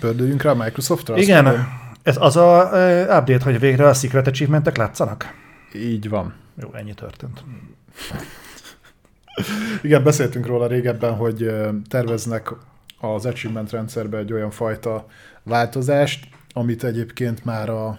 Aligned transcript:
Pördüljünk 0.00 0.42
rá 0.42 0.50
a 0.50 0.54
Microsoftra. 0.54 1.16
Igen, 1.16 1.44
mondom. 1.44 1.66
ez 2.02 2.16
az 2.20 2.36
a 2.36 2.70
uh, 2.72 3.18
update, 3.18 3.44
hogy 3.44 3.58
végre 3.58 3.86
a 3.86 3.94
secret 3.94 4.26
achievementek 4.26 4.76
látszanak? 4.76 5.34
Így 5.74 6.08
van. 6.08 6.34
Jó, 6.54 6.74
ennyi 6.74 6.94
történt. 6.94 7.44
Igen, 9.82 10.02
beszéltünk 10.02 10.46
róla 10.46 10.66
régebben, 10.66 11.14
hogy 11.14 11.50
terveznek 11.88 12.52
az 13.00 13.26
achievement 13.26 13.70
rendszerbe 13.70 14.18
egy 14.18 14.32
olyan 14.32 14.50
fajta 14.50 15.06
változást, 15.42 16.28
amit 16.52 16.84
egyébként 16.84 17.44
már 17.44 17.68
a... 17.68 17.98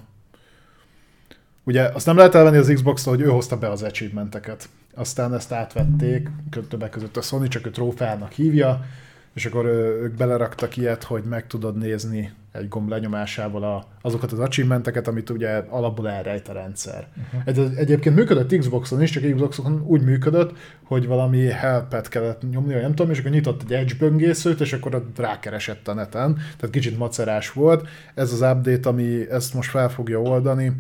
Ugye 1.63 1.83
azt 1.83 2.05
nem 2.05 2.17
lehet 2.17 2.35
elvenni 2.35 2.57
az 2.57 2.71
xbox 2.73 3.05
hogy 3.05 3.21
ő 3.21 3.27
hozta 3.27 3.57
be 3.57 3.69
az 3.69 3.83
achievementeket. 3.83 4.69
Aztán 4.95 5.33
ezt 5.33 5.51
átvették, 5.51 6.29
többek 6.69 6.89
között 6.89 7.17
a 7.17 7.21
Sony, 7.21 7.47
csak 7.47 7.65
ő 7.65 7.69
trófeának 7.69 8.31
hívja, 8.31 8.85
és 9.33 9.45
akkor 9.45 9.65
ők 9.65 10.15
beleraktak 10.15 10.77
ilyet, 10.77 11.03
hogy 11.03 11.23
meg 11.23 11.47
tudod 11.47 11.77
nézni 11.77 12.33
egy 12.51 12.67
gomb 12.67 12.89
lenyomásával 12.89 13.63
a, 13.63 13.85
azokat 14.01 14.31
az 14.31 14.39
achievementeket, 14.39 15.07
amit 15.07 15.29
ugye 15.29 15.49
alapból 15.69 16.09
elrejt 16.09 16.47
a 16.47 16.53
rendszer. 16.53 17.07
Uh-huh. 17.17 17.41
Egy, 17.45 17.77
egyébként 17.77 18.15
működött 18.15 18.57
Xboxon 18.57 19.01
is, 19.01 19.11
csak 19.11 19.33
Xboxon 19.33 19.83
úgy 19.85 20.01
működött, 20.01 20.57
hogy 20.83 21.07
valami 21.07 21.45
helpet 21.45 22.07
kellett 22.07 22.49
nyomni, 22.51 22.73
vagy 22.73 22.81
nem 22.81 22.95
tudom, 22.95 23.11
és 23.11 23.19
akkor 23.19 23.31
nyitott 23.31 23.61
egy 23.61 23.73
Edge 23.73 23.93
böngészőt, 23.99 24.59
és 24.59 24.73
akkor 24.73 25.11
rákeresett 25.15 25.87
a 25.87 25.93
neten, 25.93 26.33
tehát 26.33 26.69
kicsit 26.71 26.97
macerás 26.97 27.51
volt. 27.51 27.87
Ez 28.13 28.33
az 28.33 28.41
update, 28.41 28.89
ami 28.89 29.29
ezt 29.29 29.53
most 29.53 29.69
fel 29.69 29.89
fogja 29.89 30.21
oldani, 30.21 30.71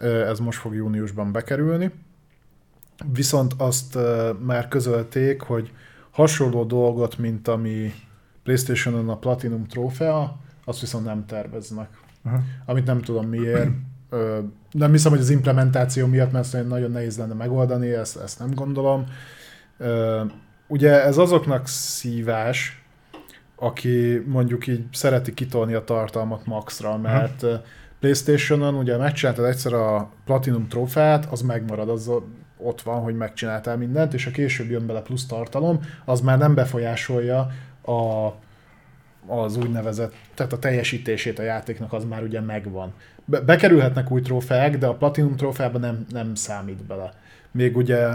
ez 0.00 0.38
most 0.38 0.58
fog 0.58 0.74
júniusban 0.74 1.32
bekerülni. 1.32 1.90
Viszont 3.12 3.54
azt 3.56 3.98
már 4.38 4.68
közölték, 4.68 5.40
hogy 5.40 5.70
hasonló 6.10 6.64
dolgot, 6.64 7.18
mint 7.18 7.48
ami 7.48 7.92
PlayStation-on 8.42 9.08
a 9.08 9.16
Platinum 9.16 9.66
trófea, 9.66 10.36
azt 10.64 10.80
viszont 10.80 11.04
nem 11.04 11.26
terveznek. 11.26 11.88
Uh-huh. 12.24 12.40
Amit 12.66 12.86
nem 12.86 13.00
tudom 13.00 13.26
miért. 13.26 13.70
Ö, 14.10 14.38
nem 14.70 14.90
hiszem, 14.90 15.10
hogy 15.10 15.20
az 15.20 15.30
implementáció 15.30 16.06
miatt, 16.06 16.32
mert 16.32 16.54
ezt 16.54 16.68
nagyon 16.68 16.90
nehéz 16.90 17.18
lenne 17.18 17.34
megoldani, 17.34 17.88
ezt, 17.88 18.16
ezt 18.16 18.38
nem 18.38 18.54
gondolom. 18.54 19.06
Ö, 19.78 20.22
ugye 20.66 21.04
ez 21.04 21.18
azoknak 21.18 21.66
szívás, 21.66 22.84
aki 23.56 24.24
mondjuk 24.26 24.66
így 24.66 24.84
szereti 24.92 25.34
kitolni 25.34 25.74
a 25.74 25.84
tartalmat 25.84 26.46
maxra, 26.46 26.96
mert 26.96 27.42
uh-huh. 27.42 27.60
Playstation-on 28.00 28.74
ugye 28.74 28.96
megcsináltad 28.96 29.44
egyszer 29.44 29.72
a 29.72 30.10
Platinum 30.24 30.68
trófeát, 30.68 31.26
az 31.30 31.40
megmarad, 31.42 31.88
az 31.88 32.10
ott 32.62 32.82
van, 32.82 33.02
hogy 33.02 33.16
megcsináltál 33.16 33.76
mindent, 33.76 34.14
és 34.14 34.26
a 34.26 34.30
később 34.30 34.70
jön 34.70 34.86
bele 34.86 35.00
plusz 35.00 35.26
tartalom, 35.26 35.80
az 36.04 36.20
már 36.20 36.38
nem 36.38 36.54
befolyásolja 36.54 37.50
a, 37.82 38.32
az 39.26 39.56
úgynevezett, 39.56 40.14
tehát 40.34 40.52
a 40.52 40.58
teljesítését 40.58 41.38
a 41.38 41.42
játéknak 41.42 41.92
az 41.92 42.04
már 42.04 42.22
ugye 42.22 42.40
megvan. 42.40 42.92
Be, 43.24 43.40
bekerülhetnek 43.40 44.10
új 44.10 44.20
trófeák, 44.20 44.78
de 44.78 44.86
a 44.86 44.94
Platinum 44.94 45.36
trófeában 45.36 45.80
nem, 45.80 46.06
nem 46.08 46.34
számít 46.34 46.84
bele. 46.84 47.12
Még 47.50 47.76
ugye 47.76 48.08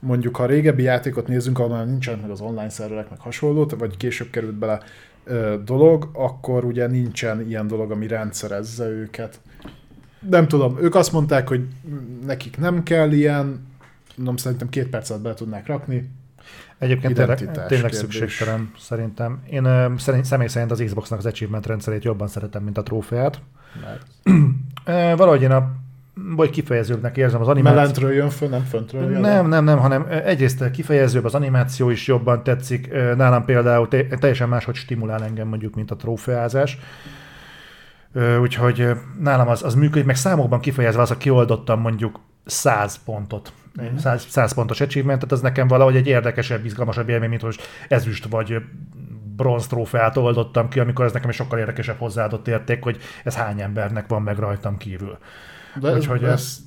mondjuk 0.00 0.36
ha 0.36 0.42
a 0.42 0.46
régebbi 0.46 0.82
játékot 0.82 1.26
nézzünk, 1.26 1.58
ahol 1.58 1.76
már 1.76 1.86
nincsenek 1.86 2.20
meg 2.20 2.30
az 2.30 2.40
online 2.40 2.68
szerverek, 2.68 3.10
meg 3.10 3.18
hasonló, 3.18 3.70
vagy 3.78 3.96
később 3.96 4.30
került 4.30 4.54
bele 4.54 4.80
ö, 5.24 5.56
dolog, 5.64 6.10
akkor 6.12 6.64
ugye 6.64 6.86
nincsen 6.86 7.48
ilyen 7.48 7.66
dolog, 7.66 7.90
ami 7.90 8.06
rendszerezze 8.06 8.88
őket. 8.88 9.40
Nem 10.28 10.48
tudom, 10.48 10.78
ők 10.80 10.94
azt 10.94 11.12
mondták, 11.12 11.48
hogy 11.48 11.66
nekik 12.26 12.58
nem 12.58 12.82
kell 12.82 13.12
ilyen, 13.12 13.68
mondom, 14.20 14.36
szerintem 14.36 14.68
két 14.68 14.88
percet 14.88 15.20
be 15.20 15.34
tudnák 15.34 15.66
rakni. 15.66 16.10
Egyébként 16.78 17.14
tényleg, 17.14 17.66
tényleg 17.66 17.92
szükségtelen 17.92 18.70
szerintem. 18.78 19.42
Én 19.50 19.66
uh, 19.66 19.96
szerint, 19.98 20.24
személy 20.24 20.46
szerint 20.46 20.70
az 20.70 20.82
Xboxnak 20.84 21.18
az 21.18 21.26
achievement 21.26 21.66
rendszerét 21.66 22.04
jobban 22.04 22.28
szeretem, 22.28 22.62
mint 22.62 22.78
a 22.78 22.82
trófeát. 22.82 23.40
uh, 24.86 25.16
valahogy 25.16 25.42
én 25.42 25.50
a 25.50 25.72
vagy 26.36 26.50
kifejezőbbnek 26.50 27.16
érzem 27.16 27.40
az 27.40 27.48
animáció. 27.48 27.78
Mellentről 27.78 28.12
jön 28.12 28.30
föl, 28.30 28.48
nem 28.48 28.62
föntről 28.62 29.10
jön? 29.10 29.20
Nem, 29.20 29.48
nem, 29.48 29.64
nem, 29.64 29.78
hanem 29.78 30.06
egyrészt 30.24 30.70
kifejezőbb, 30.70 31.24
az 31.24 31.34
animáció 31.34 31.90
is 31.90 32.06
jobban 32.06 32.42
tetszik. 32.42 32.92
Nálam 33.16 33.44
például 33.44 33.88
teljesen 33.88 34.48
máshogy 34.48 34.74
stimulál 34.74 35.24
engem 35.24 35.48
mondjuk, 35.48 35.74
mint 35.74 35.90
a 35.90 35.96
trófeázás. 35.96 36.78
Úgyhogy 38.40 38.90
nálam 39.20 39.48
az, 39.48 39.62
az 39.62 39.74
működik, 39.74 40.04
meg 40.04 40.16
számokban 40.16 40.60
kifejezve 40.60 41.02
az, 41.02 41.10
a 41.10 41.16
kioldottam 41.16 41.80
mondjuk 41.80 42.20
100 42.44 42.98
pontot 43.04 43.52
100, 43.96 44.26
100 44.28 44.52
pontos 44.52 44.80
achievementet, 44.80 45.32
az 45.32 45.40
nekem 45.40 45.68
valahogy 45.68 45.96
egy 45.96 46.06
érdekesebb, 46.06 46.64
izgalmasabb 46.64 47.08
élmény, 47.08 47.28
mint 47.28 47.40
hogy 47.40 47.58
ezüst 47.88 48.26
vagy 48.30 48.62
bronz 49.36 49.66
trófeát 49.66 50.16
oldottam 50.16 50.68
ki, 50.68 50.80
amikor 50.80 51.04
ez 51.04 51.12
nekem 51.12 51.28
egy 51.28 51.34
sokkal 51.34 51.58
érdekesebb 51.58 51.98
hozzáadott 51.98 52.48
érték, 52.48 52.82
hogy 52.82 52.98
ez 53.24 53.34
hány 53.34 53.60
embernek 53.60 54.08
van 54.08 54.22
meg 54.22 54.38
rajtam 54.38 54.76
kívül. 54.76 55.18
De 55.80 55.92
Úgyhogy 55.92 56.22
ez, 56.22 56.30
ez 56.32 56.58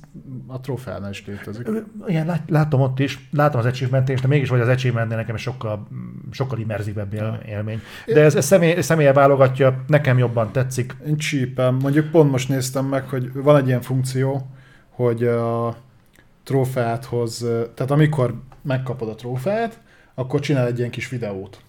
a 0.46 0.60
trófeánál 0.60 1.10
is 1.10 1.26
létezik. 1.26 1.68
Igen, 2.06 2.26
lát, 2.26 2.42
látom 2.48 2.80
ott 2.80 2.98
is, 2.98 3.28
látom 3.30 3.60
az 3.60 3.66
achievement 3.66 4.20
de 4.20 4.28
mégis 4.28 4.48
vagy 4.48 4.60
az 4.60 4.68
achievement 4.68 5.08
nekem 5.16 5.36
sokkal, 5.36 5.88
sokkal 6.30 6.58
immerzívebb 6.58 7.14
él, 7.14 7.40
élmény. 7.46 7.80
De 8.06 8.20
ez, 8.20 8.34
ez 8.34 8.44
személy, 8.44 8.80
személye 8.80 9.12
válogatja, 9.12 9.84
nekem 9.86 10.18
jobban 10.18 10.52
tetszik. 10.52 10.96
Én 11.06 11.16
csípem. 11.16 11.74
Mondjuk 11.74 12.10
pont 12.10 12.30
most 12.30 12.48
néztem 12.48 12.84
meg, 12.84 13.08
hogy 13.08 13.32
van 13.32 13.56
egy 13.56 13.66
ilyen 13.66 13.80
funkció, 13.80 14.50
hogy 14.88 15.24
a 15.24 15.76
trófeát 16.44 17.04
hoz, 17.04 17.38
tehát 17.74 17.90
amikor 17.90 18.34
megkapod 18.62 19.08
a 19.08 19.14
trófeát, 19.14 19.78
akkor 20.14 20.40
csinál 20.40 20.66
egy 20.66 20.78
ilyen 20.78 20.90
kis 20.90 21.08
videót. 21.08 21.60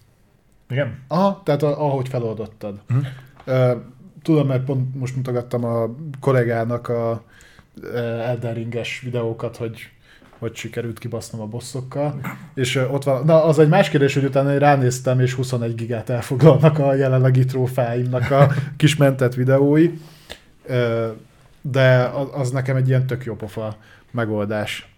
Igen? 0.68 0.98
Aha, 1.08 1.42
tehát 1.44 1.62
ahogy 1.62 2.08
feloldottad. 2.08 2.80
Uh-huh. 2.90 3.82
Tudom, 4.22 4.46
mert 4.46 4.64
pont 4.64 4.94
most 4.94 5.16
mutogattam 5.16 5.64
a 5.64 5.94
kollégának 6.20 6.88
a 6.88 7.22
Elden 7.94 8.54
Ringes 8.54 9.00
videókat, 9.00 9.56
hogy 9.56 9.90
hogy 10.38 10.56
sikerült 10.56 10.98
kibasznom 10.98 11.40
a 11.40 11.46
bosszokkal. 11.46 12.20
És 12.54 12.76
ott 12.76 13.04
van, 13.04 13.24
na 13.24 13.44
az 13.44 13.58
egy 13.58 13.68
más 13.68 13.88
kérdés, 13.88 14.14
hogy 14.14 14.24
utána 14.24 14.52
én 14.52 14.58
ránéztem, 14.58 15.20
és 15.20 15.32
21 15.32 15.74
gigát 15.74 16.10
elfoglalnak 16.10 16.78
a 16.78 16.94
jelenlegi 16.94 17.44
trófáimnak 17.44 18.30
a 18.30 18.52
kis 18.76 18.96
mentett 18.96 19.34
videói. 19.34 19.90
De 21.60 22.10
az 22.32 22.50
nekem 22.50 22.76
egy 22.76 22.88
ilyen 22.88 23.06
tök 23.06 23.24
jó 23.24 23.34
pofa 23.34 23.76
megoldás. 24.10 24.94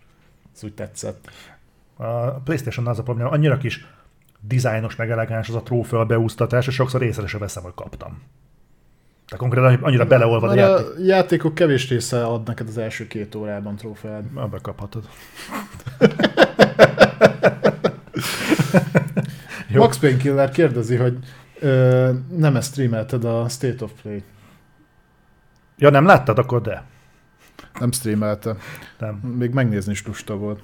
Ez 0.55 0.65
úgy 0.65 0.75
tetszett. 0.75 1.31
A 1.97 2.31
PlayStation 2.31 2.87
az 2.87 2.99
a 2.99 3.03
probléma, 3.03 3.31
annyira 3.31 3.59
kis 3.59 3.87
dizájnos, 4.41 4.97
meg 4.97 5.11
elegáns 5.11 5.49
az 5.49 5.55
a 5.55 5.63
trófea 5.63 6.07
beúsztatás, 6.07 6.67
és 6.67 6.75
sokszor 6.75 7.03
észre 7.03 7.27
se 7.27 7.39
veszem, 7.39 7.63
hogy 7.63 7.75
kaptam. 7.75 8.23
Tehát 9.29 9.43
konkrétan 9.43 9.75
annyira 9.83 10.07
beleolvad 10.07 10.51
a 10.51 10.55
játék. 10.55 10.87
A 10.87 11.01
játékok 11.01 11.55
kevés 11.55 11.89
része 11.89 12.25
ad 12.25 12.47
neked 12.47 12.69
az 12.69 12.79
első 12.79 13.07
két 13.07 13.35
órában 13.35 13.77
trófeát. 13.77 14.23
Abba 14.35 14.59
kaphatod. 14.61 15.09
Max 19.75 19.99
Painkiller 19.99 20.51
kérdezi, 20.51 20.97
hogy 20.97 21.19
ö, 21.59 22.11
nem-e 22.37 22.61
streamelted 22.61 23.25
a 23.25 23.49
State 23.49 23.85
of 23.85 23.91
Play? 24.03 24.23
Ja, 25.77 25.91
nem 25.91 26.07
láttad, 26.07 26.39
akkor 26.39 26.61
de. 26.61 26.85
Nem 27.79 27.93
streamelte. 27.93 28.57
Nem. 28.99 29.15
Még 29.39 29.51
megnézni 29.51 29.93
is 29.93 30.07
lusta 30.07 30.37
volt. 30.37 30.61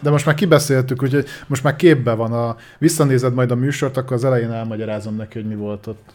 De 0.00 0.10
most 0.10 0.26
már 0.26 0.34
kibeszéltük, 0.34 1.02
úgyhogy 1.02 1.26
most 1.46 1.62
már 1.62 1.76
képbe 1.76 2.12
van. 2.12 2.32
A, 2.32 2.56
visszanézed 2.78 3.34
majd 3.34 3.50
a 3.50 3.54
műsort, 3.54 3.96
akkor 3.96 4.12
az 4.12 4.24
elején 4.24 4.50
elmagyarázom 4.50 5.16
neki, 5.16 5.38
hogy 5.38 5.48
mi 5.48 5.54
volt 5.54 5.86
ott. 5.86 6.10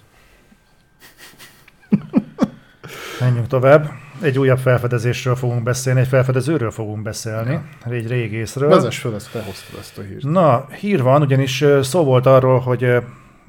Menjünk 3.20 3.48
tovább. 3.48 3.90
Egy 4.22 4.40
újabb 4.40 4.58
felfedezésről 4.58 5.36
fogunk 5.36 5.64
beszélni, 5.64 6.00
egy 6.00 6.08
felfedezőről 6.08 6.72
fogunk 6.72 7.02
beszélni, 7.02 7.60
egy 7.90 8.08
régészről. 8.08 8.70
Vezess 8.70 8.98
fel, 8.98 9.16
ezt 9.16 9.28
felhoztad 9.28 9.80
ezt 9.80 9.98
a 9.98 10.02
hírt. 10.02 10.24
Na, 10.24 10.68
hír 10.80 11.02
van, 11.02 11.22
ugyanis 11.22 11.66
szó 11.82 12.04
volt 12.04 12.26
arról, 12.26 12.60
hogy 12.60 12.96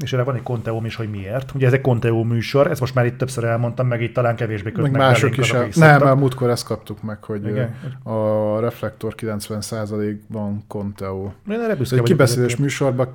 és 0.02 0.12
erre 0.12 0.22
van 0.22 0.34
egy 0.34 0.42
konteóm 0.42 0.84
is, 0.84 0.94
hogy 0.94 1.10
miért. 1.10 1.54
Ugye 1.54 1.66
ez 1.66 1.72
egy 1.72 1.80
konteó 1.80 2.22
műsor, 2.22 2.70
ezt 2.70 2.80
most 2.80 2.94
már 2.94 3.06
itt 3.06 3.18
többször 3.18 3.44
elmondtam, 3.44 3.86
meg 3.86 4.02
itt 4.02 4.14
talán 4.14 4.36
kevésbé 4.36 4.72
kötnek 4.72 4.92
meg 4.92 5.00
mások 5.00 5.36
is. 5.36 5.52
El... 5.52 5.68
Nem, 5.74 6.02
mert 6.02 6.16
múltkor 6.16 6.50
ezt 6.50 6.64
kaptuk 6.64 7.02
meg, 7.02 7.24
hogy 7.24 7.46
Igen. 7.46 7.74
a 8.02 8.58
reflektor 8.60 9.14
90%-ban 9.16 10.64
konteó. 10.66 11.32
Én 11.50 11.60
erre 11.60 11.74
büszke 11.74 11.96
Egy 11.96 12.02
kibeszélés 12.02 12.56
műsorban 12.56 13.14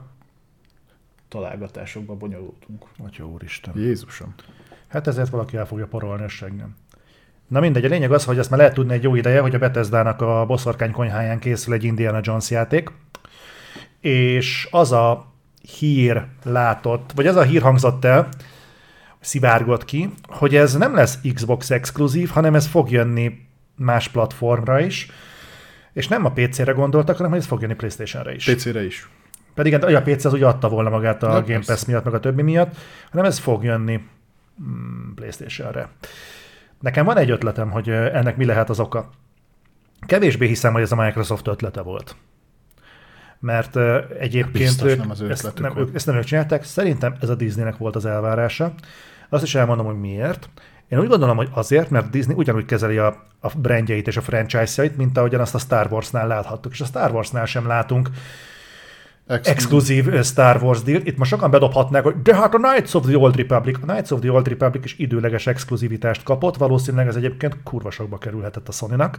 találgatásokba 1.28 2.16
bonyolultunk. 2.16 2.86
Atya 3.06 3.26
úristen. 3.26 3.74
Jézusom. 3.76 4.34
Hát 4.88 5.08
ezért 5.08 5.30
valaki 5.30 5.58
el 5.58 5.66
fogja 5.66 5.88
porolni 5.88 6.24
a 6.24 6.28
seggem. 6.28 6.76
Na 7.48 7.60
mindegy, 7.60 7.86
a 7.86 7.90
lényeg 7.90 8.12
az, 8.12 8.26
hogy 8.26 8.38
ezt 8.38 8.50
már 8.50 8.60
lehet 8.60 8.74
tudni 8.74 8.94
egy 8.94 9.04
jó 9.04 9.16
ideje, 9.16 9.40
hogy 9.40 9.56
a 9.56 9.58
Bethesda-nak 9.58 10.22
a 10.22 10.46
boszorkány 10.48 10.92
konyháján 10.92 11.40
készül 11.40 11.74
egy 11.74 11.84
Indiana 11.84 12.20
Jones 12.22 12.50
játék, 12.50 12.92
és 14.00 14.68
az 14.72 14.92
a 14.92 15.34
hír 15.78 16.26
látott, 16.44 17.12
vagy 17.16 17.28
az 17.28 17.36
a 17.36 17.42
hír 17.42 17.62
hangzott 17.62 18.06
el, 18.06 18.30
szivárgott 19.20 19.86
ki, 19.86 20.10
hogy 20.28 20.56
ez 20.56 20.76
nem 20.76 20.96
lesz 20.96 21.20
Xbox 21.34 21.72
exkluzív, 21.72 22.30
hanem 22.30 22.56
ez 22.56 22.68
fog 22.68 22.92
jönni 22.92 23.48
más 23.76 24.08
platformra 24.08 24.80
is, 24.80 25.10
és 25.94 26.08
nem 26.08 26.26
a 26.26 26.32
PC-re 26.32 26.72
gondoltak, 26.72 27.16
hanem 27.16 27.32
hogy 27.32 27.40
ez 27.40 27.46
fog 27.46 27.62
jönni 27.62 27.76
PlayStation-re 27.76 28.34
is. 28.34 28.46
PC-re 28.54 28.86
is. 28.86 29.10
Pedig 29.54 29.74
a 29.74 30.02
PC 30.02 30.26
az 30.26 30.34
ugye 30.34 30.48
adta 30.48 30.70
volna 30.70 30.90
magát 30.90 31.24
a 31.24 31.28
Ja, 31.28 31.42
Game 31.42 31.54
persze. 31.54 31.74
Pass 31.74 31.86
miatt, 31.86 32.04
meg 32.04 32.14
a 32.14 32.20
többi 32.20 32.42
miatt, 32.42 32.76
hanem 33.10 33.26
ez 33.26 33.40
fog 33.40 33.64
jönni 33.64 34.00
mm, 34.64 35.14
PlayStation-re. 35.16 35.90
Nekem 36.80 37.06
van 37.06 37.18
egy 37.18 37.30
ötletem, 37.30 37.72
hogy 37.72 37.90
ennek 37.90 38.38
mi 38.38 38.46
lehet 38.46 38.70
az 38.70 38.80
oka. 38.80 39.10
Kevésbé 40.00 40.48
hiszem, 40.48 40.74
hogy 40.74 40.82
ez 40.82 40.92
a 40.92 40.96
Microsoft 40.96 41.48
ötlete 41.48 41.82
volt. 41.82 42.16
Mert 43.40 43.78
egyébként 44.20 44.82
ők, 44.84 44.98
nem 44.98 45.10
az 45.10 45.22
ő 45.22 45.30
ezt, 45.30 45.60
nem, 45.60 45.78
ők, 45.78 45.96
ezt 45.96 46.06
nem 46.06 46.16
ők 46.16 46.24
csinálták, 46.24 46.64
szerintem 46.64 47.16
ez 47.22 47.30
a 47.30 47.36
Disneynek 47.36 47.78
volt 47.78 47.96
az 47.96 48.06
elvárása. 48.06 48.74
Azt 49.30 49.44
is 49.44 49.56
elmondom, 49.56 49.86
hogy 49.86 50.00
miért. 50.00 50.50
Én 50.88 51.00
úgy 51.00 51.08
gondolom, 51.08 51.38
hogy 51.38 51.50
azért, 51.52 51.90
mert 51.90 52.10
Disney 52.10 52.36
ugyanúgy 52.36 52.66
kezeli 52.66 52.98
a, 52.98 53.24
a 53.40 53.52
brandjeit 53.58 54.08
és 54.08 54.18
a 54.18 54.22
franchise-jait, 54.22 54.98
mint 54.98 55.18
ahogyan 55.18 55.40
azt 55.40 55.56
a 55.56 55.58
Star 55.58 55.88
Wars-nál 55.92 56.28
láthattuk. 56.28 56.72
És 56.72 56.82
a 56.82 56.86
Star 56.86 57.12
Wars-nál 57.12 57.46
sem 57.46 57.68
látunk 57.68 58.10
Ex- 59.28 59.48
exkluzív 59.48 60.24
Star 60.24 60.64
Wars 60.64 60.82
deal. 60.82 61.02
Itt 61.04 61.18
most 61.18 61.32
sokan 61.32 61.52
bedobhatnák, 61.52 62.04
hogy 62.04 62.22
de 62.22 62.36
hát 62.36 62.54
a 62.54 62.58
Knights 62.58 62.94
of 62.94 63.06
the 63.06 63.18
Old 63.18 63.36
Republic, 63.36 63.78
a 63.82 63.86
Knights 63.86 64.12
of 64.12 64.20
the 64.20 64.32
Old 64.32 64.48
Republic 64.48 64.86
is 64.86 64.96
időleges 64.98 65.48
exkluzivitást 65.48 66.24
kapott, 66.24 66.58
valószínűleg 66.58 67.08
ez 67.08 67.16
egyébként 67.16 67.58
kurva 67.64 67.92
sokba 67.92 68.18
kerülhetett 68.18 68.68
a 68.68 68.72
Sony-nak. 68.72 69.18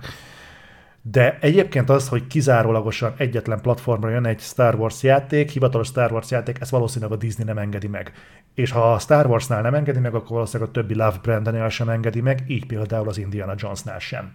De 1.11 1.39
egyébként 1.41 1.91
az, 1.91 2.09
hogy 2.09 2.27
kizárólagosan 2.27 3.15
egyetlen 3.17 3.61
platformra 3.61 4.11
jön 4.11 4.27
egy 4.27 4.41
Star 4.41 4.75
Wars 4.75 5.03
játék, 5.03 5.51
hivatalos 5.51 5.87
Star 5.87 6.13
Wars 6.13 6.31
játék, 6.31 6.61
ezt 6.61 6.71
valószínűleg 6.71 7.13
a 7.13 7.17
Disney 7.17 7.45
nem 7.45 7.59
engedi 7.59 7.87
meg. 7.87 8.13
És 8.55 8.71
ha 8.71 8.93
a 8.93 8.99
Star 8.99 9.27
Warsnál 9.27 9.63
nem 9.63 9.75
engedi 9.75 9.99
meg, 9.99 10.15
akkor 10.15 10.31
valószínűleg 10.31 10.69
a 10.69 10.73
többi 10.73 10.95
Love 10.95 11.19
brandnél 11.23 11.69
sem 11.69 11.89
engedi 11.89 12.21
meg, 12.21 12.45
így 12.47 12.67
például 12.67 13.09
az 13.09 13.19
Indiana 13.19 13.55
Jonesnál 13.57 13.99
sem. 13.99 14.33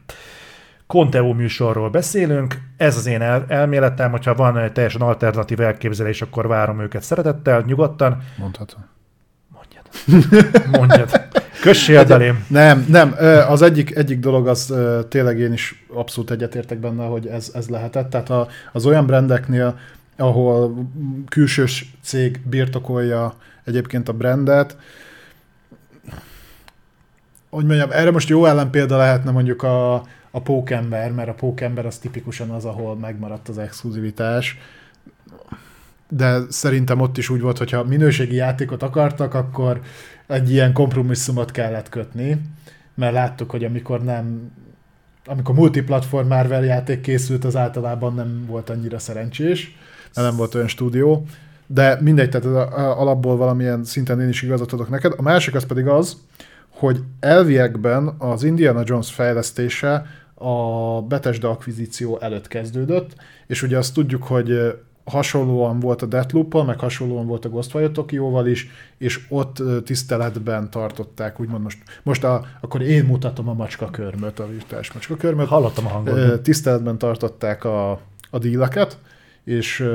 Conteo 0.87 1.33
műsorról 1.33 1.89
beszélünk, 1.89 2.57
ez 2.77 2.97
az 2.97 3.05
én 3.05 3.21
el- 3.21 3.45
elméletem, 3.47 4.11
hogyha 4.11 4.35
van 4.35 4.57
egy 4.57 4.71
teljesen 4.71 5.01
alternatív 5.01 5.61
elképzelés, 5.61 6.21
akkor 6.21 6.47
várom 6.47 6.79
őket 6.79 7.01
szeretettel, 7.01 7.61
nyugodtan. 7.61 8.23
Mondhatom. 8.37 8.85
Mondjad. 10.77 11.09
Kössél 11.61 12.05
belém. 12.05 12.45
Nem, 12.47 12.85
nem, 12.89 13.15
az 13.47 13.61
egyik, 13.61 13.95
egyik 13.95 14.19
dolog 14.19 14.47
az 14.47 14.73
tényleg 15.09 15.39
én 15.39 15.53
is 15.53 15.85
abszolút 15.93 16.31
egyetértek 16.31 16.77
benne, 16.77 17.05
hogy 17.05 17.27
ez, 17.27 17.51
ez 17.53 17.67
lehetett. 17.67 18.09
Tehát 18.09 18.29
a, 18.29 18.47
az 18.71 18.85
olyan 18.85 19.05
brandeknél, 19.05 19.79
ahol 20.17 20.87
külsős 21.29 21.93
cég 22.03 22.39
birtokolja 22.43 23.33
egyébként 23.63 24.09
a 24.09 24.13
brandet, 24.13 24.77
hogy 27.49 27.65
mondjam, 27.65 27.91
erre 27.91 28.11
most 28.11 28.29
jó 28.29 28.45
ellenpélda 28.45 28.97
lehetne 28.97 29.31
mondjuk 29.31 29.63
a, 29.63 29.93
a 30.31 30.41
Pókember, 30.43 31.11
mert 31.11 31.29
a 31.29 31.33
Pókember 31.33 31.85
az 31.85 31.97
tipikusan 31.97 32.49
az, 32.49 32.65
ahol 32.65 32.95
megmaradt 32.95 33.49
az 33.49 33.57
exkluzivitás, 33.57 34.57
de 36.13 36.39
szerintem 36.49 36.99
ott 36.99 37.17
is 37.17 37.29
úgy 37.29 37.41
volt, 37.41 37.57
hogyha 37.57 37.83
minőségi 37.83 38.35
játékot 38.35 38.83
akartak, 38.83 39.33
akkor 39.33 39.81
egy 40.27 40.51
ilyen 40.51 40.73
kompromisszumot 40.73 41.51
kellett 41.51 41.89
kötni, 41.89 42.41
mert 42.95 43.13
láttuk, 43.13 43.51
hogy 43.51 43.63
amikor 43.63 44.03
nem 44.03 44.51
amikor 45.25 45.55
multiplatform 45.55 46.27
Marvel 46.27 46.63
játék 46.63 47.01
készült, 47.01 47.43
az 47.43 47.55
általában 47.55 48.13
nem 48.13 48.45
volt 48.47 48.69
annyira 48.69 48.99
szerencsés, 48.99 49.77
mert 50.13 50.27
nem 50.27 50.37
volt 50.37 50.55
olyan 50.55 50.67
stúdió, 50.67 51.25
de 51.67 51.97
mindegy, 52.01 52.29
tehát 52.29 52.45
ez 52.47 52.53
a, 52.53 52.77
a, 52.77 52.99
alapból 52.99 53.37
valamilyen 53.37 53.83
szinten 53.83 54.21
én 54.21 54.29
is 54.29 54.41
igazat 54.41 54.73
adok 54.73 54.89
neked. 54.89 55.13
A 55.17 55.21
másik 55.21 55.55
az 55.55 55.65
pedig 55.65 55.87
az, 55.87 56.17
hogy 56.69 56.99
elviekben 57.19 58.15
az 58.17 58.43
Indiana 58.43 58.81
Jones 58.85 59.11
fejlesztése 59.11 60.05
a 60.33 61.01
Bethesda 61.01 61.49
akvizíció 61.49 62.19
előtt 62.19 62.47
kezdődött, 62.47 63.15
és 63.47 63.63
ugye 63.63 63.77
azt 63.77 63.93
tudjuk, 63.93 64.23
hogy 64.23 64.73
hasonlóan 65.05 65.79
volt 65.79 66.01
a 66.01 66.05
Deathloop-al, 66.05 66.63
meg 66.63 66.79
hasonlóan 66.79 67.27
volt 67.27 67.45
a 67.45 67.49
Ghostwire 67.49 67.89
Tokyo-val 67.89 68.47
is, 68.47 68.69
és 68.97 69.19
ott 69.29 69.63
tiszteletben 69.85 70.69
tartották, 70.69 71.39
úgymond 71.39 71.63
most, 71.63 71.77
most 72.03 72.23
a, 72.23 72.45
akkor 72.61 72.81
én 72.81 73.05
mutatom 73.05 73.49
a 73.49 73.53
macska 73.53 73.89
körmöt, 73.89 74.39
a 74.39 74.47
virtuális 74.47 74.91
macska 74.91 75.15
körmöt. 75.15 75.47
Hallottam 75.47 75.85
a 75.85 75.89
hangot. 75.89 76.41
Tiszteletben 76.41 76.97
tartották 76.97 77.63
a, 77.63 77.91
a 78.29 78.37
díleket, 78.39 78.97
és 79.43 79.89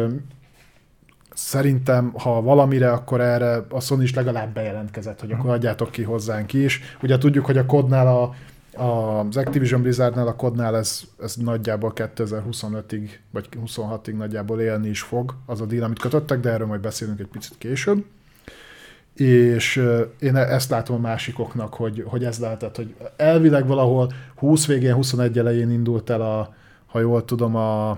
szerintem, 1.35 2.13
ha 2.19 2.43
valamire, 2.43 2.93
akkor 2.93 3.21
erre 3.21 3.65
a 3.69 3.81
Sony 3.81 4.03
is 4.03 4.15
legalább 4.15 4.55
bejelentkezett, 4.55 5.21
hogy 5.21 5.33
akkor 5.33 5.51
adjátok 5.51 5.91
ki 5.91 6.03
hozzánk 6.03 6.53
is. 6.53 6.81
Ugye 7.03 7.19
tudjuk, 7.19 7.47
hogy 7.47 7.59
a 7.59 7.67
kodnál 7.67 8.07
a, 8.07 8.35
az 8.77 9.37
Activision 9.37 9.83
Blizzardnál 9.83 10.27
a 10.27 10.37
kodnál 10.37 10.77
ez, 10.77 11.01
ez 11.21 11.35
nagyjából 11.35 11.93
2025-ig, 11.95 13.09
vagy 13.31 13.49
26-ig 13.67 14.17
nagyjából 14.17 14.61
élni 14.61 14.89
is 14.89 15.01
fog, 15.01 15.35
az 15.47 15.61
a 15.61 15.67
díl, 15.67 15.83
amit 15.83 15.99
kötöttek, 15.99 16.41
de 16.41 16.51
erről 16.51 16.67
majd 16.67 16.81
beszélünk 16.81 17.21
egy 17.21 17.27
picit 17.27 17.55
később. 17.59 18.05
És 19.15 19.83
én 20.21 20.37
ezt 20.37 20.71
látom 20.71 20.97
a 20.97 21.09
másikoknak, 21.09 21.75
hogy, 21.75 22.05
hogy 22.07 22.25
ez 22.25 22.39
lehetett, 22.39 22.77
hogy 22.77 22.95
elvileg 23.17 23.67
valahol 23.67 24.13
20 24.37 24.67
végén, 24.67 24.95
21 24.95 25.39
elején 25.39 25.71
indult 25.71 26.11
el 26.11 26.21
a, 26.21 26.55
ha 26.87 27.01
jól 27.01 27.25
tudom, 27.25 27.55
a, 27.55 27.91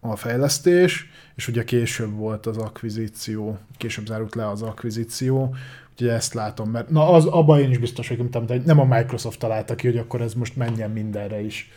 a 0.00 0.16
fejlesztés, 0.16 1.10
és 1.34 1.48
ugye 1.48 1.64
később 1.64 2.12
volt 2.12 2.46
az 2.46 2.56
akvizíció, 2.56 3.58
később 3.76 4.06
zárult 4.06 4.34
le 4.34 4.48
az 4.48 4.62
akvizíció, 4.62 5.54
úgyhogy 5.94 6.08
ezt 6.08 6.34
látom, 6.34 6.70
mert 6.70 6.90
na 6.90 7.10
az, 7.10 7.26
abban 7.26 7.60
én 7.60 7.70
is 7.70 7.78
biztos 7.78 8.08
vagyok, 8.08 8.48
hogy 8.48 8.62
nem 8.64 8.80
a 8.80 8.84
Microsoft 8.84 9.38
találta 9.38 9.74
ki, 9.74 9.86
hogy 9.86 9.98
akkor 9.98 10.20
ez 10.20 10.34
most 10.34 10.56
menjen 10.56 10.90
mindenre 10.90 11.40
is. 11.40 11.70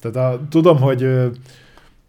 Tehát 0.00 0.16
a, 0.16 0.46
tudom, 0.48 0.80
hogy 0.80 1.02
ö, 1.02 1.26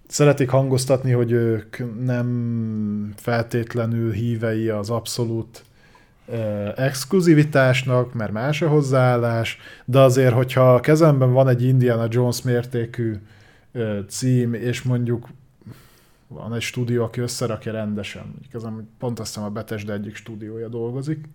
szeretik 0.08 0.50
hangoztatni, 0.50 1.12
hogy 1.12 1.32
ők 1.32 1.78
nem 2.06 3.14
feltétlenül 3.16 4.12
hívei 4.12 4.70
az 4.70 4.90
abszolút 4.90 5.64
ö, 6.28 6.70
exkluzivitásnak, 6.76 8.14
mert 8.14 8.32
más 8.32 8.62
a 8.62 8.68
hozzáállás, 8.68 9.58
de 9.86 10.00
azért, 10.00 10.34
hogyha 10.34 10.74
a 10.74 10.80
kezemben 10.80 11.34
van 11.34 11.48
egy 11.48 11.64
Indiana 11.64 12.08
Jones 12.10 12.42
mértékű 12.42 13.16
ö, 13.72 14.00
cím, 14.08 14.54
és 14.54 14.82
mondjuk 14.82 15.28
van 16.32 16.54
egy 16.54 16.62
stúdió, 16.62 17.04
aki 17.04 17.22
összerakja 17.22 17.72
rendesen, 17.72 18.24
mondjuk 18.26 18.54
ez 18.54 18.64
ami 18.64 18.82
pont 19.00 19.20
azt 19.20 19.34
hiszem 19.34 19.48
a 19.48 19.52
Bethesda 19.52 19.94
egyik 19.94 20.16
stúdiója 20.16 20.68
dolgozik, 20.68 21.26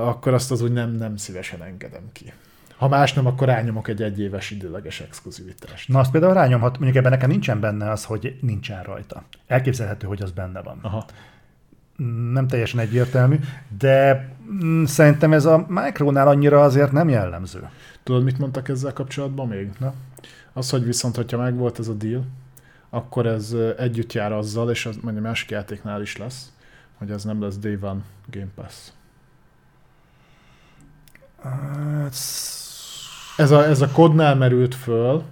akkor 0.00 0.34
azt 0.34 0.50
az 0.50 0.62
úgy 0.62 0.72
nem, 0.72 0.90
nem 0.90 1.16
szívesen 1.16 1.62
engedem 1.62 2.08
ki. 2.12 2.32
Ha 2.76 2.88
más 2.88 3.12
nem, 3.12 3.26
akkor 3.26 3.46
rányomok 3.46 3.88
egy 3.88 4.02
egyéves 4.02 4.50
időleges 4.50 5.00
exkluzivitást. 5.00 5.88
Na 5.88 5.98
azt 5.98 6.10
például 6.10 6.34
rányomhat, 6.34 6.78
mondjuk 6.78 6.96
ebben 6.96 7.10
nekem 7.10 7.30
nincsen 7.30 7.60
benne 7.60 7.90
az, 7.90 8.04
hogy 8.04 8.38
nincsen 8.40 8.82
rajta. 8.82 9.22
Elképzelhető, 9.46 10.06
hogy 10.06 10.22
az 10.22 10.30
benne 10.30 10.62
van. 10.62 10.78
Aha. 10.82 11.04
Nem 12.32 12.46
teljesen 12.46 12.80
egyértelmű, 12.80 13.38
de 13.78 14.28
mm, 14.64 14.84
szerintem 14.84 15.32
ez 15.32 15.44
a 15.44 15.66
Micronál 15.68 16.28
annyira 16.28 16.62
azért 16.62 16.92
nem 16.92 17.08
jellemző. 17.08 17.68
Tudod, 18.02 18.24
mit 18.24 18.38
mondtak 18.38 18.68
ezzel 18.68 18.92
kapcsolatban 18.92 19.48
még? 19.48 19.70
Na. 19.78 19.94
Az, 20.52 20.70
hogy 20.70 20.84
viszont, 20.84 21.16
hogyha 21.16 21.38
megvolt 21.38 21.78
ez 21.78 21.88
a 21.88 21.92
deal, 21.92 22.26
akkor 22.96 23.26
ez 23.26 23.56
együtt 23.78 24.12
jár 24.12 24.32
azzal, 24.32 24.70
és 24.70 24.86
az 24.86 24.96
mondjuk 25.02 25.24
másik 25.24 25.50
játéknál 25.50 26.02
is 26.02 26.16
lesz, 26.16 26.52
hogy 26.98 27.10
ez 27.10 27.24
nem 27.24 27.42
lesz 27.42 27.58
Day 27.58 27.78
One 27.80 28.00
Game 28.30 28.50
Pass. 28.54 28.74
Hát, 31.42 32.14
Ez 33.36 33.50
a, 33.50 33.64
ez 33.64 33.80
a 33.80 33.88
kodnál 33.88 34.34
merült 34.34 34.74
föl, 34.74 35.22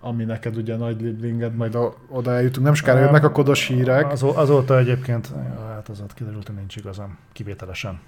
ami 0.00 0.24
neked 0.24 0.56
ugye 0.56 0.76
nagy 0.76 1.00
lidlinged, 1.00 1.54
majd 1.54 1.74
a, 1.74 1.94
oda 2.08 2.32
eljutunk. 2.34 2.66
Nem 2.66 2.74
sokára 2.74 3.00
jönnek 3.00 3.24
a 3.24 3.32
kodos 3.32 3.66
hírek. 3.66 4.12
Az, 4.12 4.22
azóta 4.22 4.78
egyébként, 4.78 5.32
hát 5.74 5.88
az 5.88 6.02
kiderült, 6.14 6.46
hogy 6.46 6.56
nincs 6.56 6.76
igazam, 6.76 7.18
kivételesen. 7.32 8.00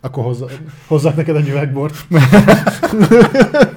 Akkor 0.00 0.24
hozza, 0.24 0.46
hozzak 0.86 1.16
neked 1.16 1.36
egy 1.36 1.48
üvegbort. 1.48 2.06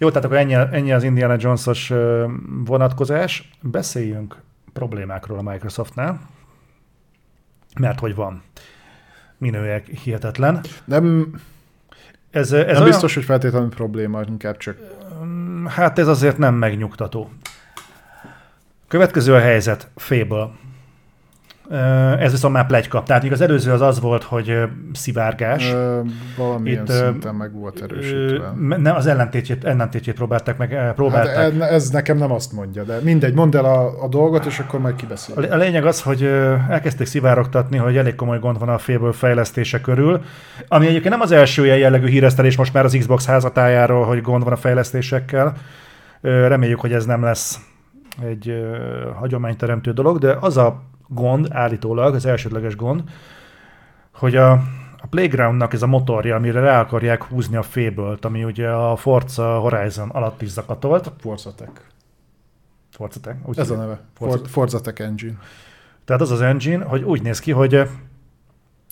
Jó, 0.00 0.08
tehát 0.08 0.24
akkor 0.24 0.36
ennyi, 0.36 0.54
ennyi 0.54 0.92
az 0.92 1.02
Indiana 1.02 1.36
Jones-os 1.38 1.92
vonatkozás. 2.64 3.50
Beszéljünk 3.60 4.36
problémákról 4.72 5.38
a 5.38 5.42
Microsoftnál, 5.42 6.20
mert 7.80 8.00
hogy 8.00 8.14
van. 8.14 8.42
Minőek 9.38 9.86
hihetetlen. 9.86 10.60
Nem, 10.84 11.34
Ez, 12.30 12.52
ez 12.52 12.64
nem 12.66 12.74
olyan, 12.74 12.84
biztos, 12.84 13.14
hogy 13.14 13.24
feltétlenül 13.24 13.68
probléma, 13.68 14.22
inkább 14.22 14.56
csak 14.56 14.78
Hát 15.66 15.98
ez 15.98 16.08
azért 16.08 16.38
nem 16.38 16.54
megnyugtató. 16.54 17.30
Következő 18.88 19.34
a 19.34 19.40
helyzet, 19.40 19.90
Fable. 19.96 20.50
Ez 22.18 22.30
viszont 22.30 22.54
már 22.54 22.66
plegyka. 22.66 23.02
Tehát 23.02 23.22
még 23.22 23.32
az 23.32 23.40
előző 23.40 23.72
az 23.72 23.80
az 23.80 24.00
volt, 24.00 24.22
hogy 24.22 24.58
szivárgás. 24.92 25.72
ö, 25.72 26.00
valamilyen 26.36 26.84
Itt, 26.84 26.90
szinten 26.90 27.34
meg 27.34 27.52
volt 27.52 27.80
erősítve. 27.80 28.52
Nem, 28.76 28.96
az 28.96 29.06
ellentétjét, 29.06 29.64
ellentétjét 29.64 30.14
próbálták 30.14 30.58
meg, 30.58 30.72
eh, 30.74 30.92
próbálták. 30.92 31.36
Hát 31.36 31.52
ez, 31.52 31.60
ez 31.60 31.90
nekem 31.90 32.16
nem 32.16 32.32
azt 32.32 32.52
mondja, 32.52 32.82
de 32.82 32.98
mindegy, 33.02 33.34
mondd 33.34 33.56
el 33.56 33.64
a, 33.64 34.02
a 34.04 34.08
dolgot, 34.08 34.44
és 34.44 34.58
akkor 34.58 34.80
majd 34.80 34.94
lé- 35.34 35.50
A 35.50 35.56
lényeg 35.56 35.86
az, 35.86 36.02
hogy 36.02 36.22
elkezdték 36.68 37.06
szivárogtatni, 37.06 37.76
hogy 37.76 37.96
elég 37.96 38.14
komoly 38.14 38.38
gond 38.38 38.58
van 38.58 38.68
a 38.68 38.78
Fable 38.78 39.12
fejlesztése 39.12 39.80
körül, 39.80 40.22
ami 40.68 40.86
egyébként 40.86 41.10
nem 41.10 41.20
az 41.20 41.32
első 41.32 41.64
ilyen 41.64 41.78
jellegű 41.78 42.06
híresztelés 42.06 42.56
most 42.56 42.72
már 42.72 42.84
az 42.84 42.96
Xbox 42.98 43.26
házatájáról, 43.26 44.04
hogy 44.04 44.20
gond 44.20 44.44
van 44.44 44.52
a 44.52 44.56
fejlesztésekkel. 44.56 45.54
Reméljük, 46.20 46.80
hogy 46.80 46.92
ez 46.92 47.04
nem 47.04 47.22
lesz 47.22 47.58
egy 48.28 48.54
hagyományteremtő 49.14 49.92
dolog, 49.92 50.18
de 50.18 50.36
az 50.40 50.56
a 50.56 50.82
gond 51.14 51.48
állítólag, 51.52 52.14
az 52.14 52.26
elsődleges 52.26 52.76
gond, 52.76 53.02
hogy 54.14 54.36
a, 54.36 54.50
a 54.98 55.06
Playgroundnak 55.10 55.72
ez 55.72 55.82
a 55.82 55.86
motorja, 55.86 56.36
amire 56.36 56.60
rá 56.60 56.80
akarják 56.80 57.22
húzni 57.22 57.56
a 57.56 57.62
fébölt, 57.62 58.24
ami 58.24 58.44
ugye 58.44 58.68
a 58.68 58.96
Forza 58.96 59.58
Horizon 59.58 60.08
alatt 60.08 60.42
is 60.42 60.48
zakatolt. 60.48 61.12
Forza 61.20 61.54
Tech. 61.54 61.70
Forza 62.90 63.20
Tech? 63.20 63.36
Úgy 63.44 63.58
Ez 63.58 63.70
a 63.70 63.76
neve. 63.76 64.00
Forza- 64.16 64.38
For, 64.38 64.48
Forza 64.48 64.80
Tech 64.80 65.00
Engine. 65.00 65.38
Tehát 66.04 66.22
az 66.22 66.30
az 66.30 66.40
engine, 66.40 66.84
hogy 66.84 67.02
úgy 67.02 67.22
néz 67.22 67.38
ki, 67.40 67.52
hogy 67.52 67.88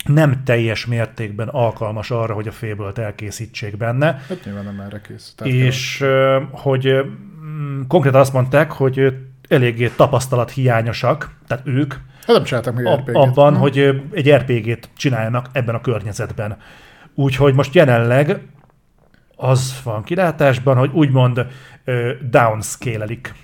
nem 0.05 0.45
teljes 0.45 0.87
mértékben 0.87 1.49
alkalmas 1.49 2.11
arra, 2.11 2.35
hogy 2.35 2.49
a 2.49 2.53
fébölt 2.53 2.99
elkészítsék 2.99 3.77
benne, 3.77 4.21
Hát 4.29 4.45
nyilván 4.45 4.65
nem 4.65 4.81
erre 4.81 5.01
kész. 5.01 5.33
Tehát 5.37 5.53
és 5.53 6.01
ö, 6.01 6.41
hogy 6.51 6.97
konkrétan 7.89 8.21
azt 8.21 8.33
mondták, 8.33 8.73
hogy 8.73 9.17
eléggé 9.49 9.89
tapasztalat 9.89 10.51
hiányosak, 10.51 11.31
tehát 11.47 11.67
ők, 11.67 11.95
Hát 12.29 12.37
nem 12.37 12.47
csináltak 12.47 12.75
még 12.75 12.87
ab, 12.87 12.99
RPG-t. 12.99 13.17
abban, 13.17 13.57
hogy 13.57 13.79
ö, 13.79 13.97
egy 14.13 14.31
RPG-t 14.33 14.89
csináljanak 14.97 15.47
ebben 15.53 15.75
a 15.75 15.81
környezetben. 15.81 16.57
Úgyhogy 17.15 17.55
most 17.55 17.75
jelenleg 17.75 18.41
az 19.37 19.81
van 19.85 20.03
kilátásban, 20.03 20.77
hogy 20.77 20.91
úgymond 20.93 21.47
downscale-elik. 22.31 23.35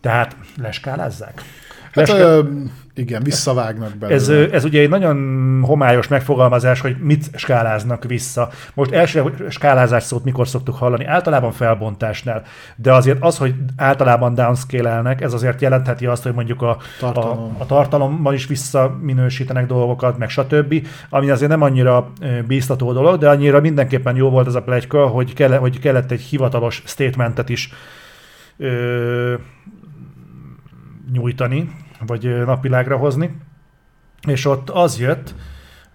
Tehát 0.00 0.36
leskálázzák. 0.56 1.42
Hát, 1.98 2.18
ö, 2.18 2.42
igen, 2.98 3.22
visszavágnak 3.22 3.96
belőle. 3.96 4.20
Ez, 4.20 4.28
ez 4.28 4.64
ugye 4.64 4.80
egy 4.80 4.88
nagyon 4.88 5.60
homályos 5.62 6.08
megfogalmazás, 6.08 6.80
hogy 6.80 6.96
mit 7.00 7.30
skáláznak 7.34 8.04
vissza. 8.04 8.48
Most 8.74 8.90
első 8.90 9.34
skálázás 9.48 10.02
szót 10.02 10.24
mikor 10.24 10.48
szoktuk 10.48 10.74
hallani? 10.74 11.04
Általában 11.04 11.52
felbontásnál. 11.52 12.42
De 12.76 12.92
azért 12.92 13.18
az, 13.20 13.38
hogy 13.38 13.54
általában 13.76 14.34
downscale-elnek, 14.34 15.20
ez 15.20 15.32
azért 15.32 15.60
jelentheti 15.60 16.06
azt, 16.06 16.22
hogy 16.22 16.34
mondjuk 16.34 16.62
a, 16.62 16.76
Tartalom. 16.98 17.54
a, 17.58 17.62
a 17.62 17.66
tartalomban 17.66 18.34
is 18.34 18.46
visszaminősítenek 18.46 19.66
dolgokat, 19.66 20.18
meg 20.18 20.28
stb. 20.28 20.86
Ami 21.08 21.30
azért 21.30 21.50
nem 21.50 21.62
annyira 21.62 22.12
bíztató 22.46 22.92
dolog, 22.92 23.18
de 23.18 23.28
annyira 23.28 23.60
mindenképpen 23.60 24.16
jó 24.16 24.30
volt 24.30 24.46
ez 24.46 24.54
a 24.54 24.62
plegyka, 24.62 25.06
hogy, 25.06 25.32
kell, 25.32 25.56
hogy 25.56 25.78
kellett 25.78 26.10
egy 26.10 26.20
hivatalos 26.20 26.82
statementet 26.86 27.48
is 27.48 27.72
ö, 28.56 29.34
nyújtani, 31.12 31.70
vagy 32.06 32.44
napvilágra 32.44 32.96
hozni. 32.96 33.36
És 34.26 34.44
ott 34.44 34.70
az 34.70 34.98
jött, 34.98 35.34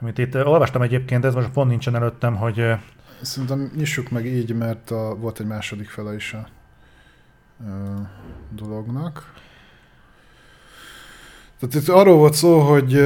amit 0.02 0.18
itt 0.18 0.36
olvastam 0.36 0.82
egyébként, 0.82 1.26
ez 1.26 1.34
most 1.34 1.50
pont 1.50 1.70
nincsen 1.70 1.96
előttem, 1.96 2.36
hogy 2.36 2.76
Szerintem 3.22 3.72
nyissuk 3.76 4.10
meg 4.10 4.26
így, 4.26 4.56
mert 4.56 4.92
a, 4.92 5.16
volt 5.16 5.40
egy 5.40 5.46
második 5.46 5.90
fele 5.90 6.16
is 6.16 6.34
a 6.34 6.48
ö, 7.68 7.72
dolognak. 8.50 9.34
Tehát 11.60 11.76
itt 11.76 11.88
arról 11.88 12.18
volt 12.18 12.34
szó, 12.34 12.60
hogy 12.60 12.98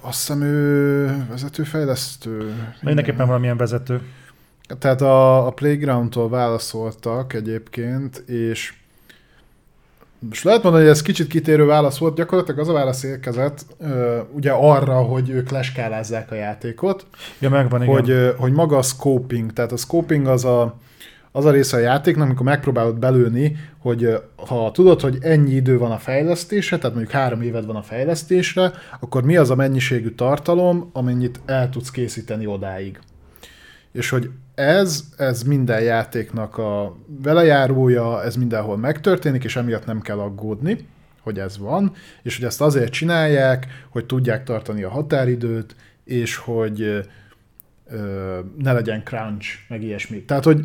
azt 0.00 0.18
hiszem 0.18 0.42
ő 0.42 1.26
vezetőfejlesztő. 1.28 2.54
mindenképpen 2.80 3.26
valamilyen 3.26 3.56
vezető. 3.56 4.00
Tehát 4.78 5.00
a, 5.00 5.46
a 5.46 5.50
Playground-tól 5.50 6.28
válaszoltak 6.28 7.32
egyébként, 7.32 8.16
és 8.16 8.74
most 10.28 10.44
lehet 10.44 10.62
mondani, 10.62 10.84
hogy 10.84 10.92
ez 10.92 11.02
kicsit 11.02 11.26
kitérő 11.26 11.64
válasz 11.64 11.98
volt, 11.98 12.14
gyakorlatilag 12.16 12.60
az 12.60 12.68
a 12.68 12.72
válasz 12.72 13.02
érkezett, 13.02 13.66
ugye 14.32 14.50
arra, 14.50 15.02
hogy 15.02 15.30
ők 15.30 15.50
leskálázzák 15.50 16.30
a 16.30 16.34
játékot, 16.34 17.06
Ja, 17.38 17.48
megvan, 17.48 17.82
igen. 17.82 17.94
hogy, 17.94 18.34
hogy 18.36 18.52
maga 18.52 18.76
a 18.76 18.82
scoping, 18.82 19.52
tehát 19.52 19.72
a 19.72 19.76
scoping 19.76 20.26
az 20.26 20.44
a, 20.44 20.78
az 21.32 21.44
a 21.44 21.50
része 21.50 21.76
a 21.76 21.80
játéknak, 21.80 22.26
amikor 22.26 22.46
megpróbálod 22.46 22.98
belőni, 22.98 23.56
hogy 23.78 24.20
ha 24.36 24.70
tudod, 24.70 25.00
hogy 25.00 25.18
ennyi 25.20 25.50
idő 25.50 25.78
van 25.78 25.90
a 25.90 25.98
fejlesztésre, 25.98 26.76
tehát 26.78 26.94
mondjuk 26.94 27.14
három 27.14 27.42
éved 27.42 27.66
van 27.66 27.76
a 27.76 27.82
fejlesztésre, 27.82 28.72
akkor 29.00 29.22
mi 29.22 29.36
az 29.36 29.50
a 29.50 29.54
mennyiségű 29.54 30.10
tartalom, 30.10 30.90
amennyit 30.92 31.40
el 31.46 31.70
tudsz 31.70 31.90
készíteni 31.90 32.46
odáig. 32.46 32.98
És 33.92 34.08
hogy 34.08 34.30
ez, 34.54 35.04
ez 35.16 35.42
minden 35.42 35.82
játéknak 35.82 36.58
a 36.58 36.96
velejárója, 37.22 38.22
ez 38.22 38.36
mindenhol 38.36 38.76
megtörténik, 38.76 39.44
és 39.44 39.56
emiatt 39.56 39.86
nem 39.86 40.00
kell 40.00 40.18
aggódni, 40.18 40.86
hogy 41.20 41.38
ez 41.38 41.58
van, 41.58 41.92
és 42.22 42.36
hogy 42.36 42.44
ezt 42.44 42.60
azért 42.60 42.92
csinálják, 42.92 43.66
hogy 43.88 44.06
tudják 44.06 44.44
tartani 44.44 44.82
a 44.82 44.90
határidőt, 44.90 45.76
és 46.04 46.36
hogy 46.36 46.80
ö, 47.86 48.38
ne 48.58 48.72
legyen 48.72 49.02
crunch, 49.04 49.48
meg 49.68 49.82
ilyesmi. 49.82 50.22
Tehát, 50.22 50.44
hogy 50.44 50.64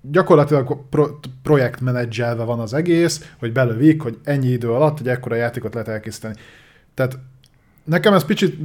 gyakorlatilag 0.00 0.88
pro, 0.90 1.06
projektmenedzselve 1.42 2.44
van 2.44 2.60
az 2.60 2.74
egész, 2.74 3.32
hogy 3.38 3.52
belövik, 3.52 4.02
hogy 4.02 4.18
ennyi 4.24 4.48
idő 4.48 4.70
alatt 4.70 5.00
egy 5.00 5.08
ekkora 5.08 5.34
játékot 5.34 5.74
lehet 5.74 5.88
elkészíteni. 5.88 6.34
Tehát 6.94 7.18
nekem 7.84 8.14
ez 8.14 8.24
kicsit, 8.24 8.58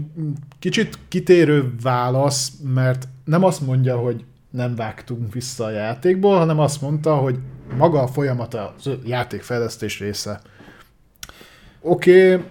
kicsit 0.60 0.98
kitérő 1.08 1.74
válasz, 1.82 2.52
mert 2.74 3.08
nem 3.26 3.44
azt 3.44 3.62
mondja, 3.62 3.98
hogy 3.98 4.24
nem 4.50 4.76
vágtunk 4.76 5.34
vissza 5.34 5.64
a 5.64 5.72
játékból, 5.72 6.38
hanem 6.38 6.60
azt 6.60 6.82
mondta, 6.82 7.16
hogy 7.16 7.40
maga 7.78 8.02
a 8.02 8.08
folyamat 8.08 8.54
a 8.54 8.76
játékfejlesztés 9.06 10.00
része. 10.00 10.42
Oké, 11.82 12.34
okay, 12.34 12.46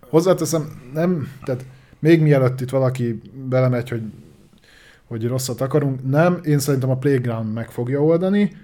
hozzáteszem, 0.00 0.90
nem, 0.92 1.28
tehát 1.44 1.64
még 1.98 2.20
mielőtt 2.20 2.60
itt 2.60 2.70
valaki 2.70 3.20
belemegy, 3.48 3.88
hogy, 3.88 4.02
hogy 5.04 5.26
rosszat 5.26 5.60
akarunk, 5.60 6.10
nem, 6.10 6.40
én 6.42 6.58
szerintem 6.58 6.90
a 6.90 6.96
Playground 6.96 7.52
meg 7.52 7.70
fogja 7.70 8.02
oldani, 8.02 8.56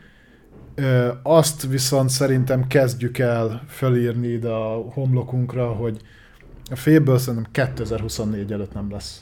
azt 1.23 1.67
viszont 1.67 2.09
szerintem 2.09 2.67
kezdjük 2.67 3.19
el 3.19 3.63
fölírni 3.69 4.27
ide 4.27 4.49
a 4.49 4.75
homlokunkra, 4.93 5.67
hogy 5.67 6.01
a 6.71 6.77
félből 6.77 7.19
szerintem 7.19 7.51
2024 7.53 8.53
előtt 8.53 8.75
nem 8.75 8.91
lesz. 8.91 9.21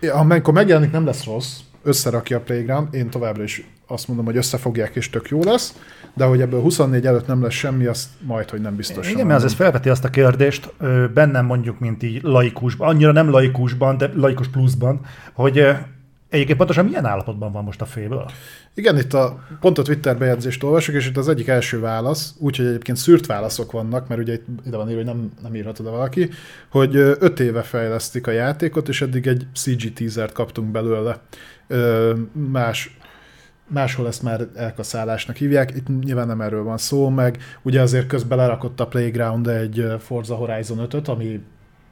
Ja, 0.00 0.14
Amikor 0.14 0.54
megjelenik, 0.54 0.90
nem 0.90 1.06
lesz 1.06 1.24
rossz, 1.24 1.58
összerakja 1.82 2.36
a 2.36 2.40
Playground, 2.40 2.94
én 2.94 3.10
továbbra 3.10 3.42
is 3.42 3.70
azt 3.86 4.08
mondom, 4.08 4.26
hogy 4.26 4.36
összefogják 4.36 4.96
és 4.96 5.10
tök 5.10 5.28
jó 5.28 5.42
lesz, 5.42 5.78
de 6.14 6.24
hogy 6.24 6.40
ebből 6.40 6.60
24 6.60 7.06
előtt 7.06 7.26
nem 7.26 7.42
lesz 7.42 7.52
semmi, 7.52 7.86
azt 7.86 8.08
majd, 8.20 8.50
hogy 8.50 8.60
nem 8.60 8.76
biztos. 8.76 9.10
Igen, 9.10 9.26
mert 9.26 9.44
ez 9.44 9.52
felveti 9.52 9.88
azt 9.88 10.04
a 10.04 10.08
kérdést, 10.08 10.72
bennem 11.14 11.46
mondjuk, 11.46 11.78
mint 11.78 12.02
így 12.02 12.22
laikusban, 12.22 12.88
annyira 12.88 13.12
nem 13.12 13.30
laikusban, 13.30 13.96
de 13.96 14.10
laikus 14.14 14.48
pluszban, 14.48 15.00
hogy 15.32 15.76
egyébként 16.36 16.58
pontosan 16.58 16.84
milyen 16.84 17.04
állapotban 17.04 17.52
van 17.52 17.64
most 17.64 17.80
a 17.80 17.84
féből? 17.84 18.30
Igen, 18.74 18.98
itt 18.98 19.12
a 19.12 19.46
pont 19.60 19.78
a 19.78 19.82
Twitter 19.82 20.18
bejegyzést 20.18 20.62
olvasok, 20.62 20.94
és 20.94 21.06
itt 21.06 21.16
az 21.16 21.28
egyik 21.28 21.48
első 21.48 21.80
válasz, 21.80 22.34
úgyhogy 22.38 22.66
egyébként 22.66 22.96
szűrt 22.96 23.26
válaszok 23.26 23.72
vannak, 23.72 24.08
mert 24.08 24.20
ugye 24.20 24.32
itt 24.32 24.46
ide 24.66 24.76
van 24.76 24.88
írva, 24.88 25.02
hogy 25.02 25.14
nem, 25.14 25.32
nem 25.42 25.54
írhatod 25.54 25.86
oda 25.86 25.96
valaki, 25.96 26.30
hogy 26.70 26.96
öt 26.96 27.40
éve 27.40 27.62
fejlesztik 27.62 28.26
a 28.26 28.30
játékot, 28.30 28.88
és 28.88 29.02
eddig 29.02 29.26
egy 29.26 29.46
CG 29.54 29.92
teasert 29.92 30.32
kaptunk 30.32 30.70
belőle. 30.70 31.20
Ö, 31.66 32.14
Más, 32.32 32.96
máshol 33.68 34.06
ezt 34.06 34.22
már 34.22 34.46
elkaszálásnak 34.54 35.36
hívják, 35.36 35.72
itt 35.76 36.04
nyilván 36.04 36.26
nem 36.26 36.40
erről 36.40 36.62
van 36.62 36.78
szó, 36.78 37.08
meg 37.08 37.38
ugye 37.62 37.80
azért 37.80 38.06
közben 38.06 38.38
lerakott 38.38 38.80
a 38.80 38.86
Playground 38.86 39.46
egy 39.46 39.86
Forza 39.98 40.34
Horizon 40.34 40.86
5-öt, 40.90 41.08
ami 41.08 41.40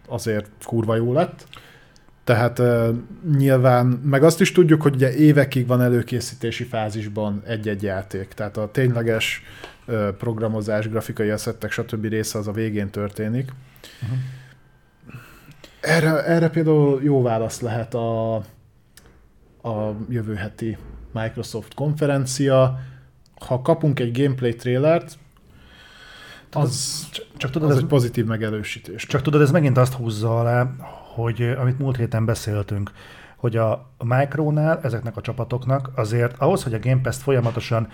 azért 0.09 0.47
kurva 0.65 0.97
jó 0.97 1.13
lett. 1.13 1.47
Tehát 2.25 2.59
uh, 2.59 2.89
nyilván, 3.37 3.87
meg 3.87 4.23
azt 4.23 4.41
is 4.41 4.53
tudjuk, 4.53 4.83
hogy 4.83 4.95
ugye 4.95 5.15
évekig 5.15 5.67
van 5.67 5.83
előkészítési 5.83 6.65
fázisban 6.65 7.43
egy-egy 7.47 7.83
játék, 7.83 8.29
tehát 8.29 8.57
a 8.57 8.71
tényleges 8.71 9.43
uh, 9.87 10.09
programozás, 10.09 10.89
grafikai 10.89 11.31
asszettek, 11.31 11.71
stb. 11.71 12.05
része 12.05 12.39
az 12.39 12.49
a 12.49 12.53
végén 12.53 12.91
történik. 12.91 13.53
Uh-huh. 14.03 14.19
Erre, 15.81 16.25
erre 16.25 16.49
például 16.49 17.03
jó 17.03 17.23
válasz 17.23 17.61
lehet 17.61 17.95
a, 17.95 18.35
a 19.63 19.95
jövő 20.09 20.35
heti 20.35 20.77
Microsoft 21.13 21.75
konferencia. 21.75 22.79
Ha 23.47 23.63
kapunk 23.63 24.01
egy 24.01 24.23
gameplay 24.23 24.55
trailert, 24.55 25.19
az, 26.53 27.07
Csak 27.37 27.51
tudod, 27.51 27.71
az 27.71 27.77
ez, 27.77 27.83
egy 27.83 27.89
pozitív 27.89 28.25
megerősítés. 28.25 29.07
csak 29.07 29.23
tudod, 29.23 29.41
ez 29.41 29.51
megint 29.51 29.79
azt 29.79 29.93
húzza 29.93 30.39
alá, 30.39 30.71
hogy 31.15 31.43
amit 31.59 31.79
múlt 31.79 31.97
héten 31.97 32.25
beszéltünk, 32.25 32.91
hogy 33.37 33.57
a, 33.57 33.91
Micronál, 34.05 34.81
ezeknek 34.83 35.17
a 35.17 35.21
csapatoknak 35.21 35.91
azért 35.95 36.39
ahhoz, 36.39 36.63
hogy 36.63 36.75
a 36.75 36.79
Game 36.79 37.01
Pass-t 37.01 37.23
folyamatosan 37.23 37.89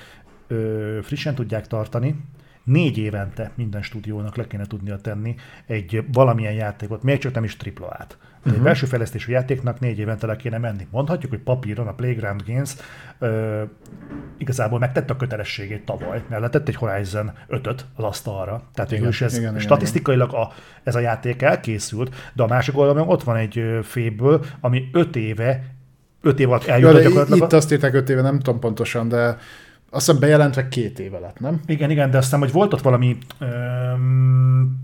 ö, 0.47 0.99
frissen 1.03 1.35
tudják 1.35 1.67
tartani, 1.67 2.25
négy 2.65 2.99
évente 2.99 3.51
minden 3.55 3.83
stúdiónak 3.83 4.37
le 4.37 4.47
kéne 4.47 4.67
tudnia 4.67 4.97
tenni 4.97 5.35
egy 5.67 6.05
valamilyen 6.13 6.53
játékot, 6.53 7.03
még 7.03 7.19
csak 7.19 7.35
nem 7.35 7.45
is 7.45 7.57
triplát. 7.57 8.19
Uh-huh. 8.41 8.55
Egy 8.55 8.63
belső 8.63 8.87
fejlesztésű 8.87 9.33
játéknak 9.33 9.81
négy 9.81 9.99
évente 9.99 10.27
le 10.27 10.37
kéne 10.37 10.59
menni. 10.59 10.87
Mondhatjuk, 10.91 11.31
hogy 11.31 11.41
papíron 11.41 11.87
a 11.87 11.93
Playground 11.93 12.43
Games 12.47 12.75
ö, 13.19 13.63
igazából 14.39 14.79
megtette 14.79 15.13
a 15.13 15.17
kötelességét 15.17 15.85
tavaly, 15.85 16.23
mert 16.29 16.43
letett 16.43 16.69
egy 16.69 16.75
Horizon 16.75 17.31
5-öt 17.51 17.85
az 17.95 18.05
asztalra. 18.05 18.63
Tehát 18.75 18.91
végül 18.91 19.09
is 19.09 19.21
ez 19.21 19.37
igen, 19.39 19.49
igen, 19.51 19.61
statisztikailag 19.61 20.33
a, 20.35 20.53
ez 20.83 20.95
a 20.95 20.99
játék 21.01 21.43
elkészült, 21.43 22.31
de 22.35 22.43
a 22.43 22.47
másik 22.47 22.79
oldalon 22.79 23.09
ott 23.09 23.23
van 23.23 23.37
egy 23.37 23.79
féből, 23.83 24.45
ami 24.61 24.89
5 24.93 25.17
éve, 25.17 25.65
5 26.23 26.41
év 26.41 26.51
alatt 26.51 26.65
Ja, 26.65 26.73
eljut 26.73 26.93
de 26.93 27.03
gyakorlatilag. 27.03 27.39
itt 27.43 27.53
azt 27.53 27.73
írták 27.73 27.95
öt 27.95 28.09
éve, 28.09 28.23
nem 28.23 28.39
tudom 28.41 28.61
pontosan, 28.61 29.09
de 29.09 29.37
Azt 29.93 30.07
hiszem 30.07 30.21
bejelentve 30.21 30.69
két 30.69 30.99
éve 30.99 31.19
lett, 31.19 31.41
nem? 31.41 31.61
Igen, 31.67 31.91
igen, 31.91 32.11
de 32.11 32.19
aztán, 32.19 32.41
hogy 32.41 32.53
volt 32.53 32.73
ott 32.73 32.81
valami 32.83 33.19
öm, 33.39 34.79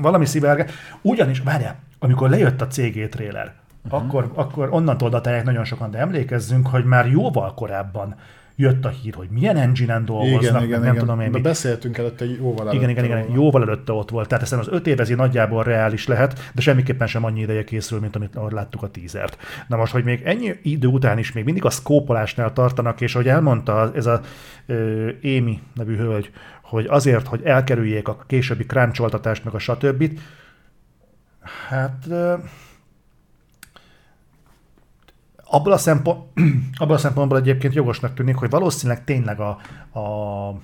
valami 0.00 0.26
szivárga. 0.26 0.64
Ugyanis, 1.02 1.40
várjál, 1.40 1.76
amikor 1.98 2.30
lejött 2.30 2.60
a 2.60 2.66
CG 2.66 3.08
trailer, 3.08 3.52
uh-huh. 3.84 4.02
akkor, 4.02 4.30
akkor 4.34 4.68
onnantól 4.70 5.08
datálják 5.08 5.44
nagyon 5.44 5.64
sokan, 5.64 5.90
de 5.90 5.98
emlékezzünk, 5.98 6.66
hogy 6.66 6.84
már 6.84 7.06
jóval 7.06 7.54
korábban 7.54 8.14
jött 8.60 8.84
a 8.84 8.88
hír, 8.88 9.14
hogy 9.14 9.28
milyen 9.30 9.56
engine-en 9.56 10.04
dolgoznak, 10.04 10.40
igen, 10.40 10.62
igen, 10.62 10.80
nem 10.80 10.92
igen. 10.92 10.98
tudom 10.98 11.20
én 11.20 11.26
De 11.30 11.32
mit. 11.32 11.42
beszéltünk 11.42 11.98
előtte 11.98 12.24
jóval 12.24 12.66
Igen, 12.74 12.84
előtte 12.84 12.90
igen, 12.90 13.04
igen, 13.04 13.22
róla. 13.22 13.34
jóval 13.34 13.62
előtte 13.62 13.92
ott 13.92 14.10
volt. 14.10 14.28
Tehát 14.28 14.44
aztán 14.44 14.58
az 14.58 14.68
öt 14.70 14.86
év 14.86 15.00
ez 15.00 15.08
nagyjából 15.08 15.62
reális 15.62 16.06
lehet, 16.06 16.50
de 16.54 16.60
semmiképpen 16.60 17.06
sem 17.06 17.24
annyi 17.24 17.40
ideje 17.40 17.64
készül, 17.64 18.00
mint 18.00 18.16
amit 18.16 18.38
láttuk 18.50 18.82
a 18.82 18.90
teasert. 18.90 19.36
Na 19.68 19.76
most, 19.76 19.92
hogy 19.92 20.04
még 20.04 20.22
ennyi 20.24 20.54
idő 20.62 20.86
után 20.86 21.18
is 21.18 21.32
még 21.32 21.44
mindig 21.44 21.64
a 21.64 21.70
szkópolásnál 21.70 22.52
tartanak, 22.52 23.00
és 23.00 23.14
ahogy 23.14 23.28
elmondta 23.28 23.92
ez 23.94 24.06
a 24.06 24.20
Émi 25.20 25.60
nevű 25.74 25.96
hölgy, 25.96 26.30
hogy 26.62 26.86
azért, 26.88 27.26
hogy 27.26 27.40
elkerüljék 27.44 28.08
a 28.08 28.24
későbbi 28.26 28.66
kráncsoltatást, 28.66 29.44
meg 29.44 29.54
a 29.54 29.58
stb. 29.58 30.18
Hát 31.68 32.06
abból 35.50 35.72
a, 35.72 35.76
szempont, 35.76 36.18
abból 36.78 36.94
a 36.94 36.98
szempontból 36.98 37.38
egyébként 37.38 37.74
jogosnak 37.74 38.14
tűnik, 38.14 38.36
hogy 38.36 38.50
valószínűleg 38.50 39.04
tényleg 39.04 39.40
a, 39.40 39.48
a 39.98 40.54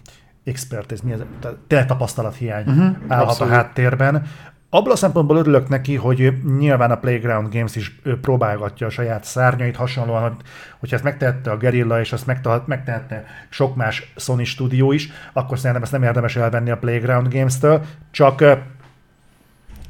expertise, 0.44 1.02
mi 1.04 1.12
ez, 1.12 1.20
tényleg 1.66 1.88
tapasztalat 1.88 2.34
hiány 2.34 2.66
uh-huh, 2.66 2.96
állhat 3.08 3.28
abszolút. 3.28 3.52
a 3.52 3.56
háttérben. 3.56 4.26
Abból 4.70 4.92
a 4.92 4.96
szempontból 4.96 5.36
örülök 5.36 5.68
neki, 5.68 5.96
hogy 5.96 6.32
nyilván 6.58 6.90
a 6.90 6.96
Playground 6.96 7.52
Games 7.52 7.76
is 7.76 8.00
próbálgatja 8.20 8.86
a 8.86 8.90
saját 8.90 9.24
szárnyait, 9.24 9.76
hasonlóan, 9.76 10.22
hogy, 10.22 10.32
hogyha 10.78 10.96
ezt 10.96 11.04
megtehette 11.04 11.50
a 11.50 11.56
Guerrilla, 11.56 12.00
és 12.00 12.12
azt 12.12 12.26
megtehet- 12.26 12.66
megtehette 12.66 13.24
sok 13.48 13.76
más 13.76 14.12
Sony 14.16 14.44
stúdió 14.44 14.92
is, 14.92 15.10
akkor 15.32 15.58
szerintem 15.58 15.82
ezt 15.82 15.92
nem 15.92 16.02
érdemes 16.02 16.36
elvenni 16.36 16.70
a 16.70 16.78
Playground 16.78 17.32
Games-től, 17.32 17.84
csak 18.10 18.44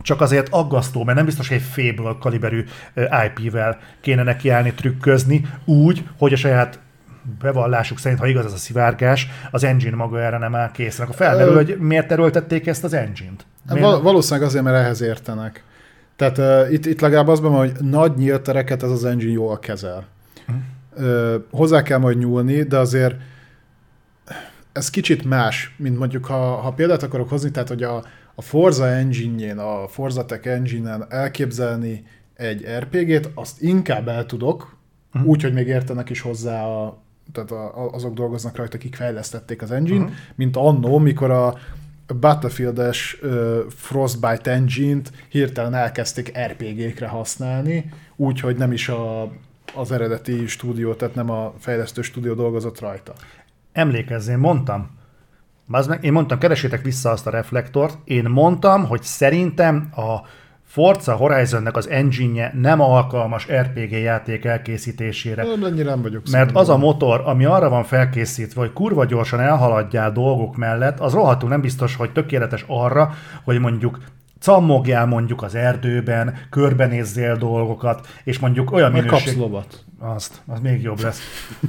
csak 0.05 0.21
azért 0.21 0.49
aggasztó, 0.51 1.05
mert 1.05 1.17
nem 1.17 1.27
biztos, 1.27 1.49
hogy 1.49 1.57
egy 1.57 1.63
Fable 1.95 2.17
kaliberű 2.21 2.65
IP-vel 3.27 3.79
kéne 4.01 4.23
nekiállni 4.23 4.73
trükközni, 4.73 5.47
úgy, 5.65 6.05
hogy 6.19 6.33
a 6.33 6.37
saját 6.37 6.79
bevallásuk 7.41 7.99
szerint, 7.99 8.21
ha 8.21 8.27
igaz 8.27 8.45
ez 8.45 8.53
a 8.53 8.57
szivárgás, 8.57 9.29
az 9.51 9.65
engine 9.65 9.97
maga 9.97 10.21
erre 10.21 10.39
nem 10.39 10.55
áll 10.55 10.71
készen. 10.71 11.05
Akkor 11.05 11.17
felmerül, 11.17 11.53
Ö- 11.53 11.67
hogy 11.67 11.79
miért 11.79 12.13
erőltették 12.13 12.67
ezt 12.67 12.85
az 12.85 12.93
engine-t? 12.93 13.47
Hát 13.67 13.75
Miért? 13.77 13.91
val- 13.91 14.03
valószínűleg 14.03 14.49
azért, 14.49 14.65
mert 14.65 14.77
ehhez 14.77 15.01
értenek. 15.01 15.65
Tehát 16.17 16.39
uh, 16.39 16.73
itt, 16.73 16.87
itt 16.87 17.01
legalább 17.01 17.29
az 17.29 17.41
van, 17.41 17.53
hogy 17.53 17.73
nagy 17.81 18.15
nyílt 18.17 18.43
tereket 18.43 18.83
ez 18.83 18.91
az 18.91 19.05
engine 19.05 19.33
jól 19.33 19.59
kezel. 19.59 20.07
Uh, 20.97 21.35
hozzá 21.51 21.83
kell 21.83 21.99
majd 21.99 22.19
nyúlni, 22.19 22.63
de 22.63 22.79
azért 22.79 23.15
ez 24.73 24.91
kicsit 24.91 25.25
más, 25.25 25.75
mint 25.77 25.99
mondjuk, 25.99 26.25
ha, 26.25 26.57
ha 26.57 26.73
példát 26.73 27.03
akarok 27.03 27.29
hozni, 27.29 27.51
tehát 27.51 27.69
hogy 27.69 27.83
a, 27.83 28.05
a 28.35 28.43
Forza 28.43 28.89
engine-jén, 28.89 29.59
a 29.59 29.89
Forza 29.89 30.25
Tech 30.25 30.47
engine-en 30.47 31.07
elképzelni 31.09 32.05
egy 32.35 32.67
RPG-t, 32.79 33.31
azt 33.35 33.63
inkább 33.63 34.09
el 34.09 34.27
tudok, 34.27 34.77
uh-huh. 35.15 35.31
úgy, 35.31 35.43
hogy 35.43 35.53
még 35.53 35.67
értenek 35.67 36.11
is 36.11 36.21
hozzá 36.21 36.65
a, 36.65 37.03
tehát 37.33 37.51
a, 37.51 37.91
azok 37.93 38.15
dolgoznak 38.15 38.57
rajta, 38.57 38.77
akik 38.77 38.97
fejlesztették 38.97 39.63
az 39.63 39.71
engine, 39.71 40.05
uh-huh. 40.05 40.17
mint 40.35 40.57
annó, 40.57 40.99
mikor 40.99 41.31
a 41.31 41.55
Battlefield-es 42.21 43.19
uh, 43.23 43.59
Frostbite 43.69 44.51
engine-t 44.51 45.13
hirtelen 45.29 45.75
elkezdték 45.75 46.39
RPG-kre 46.39 47.07
használni, 47.07 47.91
úgyhogy 48.17 48.57
nem 48.57 48.73
is 48.73 48.89
a, 48.89 49.33
az 49.75 49.93
eredeti 49.93 50.47
stúdió, 50.47 50.95
tehát 50.95 51.15
nem 51.15 51.31
a 51.31 51.55
fejlesztő 51.59 52.03
stúdió 52.03 52.35
dolgozott 52.35 52.81
rajta. 52.81 53.13
Emlékezzél, 53.73 54.37
mondtam. 54.37 54.91
Meg, 55.67 56.05
én 56.05 56.13
mondtam, 56.13 56.39
keresétek 56.39 56.83
vissza 56.83 57.11
azt 57.11 57.27
a 57.27 57.31
reflektort. 57.31 57.99
Én 58.05 58.25
mondtam, 58.25 58.87
hogy 58.87 59.03
szerintem 59.03 59.89
a 59.97 60.27
Forza 60.75 61.13
Horizonnek 61.13 61.77
az 61.77 61.89
engine 61.89 62.53
nem 62.61 62.81
alkalmas 62.81 63.47
RPG 63.53 63.91
játék 63.91 64.45
elkészítésére. 64.45 65.43
Nem, 65.43 65.65
ennyire 65.65 65.89
nem 65.91 66.03
vagyok 66.03 66.23
Mert 66.31 66.57
az 66.57 66.69
a 66.69 66.77
motor, 66.77 67.23
ami 67.25 67.45
arra 67.45 67.69
van 67.69 67.85
felkészítve, 67.85 68.61
hogy 68.61 68.73
kurva 68.73 69.05
gyorsan 69.05 69.41
elhaladjál 69.41 70.13
dolgok 70.13 70.57
mellett, 70.57 71.01
az 71.01 71.13
rohadtul 71.13 71.49
nem 71.49 71.61
biztos, 71.61 71.97
hogy 71.97 72.13
tökéletes 72.13 72.65
arra, 72.67 73.15
hogy 73.45 73.59
mondjuk 73.59 73.99
cammogjál 74.45 75.07
mondjuk 75.07 75.43
az 75.43 75.55
erdőben, 75.55 76.35
körbenézzél 76.51 77.37
dolgokat, 77.37 78.07
és 78.25 78.39
mondjuk 78.39 78.73
olyan 78.73 78.93
kapsz 78.93 79.05
minőség... 79.05 79.37
lovat. 79.37 79.85
Azt, 79.99 80.43
az 80.47 80.61
még 80.61 80.83
jobb 80.83 81.01
lesz. 81.01 81.21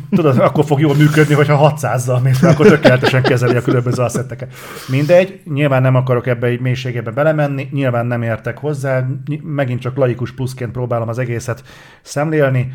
Tudod, 0.09 0.38
akkor 0.39 0.65
fog 0.65 0.79
jól 0.79 0.95
működni, 0.95 1.33
hogyha 1.33 1.73
600-zal 1.75 2.21
mész, 2.21 2.43
akkor 2.43 2.67
tökéletesen 2.67 3.21
kezeli 3.21 3.55
a 3.55 3.61
különböző 3.61 4.03
asszetteket. 4.03 4.53
Mindegy, 4.88 5.41
nyilván 5.53 5.81
nem 5.81 5.95
akarok 5.95 6.27
ebbe 6.27 6.47
egy 6.47 6.59
mélységebe 6.59 7.11
belemenni, 7.11 7.69
nyilván 7.71 8.05
nem 8.05 8.21
értek 8.21 8.57
hozzá, 8.57 9.05
megint 9.41 9.81
csak 9.81 9.97
laikus 9.97 10.31
pluszként 10.31 10.71
próbálom 10.71 11.07
az 11.09 11.17
egészet 11.17 11.63
szemlélni. 12.01 12.73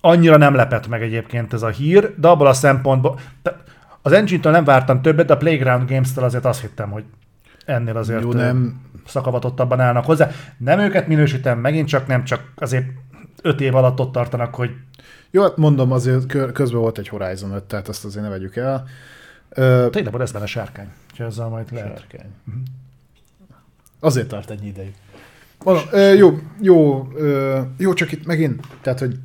Annyira 0.00 0.36
nem 0.36 0.54
lepett 0.54 0.88
meg 0.88 1.02
egyébként 1.02 1.52
ez 1.52 1.62
a 1.62 1.68
hír, 1.68 2.14
de 2.16 2.28
abból 2.28 2.46
a 2.46 2.52
szempontból, 2.52 3.18
az 4.02 4.12
Engine-től 4.12 4.52
nem 4.52 4.64
vártam 4.64 5.02
többet, 5.02 5.26
de 5.26 5.32
a 5.32 5.36
Playground 5.36 5.88
Games-től 5.88 6.24
azért 6.24 6.44
azt 6.44 6.60
hittem, 6.60 6.90
hogy 6.90 7.04
ennél 7.64 7.96
azért 7.96 8.22
Jó, 8.22 8.32
nem. 8.32 8.80
szakavatottabban 9.06 9.80
állnak 9.80 10.04
hozzá. 10.04 10.30
Nem 10.56 10.78
őket 10.78 11.06
minősítem, 11.06 11.58
megint 11.58 11.88
csak 11.88 12.06
nem, 12.06 12.24
csak 12.24 12.52
azért 12.56 12.86
öt 13.42 13.60
év 13.60 13.74
alatt 13.74 14.00
ott 14.00 14.12
tartanak, 14.12 14.54
hogy 14.54 14.70
Jó, 15.30 15.42
hát 15.42 15.56
mondom, 15.56 15.92
azért 15.92 16.26
kö- 16.26 16.52
közben 16.52 16.80
volt 16.80 16.98
egy 16.98 17.08
Horizon 17.08 17.52
5, 17.52 17.62
tehát 17.64 17.88
azt 17.88 18.04
azért 18.04 18.24
ne 18.24 18.30
vegyük 18.30 18.56
el. 18.56 18.84
Ö, 19.48 19.86
tényleg 19.90 20.12
van 20.12 20.20
ez 20.20 20.32
benne 20.32 20.46
sárkány. 20.46 20.88
Úgyhogy 21.10 21.26
ezzel 21.26 21.48
majd 21.48 21.72
lehet. 21.72 21.98
Sárkány. 21.98 22.30
Azért 24.00 24.28
tart 24.28 24.50
ennyi 24.50 24.66
ideig. 24.66 24.94
Mondom, 25.64 25.84
ö, 25.90 26.12
jó, 26.12 26.38
jó, 26.60 27.08
ö, 27.14 27.60
jó, 27.78 27.92
csak 27.92 28.12
itt 28.12 28.26
megint, 28.26 28.66
tehát, 28.80 28.98
hogy 28.98 29.18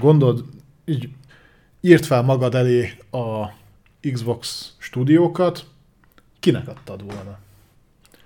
gondold, 0.00 0.44
így 0.84 1.08
írt 1.80 2.06
fel 2.06 2.22
magad 2.22 2.54
elé 2.54 2.90
a 3.10 3.46
Xbox 4.12 4.72
stúdiókat, 4.78 5.64
kinek 6.46 6.68
adtad 6.68 7.04
volna? 7.04 7.38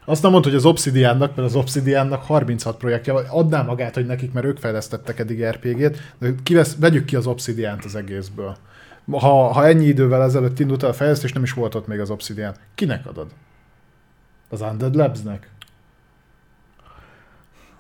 Azt 0.05 0.23
nem 0.23 0.31
mondta, 0.31 0.49
hogy 0.49 0.59
az 0.59 0.65
Obsidiannak, 0.65 1.37
mert 1.37 1.49
az 1.49 1.55
Obsidiannak 1.55 2.23
36 2.23 2.77
projektje 2.77 3.13
van, 3.13 3.25
adná 3.25 3.63
magát, 3.63 3.95
hogy 3.95 4.07
nekik, 4.07 4.33
mert 4.33 4.47
ők 4.47 4.59
fejlesztettek 4.59 5.19
eddig 5.19 5.45
RPG-t, 5.45 6.15
de 6.19 6.35
kivesz, 6.43 6.77
vegyük 6.77 7.05
ki 7.05 7.17
az 7.17 7.27
Obsidiant 7.27 7.85
az 7.85 7.95
egészből. 7.95 8.57
Ha, 9.11 9.53
ha 9.53 9.67
ennyi 9.67 9.87
idővel 9.87 10.23
ezelőtt 10.23 10.59
indult 10.59 10.83
el 10.83 10.89
a 10.89 10.93
fejlesztés, 10.93 11.33
nem 11.33 11.43
is 11.43 11.53
volt 11.53 11.75
ott 11.75 11.87
még 11.87 12.01
az 12.01 12.11
Obsidian. 12.11 12.55
Kinek 12.75 13.07
adod? 13.07 13.31
Az 14.49 14.61
Undead 14.61 14.95
Labsnek? 14.95 15.51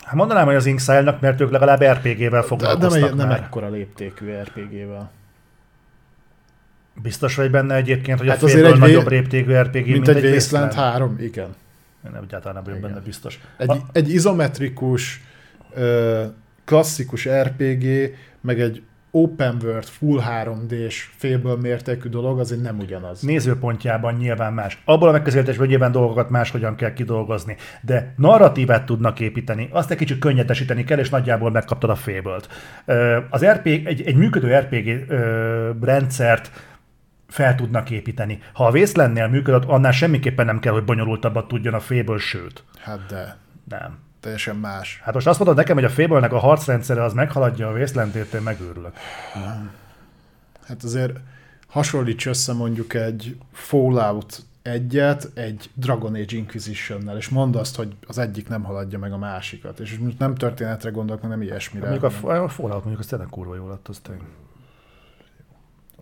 Hát 0.02 0.14
mondanám, 0.14 0.46
hogy 0.46 0.54
az 0.54 0.66
Inxile-nak, 0.66 1.20
mert 1.20 1.40
ők 1.40 1.50
legalább 1.50 1.82
RPG-vel 1.82 2.30
De, 2.30 2.36
de 2.36 2.42
foglalkoztak 2.42 3.14
nem, 3.14 3.16
nem 3.16 3.30
ekkora 3.30 3.68
léptékű 3.68 4.32
RPG-vel. 4.32 5.10
Biztos 7.02 7.34
vagy 7.34 7.50
benne 7.50 7.74
egyébként, 7.74 8.18
hogy 8.18 8.28
Hát 8.28 8.42
a 8.42 8.46
félből 8.48 8.66
egy 8.66 8.72
vé- 8.72 8.80
nagyobb 8.80 9.08
léptékű 9.08 9.52
RPG, 9.52 9.86
Mint, 9.86 10.08
egy 10.08 10.24
Wasteland 10.24 10.72
3, 10.74 11.16
igen. 11.20 11.48
Én 12.04 12.10
nem, 12.12 12.22
egyáltalán 12.22 12.54
nem 12.54 12.64
vagyok 12.64 12.78
Igen. 12.78 12.90
benne 12.90 13.04
biztos. 13.04 13.40
Egy, 13.58 13.70
A- 13.70 13.76
egy 13.92 14.08
izometrikus, 14.14 15.20
klasszikus 16.64 17.28
RPG, 17.28 18.14
meg 18.40 18.60
egy 18.60 18.82
open 19.12 19.56
world, 19.62 19.84
full 19.84 20.20
3D-s, 20.44 21.10
félből 21.16 21.56
mértékű 21.56 22.08
dolog, 22.08 22.38
azért 22.40 22.62
nem 22.62 22.78
ugyanaz. 22.78 23.20
nézőpontjában 23.20 24.14
nyilván 24.14 24.52
más. 24.52 24.82
Abból 24.84 25.08
a 25.08 25.12
megközelítésből 25.12 25.66
nyilván 25.66 25.92
dolgokat 25.92 26.30
máshogyan 26.30 26.74
kell 26.76 26.92
kidolgozni, 26.92 27.56
de 27.80 28.14
narratívát 28.16 28.86
tudnak 28.86 29.20
építeni, 29.20 29.68
azt 29.72 29.90
egy 29.90 29.96
kicsit 29.96 30.18
könnyedesíteni 30.18 30.84
kell, 30.84 30.98
és 30.98 31.08
nagyjából 31.08 31.50
megkaptad 31.50 31.90
a 31.90 31.94
fébölt. 31.94 32.48
Az 33.30 33.44
RPG, 33.44 33.66
egy, 33.86 34.02
egy 34.06 34.16
működő 34.16 34.54
RPG 34.58 35.12
rendszert 35.84 36.50
fel 37.30 37.54
tudnak 37.54 37.90
építeni. 37.90 38.42
Ha 38.52 38.66
a 38.66 38.70
Wastelandnél 38.70 39.28
működött, 39.28 39.64
annál 39.64 39.92
semmiképpen 39.92 40.46
nem 40.46 40.60
kell, 40.60 40.72
hogy 40.72 40.84
bonyolultabbat 40.84 41.48
tudjon 41.48 41.74
a 41.74 41.80
féből, 41.80 42.18
sőt. 42.18 42.64
Hát 42.78 43.06
de, 43.08 43.36
Nem. 43.68 43.98
teljesen 44.20 44.56
más. 44.56 45.00
Hát 45.04 45.14
most 45.14 45.26
azt 45.26 45.38
mondod 45.38 45.56
nekem, 45.56 45.74
hogy 45.76 45.84
a 45.84 45.90
Fable-nek 45.90 46.32
a 46.32 46.38
harcrendszere 46.38 47.02
az 47.02 47.12
meghaladja 47.12 47.68
a 47.68 47.72
Wasteland-ét, 47.72 48.34
én 48.34 48.40
megőrülök. 48.42 48.92
Hát 50.66 50.82
azért 50.82 51.18
hasonlíts 51.66 52.26
össze 52.26 52.52
mondjuk 52.52 52.94
egy 52.94 53.36
Fallout 53.52 54.42
egyet 54.62 55.30
egy 55.34 55.70
Dragon 55.74 56.14
Age 56.14 56.36
Inquisition-nel, 56.36 57.16
és 57.16 57.28
mondd 57.28 57.56
azt, 57.56 57.76
hogy 57.76 57.96
az 58.06 58.18
egyik 58.18 58.48
nem 58.48 58.62
haladja 58.62 58.98
meg 58.98 59.12
a 59.12 59.18
másikat. 59.18 59.80
És 59.80 59.98
most 59.98 60.18
nem 60.18 60.34
történetre 60.34 60.90
gondolok, 60.90 61.22
mert 61.22 61.34
nem 61.34 61.42
ilyesmire. 61.42 61.88
Mondjuk 61.88 62.12
a, 62.12 62.26
hanem- 62.26 62.42
a 62.42 62.48
Fallout 62.48 62.84
mondjuk 62.84 62.98
az 62.98 63.06
tényleg 63.06 63.28
kurva 63.28 63.54
jó 63.54 63.68
lett, 63.68 63.88
az 63.88 63.98
tényleg. 63.98 64.24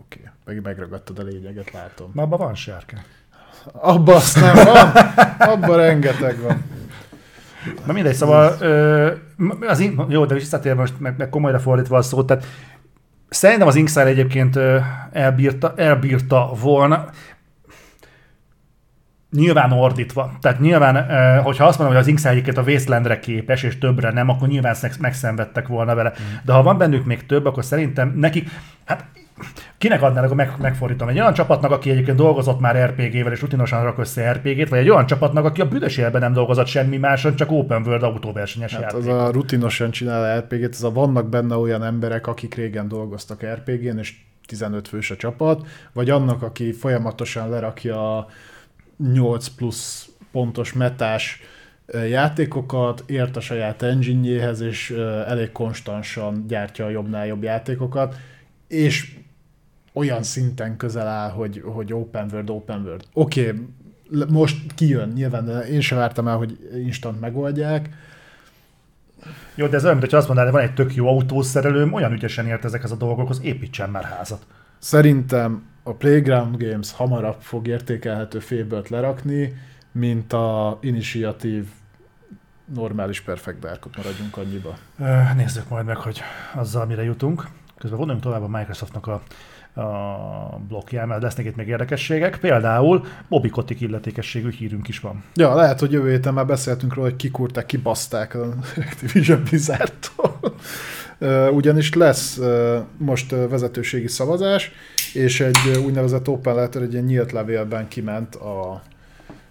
Oké, 0.09 0.31
meg 0.45 0.63
megragadtad 0.63 1.19
a 1.19 1.23
lényeget, 1.23 1.73
látom. 1.73 2.11
Na, 2.15 2.23
abban 2.23 2.39
van 2.39 2.55
sárka. 2.55 2.97
Abba 3.73 4.15
azt 4.15 4.41
nem 4.41 4.55
van, 4.55 4.91
abba 5.39 5.77
rengeteg 5.77 6.41
van. 6.41 6.65
Na 7.87 7.93
mindegy, 7.93 8.15
szóval 8.15 8.57
az, 9.61 9.79
in- 9.79 10.05
jó, 10.09 10.25
de 10.25 10.35
visszatérve 10.35 10.81
most 10.81 11.01
meg, 11.01 11.15
meg 11.19 11.29
komolyra 11.29 11.59
fordítva 11.59 11.97
a 11.97 12.03
szót, 12.03 12.27
tehát 12.27 12.45
Szerintem 13.29 13.67
az 13.69 13.75
Inkside 13.75 14.07
egyébként 14.07 14.59
elbírta, 15.13 15.73
elbírta 15.77 16.53
volna, 16.61 17.09
nyilván 19.31 19.73
ordítva. 19.73 20.33
Tehát 20.41 20.61
nyilván, 20.61 21.05
hogyha 21.43 21.65
azt 21.65 21.79
mondom, 21.79 21.97
hogy 21.97 22.05
az 22.05 22.11
Inkside 22.11 22.31
egyébként 22.31 22.57
a 22.57 22.63
Wastelandre 22.63 23.19
képes, 23.19 23.63
és 23.63 23.79
többre 23.79 24.11
nem, 24.11 24.29
akkor 24.29 24.49
nyilván 24.49 24.77
megszenvedtek 25.01 25.67
volna 25.67 25.95
vele. 25.95 26.13
Mm. 26.21 26.35
De 26.45 26.53
ha 26.53 26.63
van 26.63 26.79
bennük 26.79 27.05
még 27.05 27.27
több, 27.27 27.45
akkor 27.47 27.65
szerintem 27.65 28.13
nekik, 28.17 28.51
hát 28.85 29.05
kinek 29.79 30.03
adnál, 30.03 30.25
akkor 30.25 30.37
meg, 30.37 30.53
megfordítom. 30.59 31.09
Egy 31.09 31.19
olyan 31.19 31.33
csapatnak, 31.33 31.71
aki 31.71 31.91
egyébként 31.91 32.17
dolgozott 32.17 32.61
már 32.61 32.91
RPG-vel, 32.91 33.33
és 33.33 33.41
rutinosan 33.41 33.83
rak 33.83 33.99
össze 33.99 34.33
RPG-t, 34.33 34.69
vagy 34.69 34.79
egy 34.79 34.91
olyan 34.91 35.07
csapatnak, 35.07 35.45
aki 35.45 35.61
a 35.61 35.69
büdös 35.69 35.97
életben 35.97 36.21
nem 36.21 36.33
dolgozott 36.33 36.67
semmi 36.67 36.97
máson, 36.97 37.37
csak 37.37 37.51
open 37.51 37.83
world 37.83 38.03
autóversenyes 38.03 38.73
Hát 38.73 38.81
játék. 38.81 38.99
az 38.99 39.07
a 39.07 39.31
rutinosan 39.31 39.91
csinál 39.91 40.39
RPG-t, 40.41 40.75
az 40.75 40.85
a 40.85 40.93
vannak 40.93 41.29
benne 41.29 41.57
olyan 41.57 41.85
emberek, 41.85 42.27
akik 42.27 42.55
régen 42.55 42.89
dolgoztak 42.89 43.45
RPG-n, 43.45 43.99
és 43.99 44.15
15 44.47 44.89
fős 44.89 45.11
a 45.11 45.17
csapat, 45.17 45.67
vagy 45.93 46.11
annak, 46.11 46.43
aki 46.43 46.73
folyamatosan 46.73 47.49
lerakja 47.49 48.17
a 48.19 48.27
8 49.13 49.49
plusz 49.49 50.09
pontos 50.33 50.73
metás 50.73 51.41
játékokat, 52.09 53.05
ért 53.07 53.37
a 53.37 53.41
saját 53.41 53.83
engine 53.83 54.51
és 54.51 54.91
elég 55.27 55.53
konstansan 55.53 56.45
gyártja 56.47 56.85
a 56.85 56.91
jobbnál 56.91 57.27
jobb 57.27 57.43
játékokat, 57.43 58.17
és 58.69 59.17
olyan 59.99 60.23
szinten 60.23 60.77
közel 60.77 61.07
áll, 61.07 61.31
hogy, 61.31 61.63
hogy 61.65 61.93
open 61.93 62.29
world, 62.33 62.51
open 62.51 62.83
world. 62.83 63.05
Oké, 63.13 63.49
okay, 63.49 64.27
most 64.29 64.75
kijön, 64.75 65.09
nyilván 65.09 65.63
én 65.63 65.81
sem 65.81 65.99
vártam 65.99 66.29
el, 66.29 66.37
hogy 66.37 66.71
instant 66.85 67.21
megoldják, 67.21 67.89
Jó, 69.55 69.67
de 69.67 69.77
ez 69.77 69.85
olyan, 69.85 69.97
mintha 69.97 70.17
azt 70.17 70.27
mondaná, 70.27 70.51
hogy 70.51 70.59
van 70.59 70.69
egy 70.69 70.75
tök 70.75 70.95
jó 70.95 71.09
autószerelőm, 71.09 71.93
olyan 71.93 72.13
ügyesen 72.13 72.47
ért 72.47 72.65
ezekhez 72.65 72.91
a 72.91 72.97
dolgokhoz, 72.97 73.41
építsen 73.43 73.91
már 73.91 74.05
házat. 74.05 74.47
Szerintem 74.79 75.63
a 75.83 75.93
Playground 75.93 76.63
Games 76.63 76.93
hamarabb 76.93 77.41
fog 77.41 77.67
értékelhető 77.67 78.39
félből 78.39 78.85
lerakni, 78.89 79.55
mint 79.93 80.33
a 80.33 80.79
Initiative 80.81 81.67
normális 82.75 83.21
Perfect 83.21 83.59
Darkot 83.59 83.97
maradjunk 83.97 84.37
annyiba. 84.37 84.77
Nézzük 85.37 85.69
majd 85.69 85.85
meg, 85.85 85.97
hogy 85.97 86.21
azzal 86.55 86.87
mire 86.87 87.03
jutunk. 87.03 87.49
Közben 87.79 87.99
vonuljunk 87.99 88.25
tovább 88.25 88.43
a 88.43 88.49
Microsoftnak 88.49 89.07
a, 89.07 89.23
a 89.79 90.61
blokkján, 90.69 91.09
mert 91.09 91.23
lesznek 91.23 91.47
itt 91.47 91.57
még 91.57 91.69
érdekességek. 91.69 92.39
Például 92.39 93.05
Bobby 93.29 93.49
Kotick 93.49 93.81
illetékességű 93.81 94.51
hírünk 94.51 94.89
is 94.89 95.01
van. 95.01 95.25
Ja, 95.35 95.55
lehet, 95.55 95.81
hogy 95.81 95.93
jövő 95.93 96.11
héten 96.11 96.35
már 96.35 96.47
beszéltünk 96.47 96.95
róla, 96.95 97.09
hogy 97.09 97.17
kikúrták, 97.17 97.67
kibaszták 97.67 98.35
a 98.35 98.55
Activision 98.77 99.43
Blizzardtól. 99.49 100.39
Ö, 101.19 101.49
Ugyanis 101.49 101.95
lesz 101.95 102.41
most 102.97 103.31
vezetőségi 103.31 104.09
szavazás, 104.09 104.73
és 105.15 105.41
egy 105.41 105.79
úgynevezett 105.85 106.29
open 106.29 106.55
letter, 106.55 106.83
egy 106.83 106.93
ilyen 106.93 107.05
nyílt 107.05 107.33
levélben 107.33 107.89
kiment 107.89 108.35
a 108.35 108.83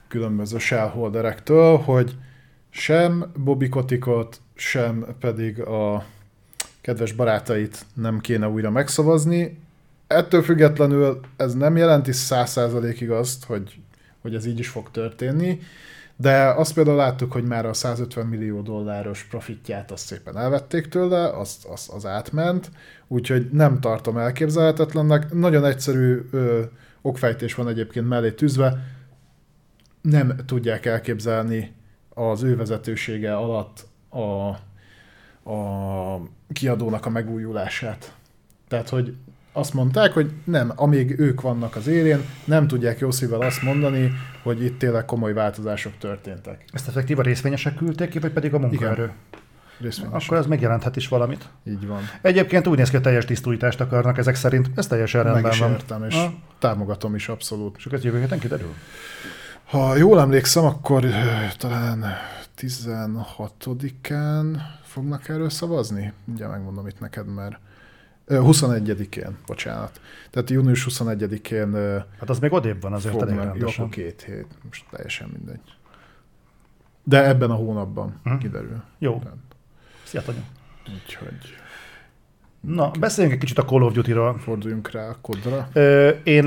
különböző 0.08 0.58
shareholderektől, 0.58 1.78
hogy 1.78 2.16
sem 2.70 3.32
Bobby 3.44 3.70
Kotickot, 3.70 4.42
sem 4.56 5.06
pedig 5.20 5.62
a 5.62 6.06
kedves 6.82 7.12
barátait 7.12 7.86
nem 7.94 8.20
kéne 8.20 8.48
újra 8.48 8.70
megszavazni. 8.70 9.58
Ettől 10.08 10.42
függetlenül 10.44 11.20
ez 11.38 11.54
nem 11.54 11.78
jelenti 11.78 12.12
száz 12.12 12.50
százalékig 12.50 13.12
azt, 13.12 13.46
hogy, 13.46 13.80
hogy 14.22 14.36
ez 14.36 14.46
így 14.46 14.60
is 14.60 14.68
fog 14.68 14.92
történni, 14.92 15.60
de 16.16 16.44
azt 16.44 16.74
például 16.74 16.98
láttuk, 16.98 17.32
hogy 17.32 17.44
már 17.44 17.66
a 17.66 17.74
150 17.74 18.26
millió 18.26 18.62
dolláros 18.62 19.24
profitját 19.24 19.92
azt 19.92 20.06
szépen 20.06 20.38
elvették 20.38 20.88
tőle, 20.88 21.30
az, 21.30 21.58
az, 21.72 21.90
az 21.94 22.06
átment, 22.06 22.72
úgyhogy 23.08 23.50
nem 23.52 23.80
tartom 23.80 24.18
elképzelhetetlennek. 24.18 25.34
Nagyon 25.34 25.66
egyszerű 25.66 26.28
ö, 26.32 26.64
okfejtés 27.02 27.56
van 27.56 27.68
egyébként 27.68 28.08
mellé 28.08 28.32
tűzve, 28.32 28.78
nem 30.02 30.36
tudják 30.46 30.86
elképzelni 30.86 31.74
az 32.10 32.44
ő 32.44 32.56
vezetősége 32.56 33.36
alatt 33.36 33.88
a, 34.10 34.48
a 35.52 36.22
kiadónak 36.54 37.06
a 37.06 37.10
megújulását. 37.10 38.16
Tehát, 38.68 38.90
hogy 38.90 39.16
azt 39.58 39.74
mondták, 39.74 40.12
hogy 40.14 40.32
nem, 40.44 40.72
amíg 40.76 41.20
ők 41.20 41.42
vannak 41.42 41.76
az 41.76 41.88
élén, 41.88 42.20
nem 42.46 42.68
tudják 42.68 43.00
jó 43.00 43.12
szívvel 43.12 43.42
azt 43.42 43.62
mondani, 43.62 44.12
hogy 44.44 44.64
itt 44.64 44.80
tényleg 44.80 45.06
komoly 45.06 45.34
változások 45.34 45.94
történtek. 46.00 46.64
Ezt 46.72 46.88
effektív 46.88 47.20
a 47.20 47.22
részvényesek 47.22 47.76
küldték 47.76 48.10
ki, 48.10 48.20
vagy 48.20 48.32
pedig 48.32 48.54
a 48.54 48.60
munkaerő? 48.60 49.12
Részvényesen. 49.80 50.22
Akkor 50.28 50.38
ez 50.38 50.46
megjelenthet 50.46 50.96
is 50.96 51.08
valamit. 51.08 51.50
Így 51.64 51.88
van. 51.88 52.02
Egyébként 52.22 52.68
úgy 52.68 52.78
néz 52.78 52.88
ki, 52.88 52.94
hogy 52.94 53.04
teljes 53.04 53.26
tisztújítást 53.26 53.82
akarnak 53.82 54.18
ezek 54.18 54.36
szerint. 54.36 54.70
Ez 54.76 54.88
teljesen 54.88 55.24
Meg 55.24 55.32
rendben 55.32 55.52
is 55.52 55.60
van. 55.60 55.72
értem, 55.72 56.04
és 56.04 56.16
Ah. 56.16 56.32
támogatom 56.60 57.16
is 57.16 57.30
abszolút. 57.30 57.76
És 57.78 57.86
akkor 57.86 58.00
jövő 58.04 58.20
héten 58.20 58.40
kiderül? 58.40 58.74
Ha 59.66 59.96
jól 59.96 60.20
emlékszem, 60.20 60.66
akkor 60.66 61.06
talán 61.58 62.06
16-án 62.58 64.58
fognak 64.84 65.30
erről 65.30 65.50
szavazni. 65.50 66.14
Ugye 66.34 66.48
megmondom 66.48 66.88
itt 66.88 67.00
neked, 67.00 67.34
mert 67.34 67.60
21-én, 68.28 69.38
bocsánat. 69.46 70.02
Tehát 70.30 70.50
június 70.50 70.86
21-én 70.90 71.74
ö, 71.74 71.98
Hát 72.20 72.30
az 72.30 72.40
még 72.40 72.52
odébb 72.52 72.82
van 72.82 72.94
azért 72.94 73.22
elég 73.22 73.36
jó, 73.36 73.42
rendesen. 73.42 73.84
akkor 73.84 73.90
két 73.96 74.22
hét, 74.22 74.48
most 74.64 74.86
teljesen 74.92 75.30
mindegy. 75.34 75.60
De 77.04 77.26
ebben 77.28 77.50
a 77.52 77.56
hónapban 77.56 78.20
Mhm. 78.24 78.38
kiderül. 78.38 78.84
Jó. 79.00 79.22
Szia, 80.04 80.22
Tanya. 80.22 80.42
Úgyhogy 80.94 81.38
Na, 82.60 82.92
beszéljünk 83.00 83.36
egy 83.36 83.42
kicsit 83.44 83.58
a 83.58 83.66
Call 83.66 83.82
of 83.82 83.94
Duty-ról. 83.94 84.38
forduljunk 84.40 84.92
rá 84.92 85.08
a 85.10 85.18
kodra. 85.22 85.70
Ö, 85.74 86.10
én 86.10 86.44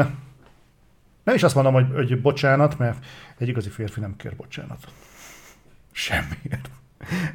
nem 1.25 1.35
is 1.35 1.43
azt 1.43 1.55
mondom, 1.55 1.73
hogy, 1.73 1.87
hogy 1.95 2.21
bocsánat, 2.21 2.79
mert 2.79 3.05
egy 3.39 3.49
igazi 3.49 3.69
férfi 3.69 4.01
nem 4.01 4.17
kér 4.17 4.37
bocsánat. 4.37 4.79
Semmiért. 5.93 6.71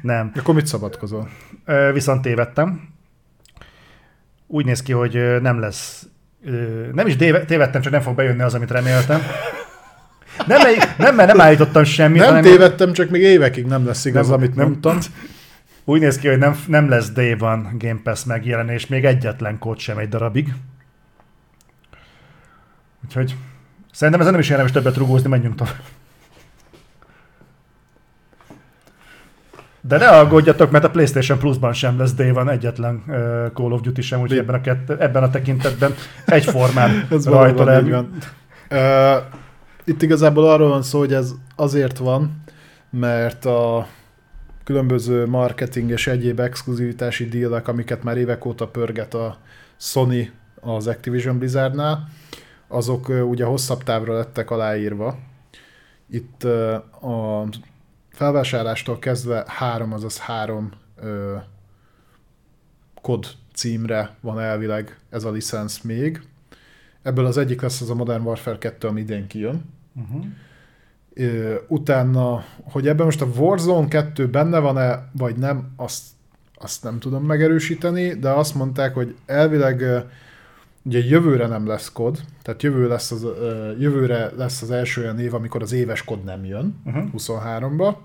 Nem. 0.02 0.32
Akkor 0.34 0.54
mit 0.54 0.66
szabadkozol? 0.66 1.28
Ö, 1.64 1.90
viszont 1.92 2.22
tévedtem. 2.22 2.94
Úgy 4.46 4.64
néz 4.64 4.82
ki, 4.82 4.92
hogy 4.92 5.40
nem 5.40 5.60
lesz... 5.60 6.06
Nem 6.92 7.06
is 7.06 7.16
tévedtem, 7.16 7.80
csak 7.80 7.92
nem 7.92 8.00
fog 8.00 8.14
bejönni 8.14 8.42
az, 8.42 8.54
amit 8.54 8.70
reméltem. 8.70 9.20
Nem, 10.46 10.60
nem 10.98 11.14
mert 11.14 11.28
nem 11.28 11.40
állítottam 11.40 11.84
semmit. 11.84 12.18
Nem 12.18 12.28
hanem 12.28 12.42
tévedtem, 12.42 12.92
csak 12.92 13.10
még 13.10 13.22
évekig 13.22 13.66
nem 13.66 13.86
lesz 13.86 14.04
igaz, 14.04 14.28
Nem- 14.28 14.36
amit 14.36 14.54
nem- 14.54 14.66
mondtam. 14.66 14.98
Úgy 15.84 16.00
néz 16.00 16.18
ki, 16.18 16.28
hogy 16.28 16.38
nem, 16.38 16.58
nem 16.66 16.88
lesz 16.88 17.10
Day 17.10 17.36
One 17.38 17.70
Game 17.72 18.00
Pass 18.02 18.24
megjelenés, 18.24 18.86
még 18.86 19.04
egyetlen 19.04 19.58
kód 19.58 19.78
sem 19.78 19.98
egy 19.98 20.08
darabig. 20.08 20.54
Úgyhogy 23.04 23.36
szerintem 23.92 24.20
ezen 24.20 24.32
nem 24.32 24.42
is 24.42 24.50
érdemes 24.50 24.70
többet 24.70 24.96
rugózni, 24.96 25.28
menjünk 25.28 25.54
tovább. 25.54 25.80
De 29.88 29.98
ne 29.98 30.08
aggódjatok, 30.08 30.70
mert 30.70 30.84
a 30.84 30.90
PlayStation 30.90 31.38
Plus-ban 31.38 31.72
sem 31.72 31.98
lesz 31.98 32.14
Day 32.14 32.30
One 32.30 32.52
egyetlen 32.52 33.02
uh, 33.06 33.14
Call 33.52 33.72
of 33.72 33.80
Duty 33.80 34.00
sem, 34.02 34.20
úgyhogy 34.20 34.38
ebben 34.38 34.54
a, 34.54 34.60
kett, 34.60 34.90
ebben 34.90 35.22
a 35.22 35.30
tekintetben 35.30 35.94
egyformán 36.26 37.08
rajta 37.24 37.64
van. 37.64 38.08
Ö, 38.68 39.16
Itt 39.84 40.02
igazából 40.02 40.50
arról 40.50 40.68
van 40.68 40.82
szó, 40.82 40.98
hogy 40.98 41.12
ez 41.12 41.34
azért 41.56 41.98
van, 41.98 42.42
mert 42.90 43.44
a 43.44 43.86
különböző 44.64 45.26
marketing 45.26 45.90
és 45.90 46.06
egyéb 46.06 46.40
exkluzivitási 46.40 47.28
dílek, 47.28 47.68
amiket 47.68 48.02
már 48.02 48.16
évek 48.16 48.44
óta 48.44 48.68
pörget 48.68 49.14
a 49.14 49.36
Sony 49.76 50.30
az 50.60 50.86
Activision 50.86 51.38
Blizzardnál, 51.38 52.08
azok 52.68 53.08
ugye 53.08 53.44
hosszabb 53.44 53.82
távra 53.82 54.14
lettek 54.16 54.50
aláírva. 54.50 55.18
Itt 56.10 56.44
a 57.00 57.44
felvásárlástól 58.16 58.98
kezdve 58.98 59.44
három, 59.46 59.92
azaz 59.92 60.18
három 60.18 60.70
ö, 61.00 61.36
kod 63.02 63.26
címre 63.54 64.14
van 64.20 64.40
elvileg 64.40 64.98
ez 65.10 65.24
a 65.24 65.30
licensz 65.30 65.80
még. 65.80 66.22
Ebből 67.02 67.26
az 67.26 67.36
egyik 67.36 67.60
lesz 67.60 67.80
az 67.80 67.90
a 67.90 67.94
Modern 67.94 68.22
Warfare 68.22 68.58
2, 68.58 68.88
ami 68.88 69.00
idén 69.00 69.26
kijön. 69.26 69.64
Uh-huh. 69.94 70.24
Ö, 71.14 71.54
Utána, 71.68 72.44
hogy 72.62 72.88
ebben 72.88 73.04
most 73.04 73.20
a 73.20 73.26
Warzone 73.36 73.88
2 73.88 74.28
benne 74.28 74.58
van-e, 74.58 75.08
vagy 75.12 75.36
nem, 75.36 75.72
azt, 75.76 76.04
azt 76.54 76.82
nem 76.82 76.98
tudom 76.98 77.24
megerősíteni, 77.24 78.14
de 78.14 78.30
azt 78.30 78.54
mondták, 78.54 78.94
hogy 78.94 79.16
elvileg 79.26 79.84
ugye 80.86 80.98
jövőre 80.98 81.46
nem 81.46 81.66
lesz 81.66 81.92
kod, 81.92 82.20
tehát 82.42 82.62
jövő 82.62 82.88
lesz 82.88 83.10
az, 83.10 83.22
jövőre 83.78 84.30
lesz 84.36 84.62
az 84.62 84.70
első 84.70 85.02
olyan 85.02 85.18
év, 85.18 85.34
amikor 85.34 85.62
az 85.62 85.72
éves 85.72 86.04
kod 86.04 86.24
nem 86.24 86.44
jön, 86.44 86.80
Uh-huh. 86.84 87.10
23-ba, 87.16 87.96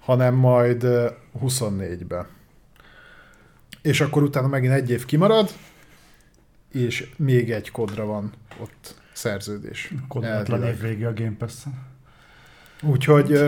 hanem 0.00 0.34
majd 0.34 0.82
ö, 0.82 1.08
24-be. 1.44 2.26
És 3.82 4.00
akkor 4.00 4.22
utána 4.22 4.46
megint 4.46 4.72
egy 4.72 4.90
év 4.90 5.04
kimarad, 5.04 5.50
és 6.72 7.10
még 7.16 7.50
egy 7.50 7.70
kodra 7.70 8.04
van 8.04 8.32
ott 8.60 8.94
szerződés. 9.12 9.94
Elvileg. 10.20 10.74
év 10.74 10.80
vége 10.80 11.08
a 11.08 11.12
Game 11.12 11.36
pass 11.38 11.54
Úgyhogy, 12.82 13.38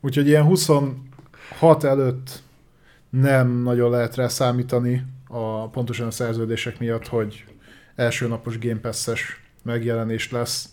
úgyhogy 0.00 0.26
ilyen 0.26 0.44
26 0.44 1.84
előtt 1.84 2.42
nem 3.10 3.62
nagyon 3.62 3.90
lehet 3.90 4.14
rá 4.14 4.28
számítani 4.28 5.06
a 5.30 5.68
pontosan 5.68 6.06
a 6.06 6.10
szerződések 6.10 6.78
miatt, 6.78 7.06
hogy 7.06 7.44
első 7.94 8.26
napos 8.26 8.58
Game 8.58 8.80
Pass-es 8.80 9.40
megjelenés 9.62 10.30
lesz 10.30 10.68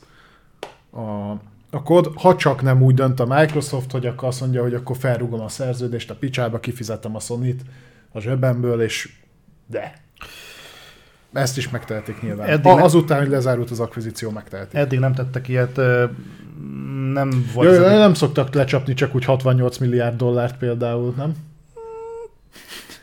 a, 0.91 1.31
a 1.69 1.83
kod, 1.83 2.11
ha 2.15 2.35
csak 2.35 2.61
nem 2.61 2.81
úgy 2.81 2.93
dönt 2.93 3.19
a 3.19 3.25
Microsoft, 3.25 3.91
hogy 3.91 4.05
akkor 4.05 4.27
azt 4.27 4.39
mondja, 4.39 4.61
hogy 4.61 4.73
akkor 4.73 4.97
felrugom 4.97 5.41
a 5.41 5.49
szerződést 5.49 6.09
a 6.09 6.15
picsába, 6.15 6.59
kifizetem 6.59 7.15
a 7.15 7.19
sony 7.19 7.55
a 8.11 8.19
zsebemből, 8.19 8.81
és 8.81 9.09
de. 9.65 9.93
Ezt 11.33 11.57
is 11.57 11.69
megtehetik 11.69 12.21
nyilván. 12.21 12.47
Eddig 12.47 12.71
ha 12.71 12.83
azután, 12.83 13.19
hogy 13.19 13.29
lezárult 13.29 13.71
az 13.71 13.79
akvizíció, 13.79 14.29
megtehetik. 14.29 14.79
Eddig 14.79 14.99
nem 14.99 15.13
tettek 15.13 15.47
ilyet, 15.47 15.75
nem 17.13 17.49
volt 17.53 17.75
Jó, 17.75 17.81
nem 17.81 18.13
szoktak 18.13 18.53
lecsapni 18.53 18.93
csak 18.93 19.15
úgy 19.15 19.25
68 19.25 19.77
milliárd 19.77 20.17
dollárt 20.17 20.57
például, 20.57 21.13
nem? 21.17 21.33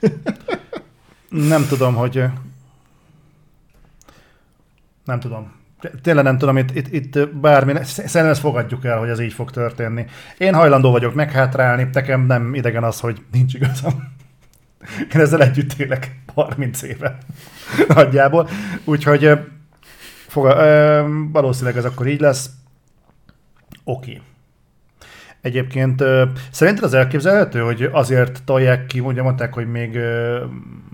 Nem 1.34 1.66
tudom, 1.66 1.94
hogy... 1.94 2.24
Nem 5.04 5.20
tudom. 5.20 5.52
Tényleg 6.02 6.24
nem 6.24 6.38
tudom, 6.38 6.56
itt, 6.56 6.76
itt, 6.76 6.92
itt 6.92 7.28
bármi, 7.28 7.84
szerintem 7.84 8.26
ezt 8.26 8.40
fogadjuk 8.40 8.84
el, 8.84 8.98
hogy 8.98 9.08
ez 9.08 9.20
így 9.20 9.32
fog 9.32 9.50
történni. 9.50 10.06
Én 10.38 10.54
hajlandó 10.54 10.90
vagyok 10.90 11.14
meghátrálni, 11.14 11.88
nekem 11.92 12.26
nem 12.26 12.54
idegen 12.54 12.84
az, 12.84 13.00
hogy 13.00 13.22
nincs 13.32 13.54
igazam. 13.54 13.92
Én 15.14 15.20
ezzel 15.20 15.42
együtt 15.42 15.72
élek 15.72 16.20
30 16.34 16.82
éve 16.82 17.18
nagyjából. 17.88 18.48
Úgyhogy 18.84 19.24
ö, 20.34 21.02
valószínűleg 21.32 21.76
ez 21.76 21.84
akkor 21.84 22.06
így 22.06 22.20
lesz. 22.20 22.50
Oké. 23.84 24.10
Okay. 24.10 24.22
Egyébként 25.44 26.02
szerinted 26.50 26.84
az 26.84 26.94
elképzelhető, 26.94 27.60
hogy 27.60 27.88
azért 27.92 28.42
tolják 28.44 28.86
ki, 28.86 29.00
ugye 29.00 29.22
mondták, 29.22 29.54
hogy 29.54 29.66
még 29.70 29.98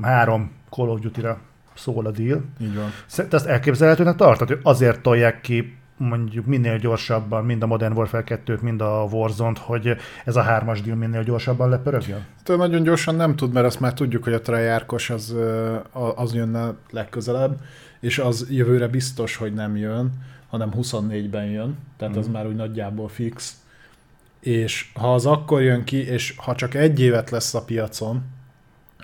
három 0.02 0.50
Call 0.70 0.88
of 0.88 1.00
Duty-ra 1.00 1.38
szól 1.74 2.06
a 2.06 2.10
deal. 2.10 2.44
Így 2.60 2.74
van. 2.76 2.90
Szerinted 3.06 3.38
ezt 3.40 3.48
elképzelhetőnek 3.48 4.16
tartod, 4.16 4.48
hogy 4.48 4.58
azért 4.62 5.00
tolják 5.00 5.40
ki 5.40 5.76
mondjuk 5.96 6.46
minél 6.46 6.78
gyorsabban, 6.78 7.44
mind 7.44 7.62
a 7.62 7.66
Modern 7.66 7.96
Warfare 7.96 8.24
2-t, 8.46 8.60
mind 8.60 8.80
a 8.80 9.06
Warzone-t, 9.10 9.58
hogy 9.58 9.96
ez 10.24 10.36
a 10.36 10.42
hármas 10.42 10.80
deal 10.82 10.96
minél 10.96 11.22
gyorsabban 11.22 11.68
lepörögjön? 11.68 12.24
Től 12.42 12.56
nagyon 12.56 12.82
gyorsan 12.82 13.14
nem 13.14 13.36
tud, 13.36 13.52
mert 13.52 13.66
azt 13.66 13.80
már 13.80 13.94
tudjuk, 13.94 14.24
hogy 14.24 14.32
a 14.32 14.40
Treyarchos 14.40 15.10
az, 15.10 15.36
az 16.14 16.34
jönne 16.34 16.72
legközelebb, 16.90 17.60
és 18.00 18.18
az 18.18 18.46
jövőre 18.50 18.88
biztos, 18.88 19.36
hogy 19.36 19.54
nem 19.54 19.76
jön, 19.76 20.10
hanem 20.48 20.70
24-ben 20.76 21.44
jön, 21.44 21.78
tehát 21.96 22.16
az 22.16 22.24
Mhm. 22.26 22.34
már 22.34 22.46
úgy 22.46 22.56
nagyjából 22.56 23.08
fix. 23.08 23.54
És 24.40 24.90
ha 24.94 25.14
az 25.14 25.26
akkor 25.26 25.62
jön 25.62 25.84
ki, 25.84 26.06
és 26.06 26.34
ha 26.36 26.54
csak 26.54 26.74
egy 26.74 27.00
évet 27.00 27.30
lesz 27.30 27.54
a 27.54 27.64
piacon, 27.64 28.22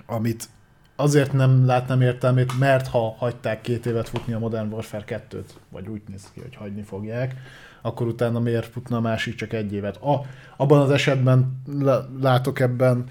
amit 0.05 0.49
azért 0.95 1.33
nem 1.33 1.65
látnám 1.65 2.01
értelmét, 2.01 2.59
mert 2.59 2.87
ha 2.87 3.15
hagyták 3.17 3.61
két 3.61 3.85
évet 3.85 4.09
futni 4.09 4.33
a 4.33 4.39
Modern 4.39 4.71
Warfare 4.71 5.03
2-t, 5.07 5.49
vagy 5.69 5.87
úgy 5.87 6.01
néz 6.07 6.31
ki, 6.33 6.39
hogy 6.41 6.55
hagyni 6.55 6.81
fogják, 6.81 7.35
akkor 7.81 8.07
utána 8.07 8.39
miért 8.39 8.71
futna 8.71 8.97
a 8.97 9.01
másik 9.01 9.35
csak 9.35 9.53
egy 9.53 9.73
évet. 9.73 9.97
A, 9.97 10.21
abban 10.57 10.81
az 10.81 10.91
esetben 10.91 11.61
lá- 11.65 12.09
látok 12.21 12.59
ebben 12.59 13.05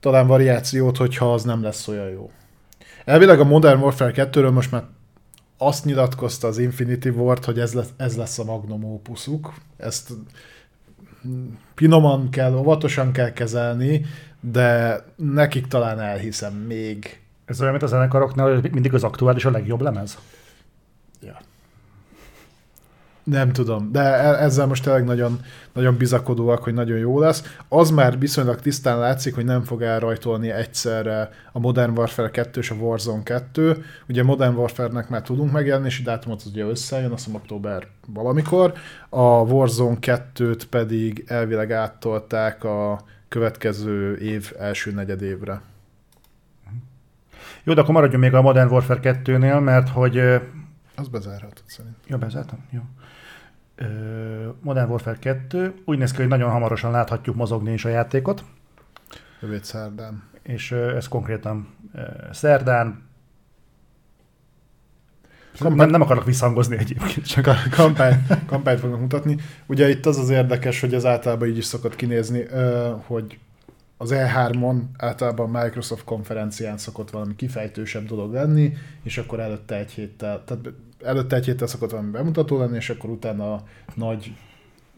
talán 0.00 0.26
variációt, 0.26 0.96
hogyha 0.96 1.32
az 1.32 1.42
nem 1.42 1.62
lesz 1.62 1.88
olyan 1.88 2.08
jó. 2.08 2.30
Elvileg 3.04 3.40
a 3.40 3.44
Modern 3.44 3.80
Warfare 3.80 4.12
2-ről 4.16 4.52
most 4.52 4.70
már 4.70 4.84
azt 5.58 5.84
nyilatkozta 5.84 6.48
az 6.48 6.58
Infinity 6.58 7.08
Ward, 7.08 7.44
hogy 7.44 7.58
ez 7.58 7.72
lesz, 7.72 7.88
ez 7.96 8.16
lesz 8.16 8.38
a 8.38 8.44
magnum 8.44 8.84
opusuk. 8.84 9.54
Ezt 9.76 10.12
finoman 11.74 12.30
kell, 12.30 12.54
óvatosan 12.54 13.12
kell 13.12 13.32
kezelni, 13.32 14.04
de 14.40 15.00
nekik 15.16 15.66
talán 15.66 16.00
elhiszem 16.00 16.54
még. 16.54 17.20
Ez 17.44 17.60
olyan, 17.60 17.72
mint 17.72 17.84
a 17.84 17.86
zenekaroknál, 17.86 18.54
hogy 18.60 18.72
mindig 18.72 18.94
az 18.94 19.04
aktuális 19.04 19.44
a 19.44 19.50
legjobb 19.50 19.80
lemez? 19.80 20.18
Ja. 23.24 23.32
Nem 23.38 23.52
tudom, 23.52 23.92
de 23.92 24.00
e- 24.00 24.42
ezzel 24.42 24.66
most 24.66 24.82
tényleg 24.82 25.04
nagyon, 25.04 25.40
nagyon 25.72 25.96
bizakodóak, 25.96 26.62
hogy 26.62 26.74
nagyon 26.74 26.98
jó 26.98 27.18
lesz. 27.20 27.56
Az 27.68 27.90
már 27.90 28.18
viszonylag 28.18 28.60
tisztán 28.60 28.98
látszik, 28.98 29.34
hogy 29.34 29.44
nem 29.44 29.62
fog 29.62 29.82
elrajtolni 29.82 30.50
egyszerre 30.50 31.30
a 31.52 31.58
Modern 31.58 31.98
Warfare 31.98 32.30
2 32.30 32.60
és 32.60 32.70
a 32.70 32.74
Warzone 32.74 33.22
2. 33.22 33.84
Ugye 34.08 34.22
Modern 34.22 34.54
Warfare-nek 34.54 35.08
már 35.08 35.22
tudunk 35.22 35.52
megjelenési 35.52 36.02
dátumot, 36.02 36.42
az 36.44 36.50
ugye 36.50 36.64
összejön, 36.64 37.12
azt 37.12 37.24
hiszem 37.24 37.40
október 37.40 37.86
valamikor. 38.06 38.72
A 39.08 39.22
Warzone 39.22 39.96
2-t 40.00 40.62
pedig 40.70 41.24
elvileg 41.26 41.72
áttolták 41.72 42.64
a 42.64 43.04
következő 43.28 44.16
év 44.16 44.52
első 44.58 44.92
negyedévre. 44.92 45.60
Jó, 47.64 47.74
de 47.74 47.80
akkor 47.80 47.94
maradjunk 47.94 48.22
még 48.22 48.34
a 48.34 48.42
Modern 48.42 48.70
Warfare 48.70 49.00
2-nél, 49.02 49.64
mert 49.64 49.88
hogy... 49.88 50.18
Az 50.96 51.08
bezárhatod 51.10 51.62
szerint. 51.66 51.96
Jó, 52.06 52.16
bezártam? 52.16 52.58
Jó. 52.70 52.80
Modern 54.60 54.90
Warfare 54.90 55.16
2. 55.20 55.74
Úgy 55.84 55.98
néz 55.98 56.10
ki, 56.10 56.16
hogy 56.16 56.28
nagyon 56.28 56.50
hamarosan 56.50 56.90
láthatjuk 56.90 57.36
mozogni 57.36 57.72
is 57.72 57.84
a 57.84 57.88
játékot, 57.88 58.44
Jövő 59.40 59.58
szerdán. 59.62 60.22
és 60.42 60.72
ez 60.72 61.08
konkrétan 61.08 61.68
szerdán. 62.32 63.10
Nem, 65.58 65.90
nem 65.90 66.00
akarok 66.00 66.24
visszhangozni 66.24 66.76
egyébként, 66.76 67.26
csak 67.26 67.44
Ka- 67.44 67.68
kampány, 67.70 68.26
kampányt 68.46 68.78
fognak 68.80 69.00
mutatni. 69.00 69.36
Ugye 69.66 69.88
itt 69.88 70.06
az 70.06 70.18
az 70.18 70.30
érdekes, 70.30 70.80
hogy 70.80 70.94
ez 70.94 71.04
általában 71.06 71.48
így 71.48 71.56
is 71.56 71.64
szokott 71.64 71.96
kinézni, 71.96 72.44
hogy 73.06 73.38
az 73.96 74.10
E3-on 74.14 74.82
általában 74.96 75.50
Microsoft 75.50 76.04
konferencián 76.04 76.78
szokott 76.78 77.10
valami 77.10 77.36
kifejtősebb 77.36 78.06
dolog 78.06 78.32
lenni, 78.32 78.72
és 79.02 79.18
akkor 79.18 79.40
előtte 79.40 79.76
egy 79.76 79.90
héttel, 79.90 80.44
tehát 80.44 80.68
előtte 81.04 81.36
egy 81.36 81.44
héttel 81.44 81.66
szokott 81.66 81.90
valami 81.90 82.10
bemutató 82.10 82.58
lenni, 82.58 82.76
és 82.76 82.90
akkor 82.90 83.10
utána 83.10 83.52
a 83.52 83.62
nagy 83.94 84.32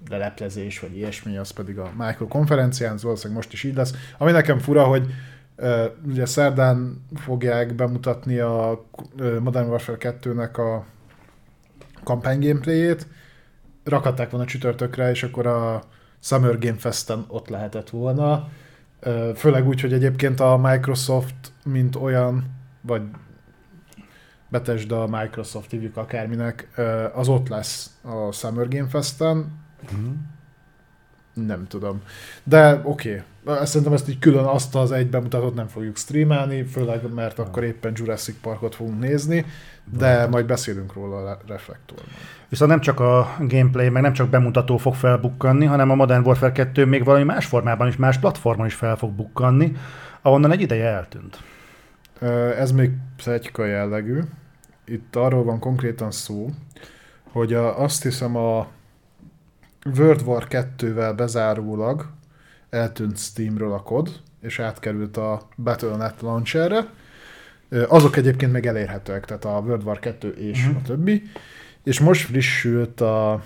leleplezés, 0.09 0.81
vagy 0.81 0.97
ilyesmi, 0.97 1.37
az 1.37 1.51
pedig 1.51 1.79
a 1.79 1.93
Micro 1.99 2.27
konferencián, 2.27 2.99
valószínűleg 3.03 3.37
most 3.37 3.53
is 3.53 3.65
így 3.65 3.75
lesz. 3.75 3.95
Ami 4.19 4.31
nekem 4.31 4.59
fura, 4.59 4.85
hogy 4.85 5.07
ö, 5.57 5.87
ugye 6.07 6.27
szerdán 6.27 7.05
fogják 7.15 7.75
bemutatni 7.75 8.39
a 8.39 8.85
ö, 9.17 9.41
Modern 9.41 9.69
Warfare 9.69 9.99
2-nek 10.01 10.55
a 10.57 10.85
kampány 12.05 12.41
gameplayét, 12.41 13.07
rakatták 13.85 14.31
volna 14.31 14.47
csütörtökre, 14.47 15.11
és 15.11 15.23
akkor 15.23 15.47
a 15.47 15.83
Summer 16.21 16.59
Game 16.59 16.79
Festen 16.79 17.25
ott 17.29 17.49
lehetett 17.49 17.91
volna. 17.91 18.49
Főleg 19.35 19.67
úgy, 19.67 19.81
hogy 19.81 19.93
egyébként 19.93 20.41
a 20.41 20.57
Microsoft, 20.57 21.35
mint 21.65 21.97
olyan, 21.97 22.45
vagy 22.81 23.03
Bethesda, 24.55 25.03
a 25.03 25.21
Microsoft 25.21 25.71
hívjuk 25.71 25.97
akárminek, 25.97 26.69
az 27.15 27.29
ott 27.29 27.49
lesz 27.49 27.91
a 28.03 28.33
Summer 28.33 28.69
Game 28.69 28.89
Festen. 28.89 29.53
Nem 31.33 31.67
tudom. 31.67 32.03
De 32.45 32.81
oké. 32.83 33.23
Okay. 33.45 33.65
Szerintem 33.65 33.93
ezt 33.93 34.09
így 34.09 34.19
külön 34.19 34.45
azt 34.45 34.75
az 34.75 34.93
egy 34.93 35.11
bemutatót 35.11 35.55
nem 35.55 35.67
fogjuk 35.67 35.97
streamelni, 35.97 36.63
főleg 36.63 37.13
mert 37.15 37.39
akkor 37.39 37.65
éppen 37.65 37.93
Jurassic 37.95 38.37
Parkot 38.41 38.75
fogunk 38.75 39.01
nézni, 39.01 39.47
de 39.99 40.27
majd 40.27 40.47
beszélünk 40.47 40.93
róla 40.93 41.17
a 41.17 41.39
reflektorban. 41.47 42.15
Viszont 42.49 42.71
nem 42.71 42.81
csak 42.81 43.01
a 43.01 43.37
gameplay, 43.39 43.89
meg 43.89 44.03
nem 44.03 44.13
csak 44.13 44.29
bemutató 44.29 44.77
fog 44.77 44.95
felbukkanni, 44.95 45.65
hanem 45.65 45.91
a 45.91 45.95
Modern 45.95 46.27
Warfare 46.27 46.53
2 46.53 46.85
még 46.85 47.05
valami 47.05 47.25
más 47.25 47.47
formában 47.47 47.89
is, 47.89 47.97
más 47.97 48.19
platformon 48.19 48.67
is 48.67 48.75
fel 48.75 48.97
fog 48.97 49.11
bukkanni, 49.11 49.77
ahonnan 50.23 50.53
egy 50.53 50.61
ideje 50.61 50.87
eltűnt. 50.87 51.43
Ez 52.59 52.73
még 52.73 52.91
plegyka 53.17 53.65
jellegű. 53.65 54.21
Itt 54.85 55.17
arról 55.17 55.45
van 55.45 55.59
konkrétan 55.59 56.11
szó, 56.11 56.51
hogy 57.31 57.53
a, 57.55 57.81
azt 57.81 58.03
hiszem 58.03 58.37
a 58.37 58.67
World 59.97 60.23
War 60.27 60.47
2-vel 60.51 61.13
bezárólag 61.17 62.07
eltűnt 62.71 63.19
Steamről 63.19 63.73
a 63.73 63.83
kod, 63.83 64.21
és 64.41 64.59
átkerült 64.59 65.17
a 65.17 65.49
Battle.net 65.57 66.21
launcherre. 66.21 66.87
Azok 67.89 68.17
egyébként 68.17 68.53
még 68.53 68.67
elérhetőek, 68.67 69.25
tehát 69.25 69.45
a 69.45 69.63
World 69.67 69.85
War 69.85 69.99
2 69.99 70.29
és 70.29 70.67
Mhm. 70.67 70.77
a 70.77 70.83
többi. 70.83 71.23
És 71.83 72.01
most 72.01 72.27
frissült 72.27 73.01
a, 73.01 73.43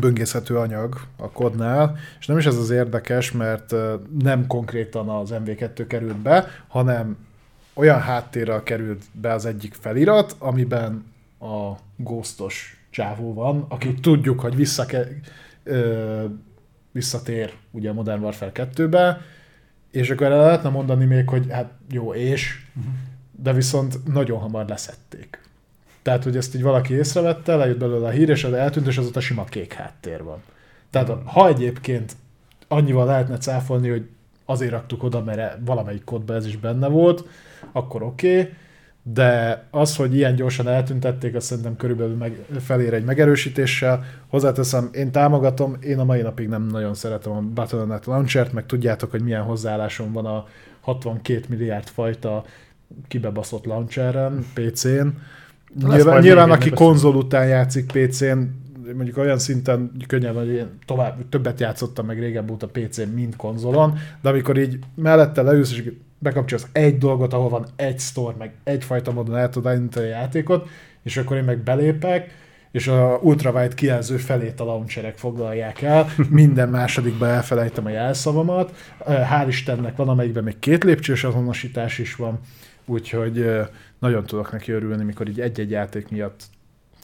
böngészhető 0.00 0.56
anyag 0.58 1.00
a 1.16 1.30
kodnál, 1.30 1.96
és 2.18 2.26
nem 2.26 2.38
is 2.38 2.46
ez 2.46 2.56
az 2.56 2.70
érdekes, 2.70 3.32
mert 3.32 3.74
nem 4.18 4.46
konkrétan 4.46 5.08
az 5.08 5.30
MV2 5.32 5.84
került 5.88 6.16
be, 6.16 6.46
hanem 6.68 7.16
olyan 7.74 8.00
háttérrel 8.00 8.62
került 8.62 9.04
be 9.12 9.32
az 9.32 9.44
egyik 9.46 9.74
felirat, 9.74 10.36
amiben 10.38 11.12
a 11.40 11.72
ghostos 11.96 12.84
csávó 12.90 13.34
van, 13.34 13.64
aki 13.68 13.94
tudjuk, 13.94 14.40
hogy 14.40 14.56
visszake, 14.56 15.08
ö, 15.62 16.24
visszatér 16.92 17.52
ugye 17.70 17.90
a 17.90 17.92
Modern 17.92 18.22
Warfare 18.22 18.52
2-be, 18.54 19.20
és 19.90 20.10
akkor 20.10 20.26
el 20.26 20.38
lehetne 20.38 20.68
mondani 20.68 21.04
még, 21.04 21.28
hogy 21.28 21.46
hát 21.50 21.72
jó, 21.90 22.14
és, 22.14 22.66
de 23.42 23.52
viszont 23.52 24.12
nagyon 24.12 24.38
hamar 24.38 24.68
leszették. 24.68 25.40
Tehát, 26.02 26.24
hogy 26.24 26.36
ezt 26.36 26.54
így 26.54 26.62
valaki 26.62 26.94
észrevette, 26.94 27.56
lejött 27.56 27.78
belőle 27.78 28.06
a 28.06 28.10
hír, 28.10 28.28
és 28.28 28.44
az 28.44 28.52
eltűnt, 28.52 28.86
és 28.86 28.98
azóta 28.98 29.20
sima 29.20 29.44
kék 29.44 29.72
háttér 29.72 30.22
van. 30.22 30.42
Tehát 30.90 31.12
ha 31.24 31.48
egyébként 31.48 32.16
annyival 32.68 33.06
lehetne 33.06 33.38
cáfolni, 33.38 33.88
hogy 33.88 34.08
azért 34.44 34.70
raktuk 34.70 35.02
oda, 35.02 35.22
mert 35.22 35.58
valamelyik 35.64 36.04
kódban 36.04 36.36
ez 36.36 36.46
is 36.46 36.56
benne 36.56 36.88
volt, 36.88 37.24
akkor 37.72 38.02
oké, 38.02 38.40
okay. 38.40 38.52
de 39.02 39.64
az, 39.70 39.96
hogy 39.96 40.14
ilyen 40.14 40.34
gyorsan 40.34 40.68
eltüntették, 40.68 41.34
azt 41.34 41.46
szerintem 41.46 41.76
körülbelül 41.76 42.16
meg, 42.16 42.44
felér 42.60 42.94
egy 42.94 43.04
megerősítéssel. 43.04 44.04
Hozzáteszem, 44.28 44.88
én 44.92 45.10
támogatom, 45.10 45.76
én 45.80 45.98
a 45.98 46.04
mai 46.04 46.20
napig 46.20 46.48
nem 46.48 46.66
nagyon 46.66 46.94
szeretem 46.94 47.32
a 47.32 47.40
Battle.net 47.40 48.06
Launcher-t, 48.06 48.52
meg 48.52 48.66
tudjátok, 48.66 49.10
hogy 49.10 49.22
milyen 49.22 49.42
hozzáállásom 49.42 50.12
van 50.12 50.26
a 50.26 50.46
62 50.80 51.44
milliárd 51.48 51.86
fajta 51.86 52.44
kibebaszott 53.08 53.64
launcheren, 53.64 54.46
PC-n. 54.54 55.06
Nyilván, 55.88 56.22
nyilván 56.22 56.50
aki 56.50 56.70
konzol 56.70 57.14
után 57.14 57.46
játszik 57.46 57.92
PC-n, 57.92 58.38
mondjuk 58.94 59.16
olyan 59.16 59.38
szinten 59.38 59.92
könnyen, 60.06 60.34
hogy 60.34 60.48
én 60.48 60.66
tovább, 60.86 61.28
többet 61.28 61.60
játszottam 61.60 62.06
meg 62.06 62.18
régebb 62.18 62.50
óta 62.50 62.66
PC-n, 62.66 63.08
mint 63.14 63.36
konzolon, 63.36 63.98
de 64.22 64.28
amikor 64.28 64.58
így 64.58 64.78
mellette 64.94 65.42
leülsz, 65.42 65.72
és 65.72 65.92
bekapcsolsz 66.20 66.66
egy 66.72 66.98
dolgot, 66.98 67.32
ahol 67.32 67.48
van 67.48 67.66
egy 67.76 67.98
store, 67.98 68.34
meg 68.38 68.52
egyfajta 68.64 69.12
módon 69.12 69.36
el 69.36 69.48
tudod 69.48 69.76
indítani 69.76 70.06
a 70.06 70.08
játékot, 70.08 70.68
és 71.02 71.16
akkor 71.16 71.36
én 71.36 71.44
meg 71.44 71.58
belépek, 71.58 72.30
és 72.70 72.86
a 72.88 73.18
ultrawide 73.22 73.74
kijelző 73.74 74.16
felét 74.16 74.60
a 74.60 74.64
launcherek 74.64 75.16
foglalják 75.16 75.82
el, 75.82 76.06
minden 76.30 76.68
másodikban 76.68 77.28
elfelejtem 77.28 77.86
a 77.86 77.90
jelszavamat, 77.90 78.94
hál' 79.06 79.44
Istennek 79.48 79.96
van, 79.96 80.08
amelyikben 80.08 80.44
még 80.44 80.58
két 80.58 80.84
lépcsős 80.84 81.24
azonosítás 81.24 81.98
is 81.98 82.14
van, 82.14 82.40
úgyhogy 82.84 83.46
nagyon 83.98 84.24
tudok 84.24 84.52
neki 84.52 84.72
örülni, 84.72 85.04
mikor 85.04 85.28
így 85.28 85.40
egy-egy 85.40 85.70
játék 85.70 86.08
miatt 86.08 86.42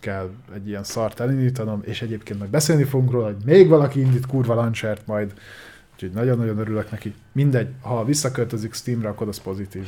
kell 0.01 0.31
egy 0.55 0.69
ilyen 0.69 0.85
szart 0.85 1.21
elindítanom, 1.21 1.83
és 1.85 2.03
egyébként 2.03 2.39
meg 2.39 2.49
beszélni 2.49 2.85
fogunk 2.85 3.11
róla, 3.11 3.25
hogy 3.25 3.37
még 3.45 3.69
valaki 3.69 4.01
indít 4.01 4.27
kurva 4.27 4.55
launchert 4.55 5.07
majd, 5.07 5.33
úgyhogy 5.97 6.11
nagyon-nagyon 6.11 6.59
örülök 6.59 6.91
neki. 6.91 7.15
Mindegy, 7.33 7.69
ha 7.81 8.05
visszaköltözik 8.05 8.75
Steamra, 8.75 9.09
akkor 9.09 9.29
az 9.29 9.39
pozitív. 9.39 9.87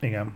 Igen. 0.00 0.32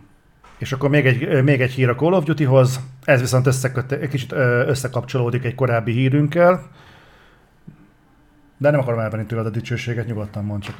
És 0.57 0.71
akkor 0.71 0.89
még 0.89 1.05
egy, 1.05 1.43
még 1.43 1.61
egy 1.61 1.71
hír 1.71 1.89
a 1.89 1.95
Call 1.95 2.13
of 2.13 2.23
Duty-hoz, 2.23 2.79
ez 3.03 3.19
viszont 3.19 3.47
összeköt, 3.47 3.91
egy 3.91 4.09
kicsit 4.09 4.31
összekapcsolódik 4.67 5.43
egy 5.43 5.55
korábbi 5.55 5.91
hírünkkel, 5.91 6.69
de 8.57 8.69
nem 8.69 8.79
akarom 8.79 8.99
elvenni 8.99 9.25
tőled 9.25 9.45
a 9.45 9.49
dicsőséget, 9.49 10.07
nyugodtan 10.07 10.45
mond 10.45 10.63
csak. 10.63 10.75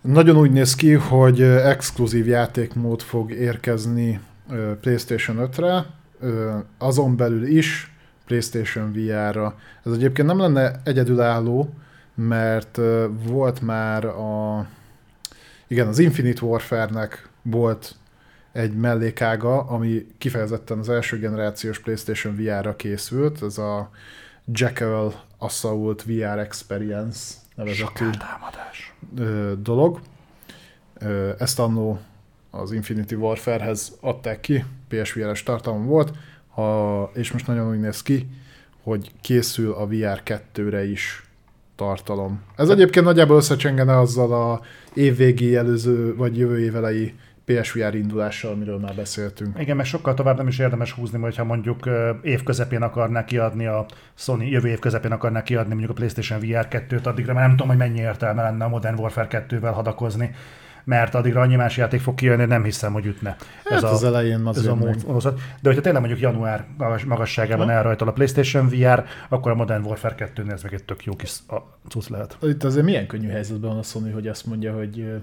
Nagyon 0.00 0.36
úgy 0.36 0.50
néz 0.50 0.74
ki, 0.74 0.92
hogy 0.92 1.42
exkluzív 1.42 2.26
játékmód 2.26 3.00
fog 3.02 3.30
érkezni 3.30 4.20
PlayStation 4.80 5.48
5-re, 5.52 5.86
azon 6.78 7.16
belül 7.16 7.46
is 7.46 7.92
PlayStation 8.26 8.92
VR-ra. 8.92 9.58
Ez 9.84 9.92
egyébként 9.92 10.28
nem 10.28 10.38
lenne 10.38 10.80
egyedülálló, 10.84 11.74
mert 12.18 12.80
volt 13.22 13.60
már 13.60 14.04
a 14.04 14.66
igen, 15.66 15.86
az 15.86 15.98
Infinite 15.98 16.44
Warfare-nek 16.44 17.28
volt 17.42 17.94
egy 18.52 18.76
mellékága, 18.76 19.60
ami 19.60 20.06
kifejezetten 20.18 20.78
az 20.78 20.88
első 20.88 21.18
generációs 21.18 21.78
PlayStation 21.78 22.36
VR-ra 22.36 22.76
készült, 22.76 23.42
ez 23.42 23.58
a 23.58 23.90
Jackal 24.44 25.24
Assault 25.38 26.02
VR 26.02 26.38
Experience 26.38 27.34
nevezetű 27.54 28.10
dolog. 29.58 30.00
Ezt 31.38 31.58
annó 31.58 32.00
az 32.50 32.72
Infinity 32.72 33.14
Warfare-hez 33.14 33.96
adták 34.00 34.40
ki, 34.40 34.64
PSVR-es 34.88 35.42
tartalom 35.42 35.86
volt, 35.86 36.16
ha, 36.48 37.10
és 37.14 37.32
most 37.32 37.46
nagyon 37.46 37.70
úgy 37.70 37.80
néz 37.80 38.02
ki, 38.02 38.28
hogy 38.82 39.12
készül 39.20 39.72
a 39.72 39.86
VR 39.86 40.22
2-re 40.24 40.84
is 40.84 41.27
tartalom. 41.78 42.40
Ez 42.56 42.68
egyébként 42.68 43.04
nagyjából 43.04 43.36
összecsengene 43.36 43.98
azzal 43.98 44.32
a 44.32 44.60
évvégi 44.94 45.56
előző, 45.56 46.16
vagy 46.16 46.38
jövő 46.38 46.60
évelei 46.60 47.14
PSVR 47.44 47.94
indulással, 47.94 48.52
amiről 48.52 48.78
már 48.78 48.94
beszéltünk. 48.94 49.58
Igen, 49.58 49.76
meg 49.76 49.84
sokkal 49.84 50.14
tovább 50.14 50.36
nem 50.36 50.46
is 50.46 50.58
érdemes 50.58 50.92
húzni, 50.92 51.20
hogyha 51.20 51.44
mondjuk 51.44 51.88
év 52.22 52.42
közepén 52.42 52.82
akarná 52.82 53.24
kiadni 53.24 53.66
a 53.66 53.86
Sony, 54.14 54.42
jövő 54.42 54.68
év 54.68 54.78
közepén 54.78 55.12
akarná 55.12 55.42
kiadni 55.42 55.70
mondjuk 55.70 55.90
a 55.90 55.94
PlayStation 55.94 56.40
VR 56.40 56.66
2-t, 56.70 57.02
addigra 57.02 57.32
mert 57.32 57.46
nem 57.46 57.56
tudom, 57.56 57.68
hogy 57.68 57.76
mennyi 57.76 58.00
értelme 58.00 58.42
lenne 58.42 58.64
a 58.64 58.68
Modern 58.68 58.98
Warfare 58.98 59.46
2-vel 59.48 59.72
hadakozni 59.74 60.34
mert 60.88 61.14
addigra 61.14 61.40
annyi 61.40 61.56
más 61.56 61.76
játék 61.76 62.00
fog 62.00 62.14
kijönni, 62.14 62.44
nem 62.44 62.64
hiszem, 62.64 62.92
hogy 62.92 63.06
ütne. 63.06 63.36
Hát 63.64 63.72
ez 63.72 63.82
az 63.82 64.02
a, 64.02 64.06
elején 64.06 64.46
az 64.46 64.58
ez 64.58 64.66
a 64.66 64.74
mód, 64.74 65.24
De 65.60 65.68
hogyha 65.68 65.80
tényleg 65.80 66.00
mondjuk 66.00 66.20
január 66.20 66.66
magasságában 67.06 67.70
elrajtol 67.70 68.08
a 68.08 68.12
PlayStation 68.12 68.68
VR, 68.68 69.04
akkor 69.28 69.50
a 69.50 69.54
Modern 69.54 69.84
Warfare 69.84 70.14
2 70.14 70.50
ez 70.50 70.62
meg 70.62 70.74
egy 70.74 70.84
tök 70.84 71.04
jó 71.04 71.16
kis 71.16 71.32
cucc 71.88 72.08
lehet. 72.08 72.38
Itt 72.42 72.64
azért 72.64 72.84
milyen 72.84 73.06
könnyű 73.06 73.28
helyzetben 73.28 73.70
van 73.70 73.78
a 73.78 73.82
Sony, 73.82 74.12
hogy 74.12 74.28
azt 74.28 74.46
mondja, 74.46 74.74
hogy 74.74 75.22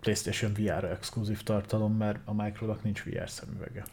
PlayStation 0.00 0.52
VR-ra 0.52 0.90
exkluzív 0.90 1.42
tartalom, 1.42 1.96
mert 1.96 2.18
a 2.24 2.42
Micronak 2.42 2.82
nincs 2.82 3.02
VR 3.04 3.30
szemüvege. 3.30 3.84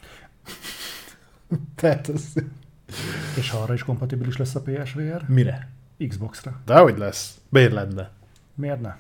Tehát 1.76 2.08
az... 2.08 2.34
És 3.38 3.50
ha 3.50 3.58
arra 3.58 3.74
is 3.74 3.84
kompatibilis 3.84 4.38
lesz 4.38 4.56
a 4.56 4.62
PSVR? 4.62 5.24
Mire? 5.28 5.70
Xbox-ra. 6.08 6.62
De 6.66 6.78
hogy 6.78 6.98
lesz? 6.98 7.38
Miért 7.50 7.72
lenne? 7.72 8.10
Miért 8.56 8.82
ne? 8.82 8.96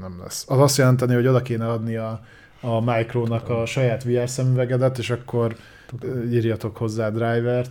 Nem 0.00 0.20
lesz. 0.22 0.44
Az 0.48 0.58
azt 0.58 0.76
jelenteni, 0.76 1.14
hogy 1.14 1.26
oda 1.26 1.42
kéne 1.42 1.70
adni 1.70 1.96
a, 1.96 2.20
a 2.60 2.80
Micronak 2.80 3.48
a 3.48 3.66
saját 3.66 4.04
VR 4.04 4.28
szemüvegedet, 4.28 4.98
és 4.98 5.10
akkor 5.10 5.56
Tudom. 5.86 6.32
írjatok 6.32 6.76
hozzá 6.76 7.10
drivert. 7.10 7.70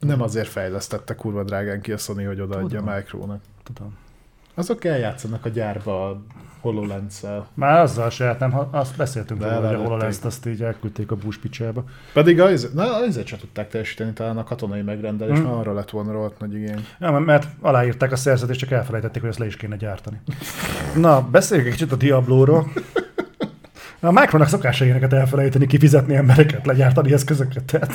Nem 0.00 0.22
azért 0.22 0.48
fejlesztette 0.48 1.14
kurva 1.14 1.44
drágán 1.44 1.80
ki 1.80 1.92
a 1.92 1.96
Sony, 1.96 2.26
hogy 2.26 2.40
odaadja 2.40 2.82
a 2.82 2.94
Micronak. 2.94 3.40
Tudom. 3.62 3.96
Azok 4.58 4.84
eljátszanak 4.84 5.44
a 5.44 5.48
gyárba 5.48 6.10
a 6.10 6.22
hololens 6.60 7.20
Már 7.54 7.80
azzal 7.80 8.10
se, 8.10 8.36
nem, 8.38 8.54
azt 8.70 8.96
beszéltünk 8.96 9.42
róla, 9.42 9.66
hogy 9.66 9.74
a 9.74 9.78
hololens 9.78 10.16
azt 10.22 10.46
így 10.46 10.62
elküldték 10.62 11.10
a 11.10 11.16
buszpicsába. 11.16 11.84
Pedig 12.12 12.40
az, 12.40 12.70
na, 12.74 12.96
azért 12.96 13.26
sem 13.26 13.38
tudták 13.38 13.68
teljesíteni 13.68 14.12
talán 14.12 14.36
a 14.36 14.44
katonai 14.44 14.82
megrendelés, 14.82 15.38
hmm. 15.38 15.52
arra 15.52 15.72
lett 15.72 15.90
volna 15.90 16.12
rohadt 16.12 16.40
nagy 16.40 16.54
igény. 16.54 16.86
Ja, 17.00 17.10
mert 17.10 17.46
aláírták 17.60 18.12
a 18.12 18.16
szerződést, 18.16 18.58
csak 18.58 18.70
elfelejtették, 18.70 19.20
hogy 19.20 19.30
ezt 19.30 19.38
le 19.38 19.46
is 19.46 19.56
kéne 19.56 19.76
gyártani. 19.76 20.20
na, 20.94 21.22
beszéljünk 21.30 21.68
egy 21.68 21.76
kicsit 21.76 21.92
a 21.92 21.96
Diablóról. 21.96 22.66
A 24.00 24.10
Micronak 24.10 24.48
szokása 24.48 24.84
ilyeneket 24.84 25.12
elfelejteni, 25.12 25.66
kifizetni 25.66 26.14
embereket, 26.14 26.66
legyártani 26.66 27.12
eszközöket, 27.12 27.64
tehát 27.64 27.94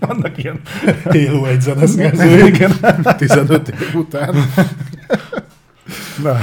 vannak 0.00 0.38
ilyen... 0.38 0.60
Halo 1.04 1.44
egy 1.44 1.60
zeneszerző, 1.60 2.46
igen. 2.46 2.72
15 3.16 3.68
év 3.68 3.94
után. 3.94 4.34
Na. 6.22 6.38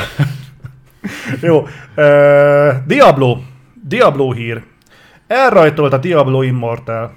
Jó. 1.41 1.59
Uh, 1.61 2.85
Diablo. 2.85 3.37
Diablo 3.83 4.31
hír. 4.31 4.63
Elrajtolt 5.27 5.93
a 5.93 5.97
Diablo 5.97 6.41
Immortal. 6.41 7.13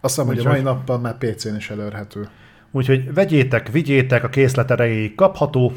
Azt 0.00 0.14
hiszem, 0.14 0.26
hogy 0.26 0.46
a 0.46 0.48
mai 0.48 0.60
nappal 0.60 0.98
már 0.98 1.18
PC-n 1.18 1.56
is 1.56 1.70
elérhető. 1.70 2.28
Úgyhogy 2.70 3.14
vegyétek, 3.14 3.68
vigyétek, 3.68 4.24
a 4.24 4.28
készlet 4.28 4.70
erejéig 4.70 5.14
kapható. 5.14 5.72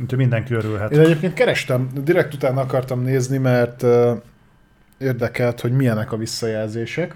Úgyhogy 0.00 0.18
mindenki 0.18 0.54
örülhet. 0.54 0.90
Én 0.90 1.00
egyébként 1.00 1.34
kerestem, 1.34 1.88
direkt 2.04 2.34
utána 2.34 2.60
akartam 2.60 3.02
nézni, 3.02 3.38
mert 3.38 3.82
uh, 3.82 4.10
érdekelt, 4.98 5.60
hogy 5.60 5.72
milyenek 5.72 6.12
a 6.12 6.16
visszajelzések. 6.16 7.14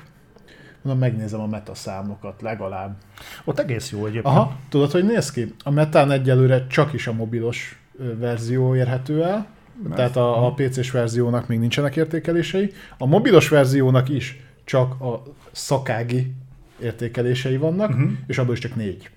Mondom, 0.87 1.09
megnézem 1.09 1.41
a 1.41 1.47
metaszámokat 1.47 2.43
legalább. 2.43 2.97
Ott 3.45 3.59
egész 3.59 3.91
jó 3.91 3.99
egyébként. 3.99 4.25
Aha, 4.25 4.57
tudod, 4.69 4.91
hogy 4.91 5.05
néz 5.05 5.31
ki? 5.31 5.55
A 5.65 5.71
metán 5.71 6.11
egyelőre 6.11 6.67
csak 6.67 6.93
is 6.93 7.07
a 7.07 7.13
mobilos 7.13 7.81
verzió 8.19 8.75
érhető 8.75 9.23
el, 9.23 9.47
Mert 9.83 9.95
tehát 9.95 10.17
a, 10.17 10.47
a 10.47 10.53
PC-s 10.53 10.91
verziónak 10.91 11.47
még 11.47 11.59
nincsenek 11.59 11.97
értékelései. 11.97 12.73
A 12.99 13.07
mobilos 13.07 13.49
verziónak 13.49 14.09
is 14.09 14.41
csak 14.65 15.01
a 15.01 15.23
szakági 15.53 16.35
értékelései 16.81 17.57
vannak, 17.57 17.91
uh-huh. 17.91 18.11
és 18.27 18.39
abból 18.39 18.53
is 18.53 18.61
csak 18.61 18.75
négy. 18.75 19.11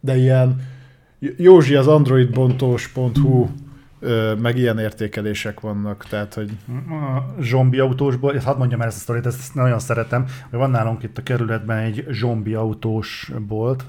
De 0.00 0.16
ilyen 0.16 0.60
Józsi 1.36 1.74
az 1.74 1.86
androidbontós.hu 1.86 3.46
meg 4.38 4.56
ilyen 4.56 4.78
értékelések 4.78 5.60
vannak, 5.60 6.04
tehát, 6.08 6.34
hogy... 6.34 6.50
A 6.88 7.42
zombi 7.42 7.78
autósból, 7.78 8.38
hadd 8.44 8.58
mondjam 8.58 8.80
el 8.80 8.86
ezt 8.86 8.96
a 8.96 9.00
sztorit, 9.00 9.26
ezt 9.26 9.54
nagyon 9.54 9.78
szeretem, 9.78 10.24
hogy 10.50 10.58
van 10.58 10.70
nálunk 10.70 11.02
itt 11.02 11.18
a 11.18 11.22
kerületben 11.22 11.78
egy 11.78 12.06
zombi 12.10 12.54
autós 12.54 13.32
bolt, 13.46 13.84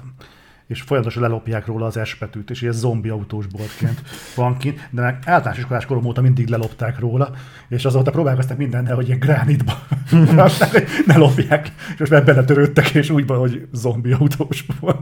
és 0.70 0.80
folyamatosan 0.80 1.22
lelopják 1.22 1.66
róla 1.66 1.86
az 1.86 1.96
espetűt, 1.96 2.50
és 2.50 2.62
ilyen 2.62 2.74
zombi 2.74 3.08
autós 3.08 3.46
boltként 3.46 4.02
van 4.34 4.56
kint, 4.56 4.88
de 4.90 5.02
meg 5.02 5.18
általános 5.24 5.58
iskolás 5.58 5.86
korom 5.86 6.04
óta 6.04 6.20
mindig 6.20 6.48
lelopták 6.48 6.98
róla, 6.98 7.30
és 7.68 7.84
azóta 7.84 8.10
próbálkoztak 8.10 8.56
mindennel, 8.56 8.94
hogy 8.94 9.06
ilyen 9.06 9.18
gránitba 9.18 9.72
ne 11.06 11.16
lopják, 11.16 11.72
és 11.92 11.98
most 11.98 12.10
már 12.10 12.24
beletörődtek, 12.24 12.88
és 12.88 13.10
úgy 13.10 13.26
van, 13.26 13.38
hogy 13.38 13.68
zombi 13.72 14.12
autós 14.12 14.66
volt. 14.80 15.00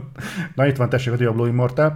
Na 0.55 0.67
itt 0.67 0.75
van, 0.75 0.89
tessék 0.89 1.13
a 1.13 1.15
Diablo 1.15 1.45
Immortal. 1.45 1.95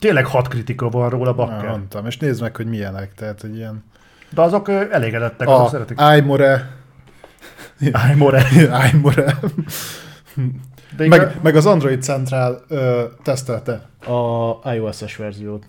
Tényleg 0.00 0.26
hat 0.26 0.48
kritika 0.48 0.88
van 0.88 1.10
róla, 1.10 1.34
Bakker. 1.34 1.64
Ja, 1.64 1.70
mondtam, 1.70 2.06
és 2.06 2.16
nézd 2.18 2.40
meg, 2.42 2.56
hogy 2.56 2.66
milyenek, 2.66 3.14
tehát, 3.14 3.40
hogy 3.40 3.56
ilyen... 3.56 3.84
De 4.30 4.42
azok 4.42 4.68
elégedettek, 4.68 5.48
a 5.48 5.54
azok 5.54 5.68
szeretik. 5.70 5.98
Aimore. 6.00 6.70
Aimore. 7.92 8.44
Aimore. 8.82 9.38
De 10.96 11.08
Meg, 11.08 11.20
igaz- 11.20 11.42
meg 11.42 11.56
az 11.56 11.66
Android 11.66 12.02
Central 12.02 12.62
ö, 12.68 13.04
tesztelte 13.22 13.72
a 14.62 14.72
iOS-es 14.74 15.16
verziót. 15.16 15.64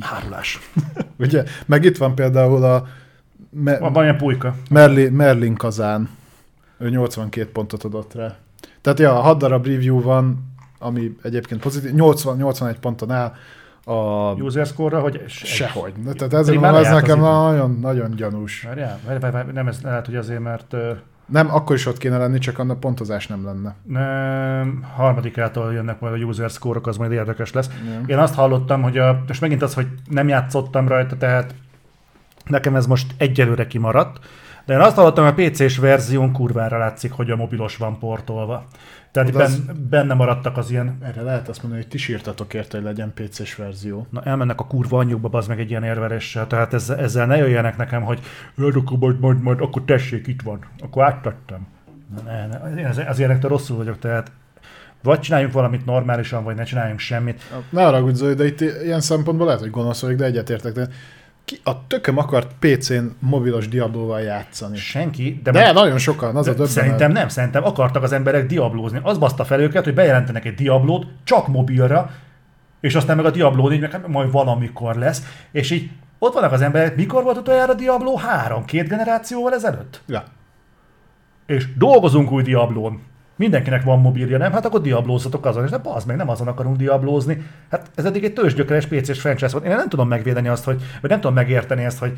Árulás. 0.00 0.58
Ugye? 1.18 1.44
Meg 1.66 1.84
itt 1.84 1.96
van 1.96 2.14
például 2.14 2.64
a 2.64 2.86
Me- 3.50 3.78
Van, 3.78 3.92
van 3.92 4.02
ilyen 4.02 4.16
pulyka. 4.16 4.54
Merli, 4.70 5.08
Merlin 5.08 5.54
Kazán. 5.54 6.08
Ő 6.78 6.88
82 6.90 7.50
pontot 7.52 7.84
adott 7.84 8.14
rá. 8.14 8.36
Tehát 8.80 8.98
ja, 8.98 9.12
6 9.12 9.38
darab 9.38 9.66
review 9.66 10.00
van, 10.02 10.47
ami 10.78 11.16
egyébként 11.22 11.60
pozitív. 11.60 11.92
80, 11.94 12.36
81 12.36 12.78
ponton 12.78 13.10
áll. 13.10 13.32
A... 13.84 14.32
User 14.32 14.66
score-ra, 14.66 15.00
hogy 15.00 15.22
se- 15.26 15.46
Sehogy. 15.46 15.92
De 16.04 16.12
Tehát 16.12 16.34
ezért 16.34 16.60
mondom, 16.60 16.82
ez 16.82 16.90
nekem 16.90 17.20
nagyon, 17.20 17.78
nagyon 17.80 18.10
gyanús. 18.16 18.62
Várjál, 18.62 18.98
várjál, 19.06 19.30
várjál, 19.30 19.52
nem 19.52 19.68
ez 19.68 19.80
lehet, 19.82 20.06
hogy 20.06 20.16
azért, 20.16 20.40
mert 20.40 20.74
Nem, 21.26 21.54
akkor 21.54 21.76
is 21.76 21.86
ott 21.86 21.98
kéne 21.98 22.16
lenni, 22.18 22.38
csak 22.38 22.58
annak 22.58 22.80
pontozás 22.80 23.26
nem 23.26 23.44
lenne. 23.44 23.74
nem, 23.84 24.84
harmadikától 24.96 25.72
jönnek 25.72 26.00
majd 26.00 26.22
a 26.22 26.24
user 26.24 26.50
score 26.50 26.80
az 26.82 26.96
majd 26.96 27.12
érdekes 27.12 27.52
lesz. 27.52 27.70
Ja. 27.86 28.00
Én 28.06 28.18
azt 28.18 28.34
hallottam, 28.34 28.82
hogy 28.82 28.98
a, 28.98 29.24
és 29.28 29.38
megint 29.38 29.62
az, 29.62 29.74
hogy 29.74 29.86
nem 30.10 30.28
játszottam 30.28 30.88
rajta, 30.88 31.16
tehát 31.16 31.54
nekem 32.44 32.74
ez 32.76 32.86
most 32.86 33.14
egyelőre 33.16 33.66
kimaradt, 33.66 34.18
de 34.68 34.74
én 34.74 34.80
azt 34.80 34.96
hallottam, 34.96 35.24
hogy 35.34 35.44
a 35.46 35.50
PC-s 35.50 35.78
verzión 35.78 36.32
kurvára 36.32 36.78
látszik, 36.78 37.12
hogy 37.12 37.30
a 37.30 37.36
mobilos 37.36 37.76
van 37.76 37.98
portolva. 37.98 38.66
Tehát 39.10 39.34
Hát 39.34 39.42
az- 39.42 39.58
ben, 39.60 39.86
benne 39.90 40.14
maradtak 40.14 40.56
az 40.56 40.70
ilyen, 40.70 40.98
Erre 41.02 41.22
lehet 41.22 41.48
azt 41.48 41.62
mondani, 41.62 41.82
hogy 41.82 41.90
ti 41.90 41.98
sírtatok 41.98 42.54
érte, 42.54 42.76
hogy 42.76 42.86
legyen 42.86 43.12
PC-s 43.14 43.54
verzió. 43.54 44.06
na 44.10 44.22
elmennek 44.22 44.60
a 44.60 44.66
kurva 44.66 44.98
anyjukba, 44.98 45.38
az 45.38 45.46
meg 45.46 45.60
egy 45.60 45.70
ilyen 45.70 45.82
érveléssel, 45.84 46.46
tehát 46.46 46.74
ezzel, 46.74 46.98
ezzel 46.98 47.26
ne 47.26 47.36
jöjjenek 47.36 47.76
nekem, 47.76 48.02
hogy 48.02 48.20
"Jaj, 48.56 48.70
akkor 48.74 48.98
majd, 48.98 49.20
majd, 49.20 49.42
majd, 49.42 49.60
akkor 49.60 49.82
tessék, 49.84 50.26
itt 50.26 50.42
van, 50.42 50.58
akkor 50.82 51.02
áttettem. 51.04 51.66
Ne, 52.24 52.46
ne, 52.46 52.80
én 52.80 52.86
az, 52.86 53.02
az 53.08 53.18
ilyenektől 53.18 53.50
rosszul 53.50 53.76
vagyok, 53.76 53.98
tehát 53.98 54.30
vagy 55.02 55.20
csináljunk 55.20 55.52
valamit 55.52 55.84
normálisan, 55.86 56.44
vagy 56.44 56.56
ne 56.56 56.62
csináljunk 56.64 56.98
semmit. 56.98 57.42
Ne 57.70 57.82
haragudj 57.82 58.16
Zoli, 58.16 58.34
de 58.34 58.46
itt 58.46 58.60
ilyen 58.60 59.00
szempontból 59.00 59.46
lehet, 59.46 59.60
hogy 59.60 59.70
gonosz 59.70 60.00
vagyok, 60.02 60.18
de 60.18 60.24
egyetértek. 60.24 60.72
De 60.72 60.88
ki 61.48 61.60
a 61.64 61.86
tököm 61.86 62.18
akart 62.18 62.50
PC-n 62.58 63.04
mobilos 63.18 63.68
Diablo-val 63.68 64.20
játszani? 64.20 64.76
Senki, 64.76 65.40
de, 65.44 65.50
De, 65.50 65.60
de 65.60 65.72
nagyon 65.72 65.98
sokan, 65.98 66.36
az 66.36 66.46
a 66.46 66.50
De 66.50 66.56
döbbenet. 66.56 66.72
szerintem 66.72 67.12
nem, 67.12 67.28
szerintem 67.28 67.64
akartak 67.64 68.02
az 68.02 68.12
emberek 68.12 68.46
diablózni. 68.46 69.00
Az 69.02 69.18
baszta 69.18 69.44
fel 69.44 69.60
őket, 69.60 69.84
hogy 69.84 69.94
bejelentenek 69.94 70.44
egy 70.44 70.54
diablót 70.54 71.06
csak 71.24 71.46
mobilra, 71.48 72.10
és 72.80 72.94
aztán 72.94 73.16
meg 73.16 73.24
a 73.24 73.30
Diablo 73.30 73.68
4 73.68 73.80
meg 73.80 73.90
hát 73.92 74.06
majd 74.08 74.30
valamikor 74.30 74.94
lesz, 74.96 75.22
és 75.52 75.70
így 75.70 75.90
ott 76.18 76.34
vannak 76.34 76.52
az 76.52 76.60
emberek, 76.60 76.96
mikor 76.96 77.22
volt 77.22 77.36
utoljára 77.36 77.74
Diablo 77.74 78.14
3? 78.16 78.64
Két 78.64 78.88
generációval 78.88 79.54
ezelőtt? 79.54 80.00
Ja. 80.06 80.24
És 81.46 81.76
dolgozunk 81.76 82.30
új 82.32 82.42
Diablón. 82.42 83.00
Mindenkinek 83.38 83.82
van 83.82 84.00
mobilja, 84.00 84.38
nem? 84.38 84.52
Hát 84.52 84.66
akkor 84.66 84.80
diablózzatok 84.80 85.46
azon, 85.46 85.64
és 85.64 85.70
de 85.70 85.80
az 85.82 86.04
meg 86.04 86.16
nem 86.16 86.28
azon 86.28 86.48
akarunk 86.48 86.76
diablózni. 86.76 87.42
Hát 87.70 87.90
ez 87.94 88.04
eddig 88.04 88.24
egy 88.24 88.32
tőzsgyökeres 88.32 88.86
PC-s 88.86 89.20
franchise 89.20 89.52
volt. 89.52 89.64
Én 89.64 89.76
nem 89.76 89.88
tudom 89.88 90.08
megvédeni 90.08 90.48
azt, 90.48 90.64
hogy, 90.64 90.82
vagy 91.00 91.10
nem 91.10 91.20
tudom 91.20 91.34
megérteni 91.34 91.84
ezt, 91.84 91.98
hogy 91.98 92.12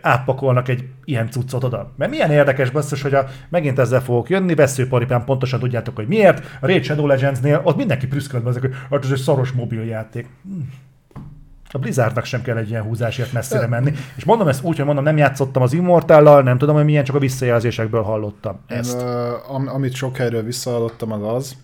átpakolnak 0.00 0.68
egy 0.68 0.84
ilyen 1.04 1.30
cuccot 1.30 1.64
oda. 1.64 1.92
Mert 1.96 2.10
milyen 2.10 2.30
érdekes 2.30 2.70
basszus, 2.70 3.02
hogy 3.02 3.14
a, 3.14 3.26
megint 3.48 3.78
ezzel 3.78 4.02
fogok 4.02 4.28
jönni, 4.28 4.54
veszőparipán 4.54 5.24
pontosan 5.24 5.60
tudjátok, 5.60 5.96
hogy 5.96 6.06
miért. 6.06 6.44
A 6.60 6.66
Raid 6.66 6.84
Shadow 6.84 7.06
Legends-nél 7.06 7.60
ott 7.64 7.76
mindenki 7.76 8.06
prüszkölt 8.06 8.42
be 8.42 8.48
ezek, 8.48 8.62
hogy 8.62 8.72
hát 8.90 9.04
ez 9.04 9.10
egy 9.10 9.18
szaros 9.18 9.52
mobiljáték. 9.52 10.26
Hm. 10.42 10.60
A 11.74 11.78
Blizzardnak 11.78 12.24
sem 12.24 12.42
kell 12.42 12.56
egy 12.56 12.68
ilyen 12.68 12.82
húzásért 12.82 13.32
messzire 13.32 13.66
menni. 13.66 13.92
És 14.16 14.24
mondom 14.24 14.48
ezt 14.48 14.62
úgy, 14.64 14.76
hogy 14.76 14.86
mondom, 14.86 15.04
nem 15.04 15.16
játszottam 15.16 15.62
az 15.62 15.72
Immortallal, 15.72 16.42
nem 16.42 16.58
tudom, 16.58 16.74
hogy 16.74 16.84
milyen, 16.84 17.04
csak 17.04 17.16
a 17.16 17.18
visszajelzésekből 17.18 18.02
hallottam 18.02 18.60
ezt. 18.66 19.00
Én, 19.00 19.06
am, 19.48 19.68
amit 19.68 19.94
sok 19.94 20.16
helyről 20.16 20.42
visszahallottam, 20.42 21.12
az 21.12 21.34
az, 21.34 21.56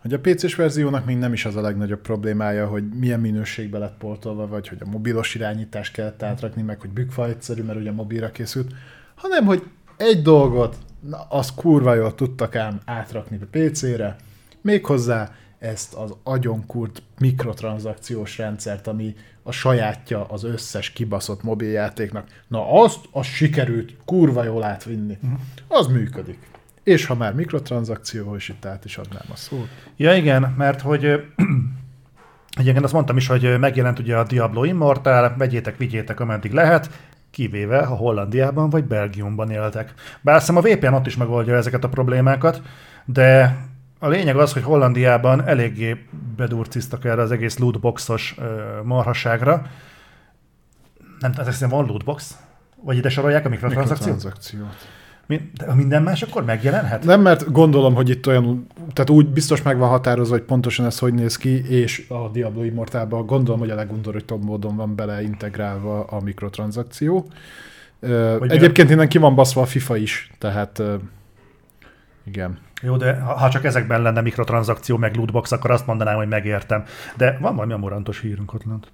hogy 0.00 0.12
a 0.12 0.20
PC-s 0.20 0.54
verziónak 0.54 1.04
még 1.04 1.18
nem 1.18 1.32
is 1.32 1.44
az 1.44 1.56
a 1.56 1.60
legnagyobb 1.60 2.00
problémája, 2.00 2.66
hogy 2.66 2.84
milyen 2.88 3.20
minőségbe 3.20 3.78
lett 3.78 3.96
portolva, 3.98 4.46
vagy 4.46 4.68
hogy 4.68 4.78
a 4.80 4.88
mobilos 4.88 5.34
irányítást 5.34 5.92
kellett 5.92 6.22
átrakni, 6.22 6.62
meg 6.62 6.80
hogy 6.80 6.90
bükkfa 6.90 7.26
egyszerű, 7.26 7.62
mert 7.62 7.78
ugye 7.78 7.92
mobilra 7.92 8.30
készült, 8.30 8.72
hanem 9.14 9.44
hogy 9.44 9.62
egy 9.96 10.22
dolgot, 10.22 10.76
na, 11.00 11.26
azt 11.28 11.54
kurva 11.54 11.94
jól 11.94 12.14
tudtak 12.14 12.56
ám 12.56 12.80
átrakni 12.84 13.38
a 13.42 13.58
PC-re, 13.58 14.16
méghozzá 14.60 15.30
ezt 15.58 15.94
az 15.94 16.14
agyonkurt 16.22 17.02
mikrotranszakciós 17.18 18.38
rendszert, 18.38 18.86
ami 18.86 19.14
a 19.42 19.52
sajátja 19.52 20.24
az 20.24 20.44
összes 20.44 20.90
kibaszott 20.90 21.42
mobiljátéknak. 21.42 22.26
Na 22.48 22.72
azt, 22.82 22.98
az 23.10 23.26
sikerült 23.26 23.94
kurva 24.04 24.44
jól 24.44 24.62
átvinni. 24.62 25.18
Az 25.68 25.86
működik. 25.86 26.38
És 26.82 27.06
ha 27.06 27.14
már 27.14 27.34
mikrotranszakció, 27.34 28.36
és 28.36 28.48
itt 28.48 28.64
át 28.64 28.84
is 28.84 28.98
adnám 28.98 29.26
a 29.32 29.36
szót. 29.36 29.68
Ja 29.96 30.14
igen, 30.14 30.54
mert 30.56 30.80
hogy 30.80 31.04
egyébként 32.58 32.84
azt 32.84 32.92
mondtam 32.92 33.16
is, 33.16 33.26
hogy 33.26 33.58
megjelent 33.58 33.98
ugye 33.98 34.16
a 34.16 34.24
Diablo 34.24 34.64
Immortal, 34.64 35.34
vegyétek, 35.36 35.76
vigyétek 35.76 36.20
ameddig 36.20 36.52
lehet, 36.52 36.90
kivéve 37.30 37.84
ha 37.84 37.94
Hollandiában 37.94 38.70
vagy 38.70 38.84
Belgiumban 38.84 39.50
éltek. 39.50 39.94
Bár 40.20 40.34
azt 40.36 40.46
hiszem 40.46 40.64
a 40.64 40.66
VPN 40.66 40.94
ott 40.94 41.06
is 41.06 41.16
megoldja 41.16 41.56
ezeket 41.56 41.84
a 41.84 41.88
problémákat, 41.88 42.62
de 43.04 43.58
a 43.98 44.08
lényeg 44.08 44.36
az, 44.36 44.52
hogy 44.52 44.62
Hollandiában 44.62 45.46
eléggé 45.46 46.04
bedurciztak 46.36 47.04
erre 47.04 47.22
az 47.22 47.30
egész 47.30 47.58
lootboxos 47.58 48.34
marhaságra. 48.84 49.66
Nem 51.18 51.32
ezek 51.36 51.52
szerint 51.52 51.70
van 51.72 51.86
lootbox? 51.86 52.36
Vagy 52.82 52.96
ide 52.96 53.08
sorolják 53.08 53.46
a 53.46 53.48
mikrotranszakciót? 53.48 54.14
Mikrotranszakciót. 54.14 54.88
Mi- 55.26 55.50
De 55.54 55.74
minden 55.74 56.02
más 56.02 56.22
akkor 56.22 56.44
megjelenhet? 56.44 57.04
Nem, 57.04 57.20
mert 57.20 57.52
gondolom, 57.52 57.94
hogy 57.94 58.08
itt 58.08 58.26
olyan, 58.26 58.66
tehát 58.92 59.10
úgy 59.10 59.26
biztos 59.26 59.62
meg 59.62 59.78
van 59.78 59.88
határozva, 59.88 60.34
hogy 60.36 60.44
pontosan 60.44 60.86
ez 60.86 60.98
hogy 60.98 61.14
néz 61.14 61.36
ki, 61.36 61.68
és 61.70 62.06
a 62.08 62.28
Diablo 62.28 62.62
Immortalban 62.62 63.26
gondolom, 63.26 63.60
hogy 63.60 63.70
a 63.70 63.74
legundorítóbb 63.74 64.44
módon 64.44 64.76
van 64.76 64.94
beleintegrálva 64.94 66.04
a 66.04 66.20
mikrotranszakció. 66.20 67.26
Vagy 68.38 68.50
Egyébként 68.52 68.90
innen 68.90 69.08
ki 69.08 69.18
van 69.18 69.34
baszva 69.34 69.60
a 69.62 69.66
FIFA 69.66 69.96
is, 69.96 70.30
tehát 70.38 70.82
igen. 72.24 72.58
Jó, 72.82 72.96
de 72.96 73.20
ha 73.20 73.50
csak 73.50 73.64
ezekben 73.64 74.02
lenne 74.02 74.20
mikrotranszakció, 74.20 74.96
meg 74.96 75.16
lootbox, 75.16 75.52
akkor 75.52 75.70
azt 75.70 75.86
mondanám, 75.86 76.16
hogy 76.16 76.28
megértem. 76.28 76.84
De 77.16 77.38
van 77.40 77.54
valami 77.54 77.72
amorantos 77.72 78.20
hírünk 78.20 78.54
ott 78.54 78.64
lent. 78.64 78.92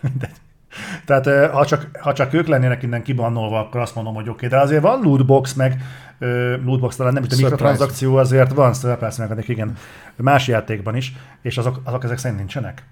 De, 0.20 0.30
tehát 1.04 1.26
eh, 1.26 1.50
ha 1.50 1.66
csak, 1.66 1.88
ha 2.00 2.12
csak 2.12 2.32
ők 2.32 2.46
lennének 2.46 2.82
innen 2.82 3.02
kibannolva, 3.02 3.58
akkor 3.58 3.80
azt 3.80 3.94
mondom, 3.94 4.14
hogy 4.14 4.28
oké, 4.28 4.46
okay. 4.46 4.58
de 4.58 4.64
azért 4.64 4.82
van 4.82 5.00
lootbox, 5.02 5.54
meg 5.54 5.82
lootbox 6.64 6.96
talán 6.96 7.12
nem, 7.12 7.22
Surprise. 7.22 7.42
mikrotranszakció 7.42 8.16
azért 8.16 8.52
van, 8.52 8.74
surprise 8.74 9.22
mechanik, 9.22 9.48
igen, 9.48 9.76
más 10.16 10.48
játékban 10.48 10.96
is, 10.96 11.12
és 11.42 11.58
azok, 11.58 11.80
azok 11.84 12.04
ezek 12.04 12.18
szerint 12.18 12.38
nincsenek. 12.38 12.82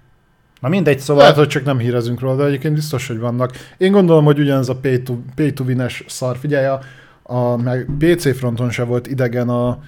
Na 0.59 0.67
mindegy, 0.67 0.99
szóval... 0.99 1.21
Lehet, 1.21 1.37
hogy 1.37 1.47
csak 1.47 1.63
nem 1.63 1.77
hírezünk 1.77 2.19
róla, 2.19 2.35
de 2.35 2.43
egyébként 2.43 2.73
biztos, 2.73 3.07
hogy 3.07 3.19
vannak. 3.19 3.51
Én 3.77 3.91
gondolom, 3.91 4.25
hogy 4.25 4.39
ugyanez 4.39 4.69
a 4.69 4.75
pay 4.75 5.03
to, 5.03 5.15
pay 5.35 5.53
to 5.53 5.63
win-es 5.63 6.03
szar. 6.07 6.37
Figyelj, 6.37 6.65
a, 6.65 6.79
a, 7.27 7.55
meg 7.55 7.87
PC 7.97 8.37
fronton 8.37 8.69
se 8.69 8.83
volt 8.83 9.07
idegen 9.07 9.49
a, 9.49 9.79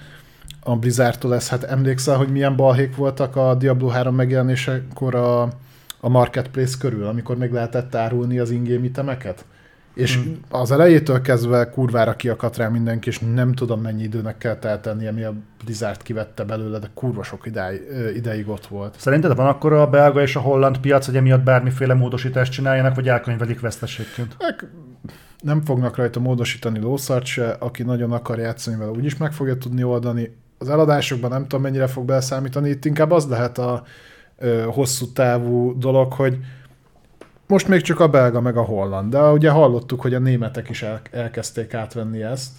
a 0.62 0.76
Blizzardtól 0.76 1.34
ez. 1.34 1.48
Hát 1.48 1.62
emlékszel, 1.62 2.16
hogy 2.16 2.28
milyen 2.28 2.56
balhék 2.56 2.96
voltak 2.96 3.36
a 3.36 3.54
Diablo 3.54 3.88
3 3.88 4.14
megjelenésekor 4.14 5.14
a, 5.14 5.42
a 6.00 6.08
Marketplace 6.08 6.76
körül, 6.78 7.06
amikor 7.06 7.36
még 7.36 7.52
lehetett 7.52 7.94
árulni 7.94 8.38
az 8.38 8.50
ingame 8.50 8.84
itemeket? 8.84 9.44
És 9.94 10.16
Hmm. 10.16 10.40
az 10.48 10.70
elejétől 10.70 11.20
kezdve 11.20 11.70
kurvára 11.70 12.16
kiakadt 12.16 12.56
rá 12.56 12.68
mindenki, 12.68 13.08
és 13.08 13.18
nem 13.18 13.52
tudom 13.52 13.80
mennyi 13.80 14.02
időnek 14.02 14.38
kell 14.38 14.56
telteni, 14.56 15.06
ami 15.06 15.22
a 15.22 15.34
Blizzard 15.64 16.02
kivette 16.02 16.44
belőle, 16.44 16.78
de 16.78 16.90
kurva 16.94 17.22
sok 17.22 17.46
ideig, 17.46 17.80
ideig 18.16 18.48
ott 18.48 18.66
volt. 18.66 18.94
Szerinted 18.98 19.36
van 19.36 19.46
akkor 19.46 19.72
a 19.72 19.86
belga 19.86 20.22
és 20.22 20.36
a 20.36 20.40
holland 20.40 20.78
piac, 20.78 21.06
hogy 21.06 21.16
emiatt 21.16 21.42
bármiféle 21.42 21.94
módosítást 21.94 22.52
csináljanak, 22.52 22.94
vagy 22.94 23.08
elkönyvelik 23.08 23.60
veszteségként? 23.60 24.36
Meg 24.38 24.68
nem 25.40 25.64
fognak 25.64 25.96
rajta 25.96 26.20
módosítani 26.20 26.80
lószart 26.80 27.24
se, 27.24 27.50
aki 27.50 27.82
nagyon 27.82 28.12
akar 28.12 28.38
játszani 28.38 28.76
vele, 28.76 28.90
úgyis 28.90 29.16
meg 29.16 29.32
fogja 29.32 29.58
tudni 29.58 29.82
oldani. 29.82 30.36
Az 30.58 30.68
eladásokban 30.68 31.30
nem 31.30 31.42
tudom, 31.42 31.60
mennyire 31.60 31.86
fog 31.86 32.04
beleszámítani, 32.04 32.68
itt 32.68 32.84
inkább 32.84 33.10
az 33.10 33.26
lehet 33.26 33.58
a 33.58 33.84
ö, 34.38 34.62
hosszú 34.62 35.12
távú 35.12 35.78
dolog, 35.78 36.12
hogy 36.12 36.38
most 37.46 37.68
még 37.68 37.80
csak 37.80 38.00
a 38.00 38.08
belga 38.08 38.40
meg 38.40 38.56
a 38.56 38.62
holland, 38.62 39.12
de 39.12 39.30
ugye 39.30 39.50
hallottuk, 39.50 40.00
hogy 40.00 40.14
a 40.14 40.18
németek 40.18 40.68
is 40.68 40.82
el, 40.82 41.00
elkezdték 41.10 41.74
átvenni 41.74 42.22
ezt, 42.22 42.50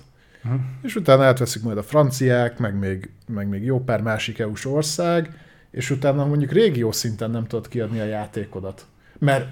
Hm. 0.41 0.53
és 0.81 0.95
utána 0.95 1.23
átveszik 1.23 1.63
majd 1.63 1.77
a 1.77 1.83
franciák, 1.83 2.57
meg 2.57 2.75
még, 2.75 3.09
meg 3.27 3.47
még 3.47 3.63
jó 3.63 3.79
pár 3.83 4.01
másik 4.01 4.39
EU-s 4.39 4.65
ország, 4.65 5.37
és 5.71 5.89
utána 5.89 6.25
mondjuk 6.25 6.51
régió 6.51 6.91
szinten 6.91 7.31
nem 7.31 7.47
tudod 7.47 7.67
kiadni 7.67 7.99
a 7.99 8.05
játékodat. 8.05 8.85
Mert 9.19 9.47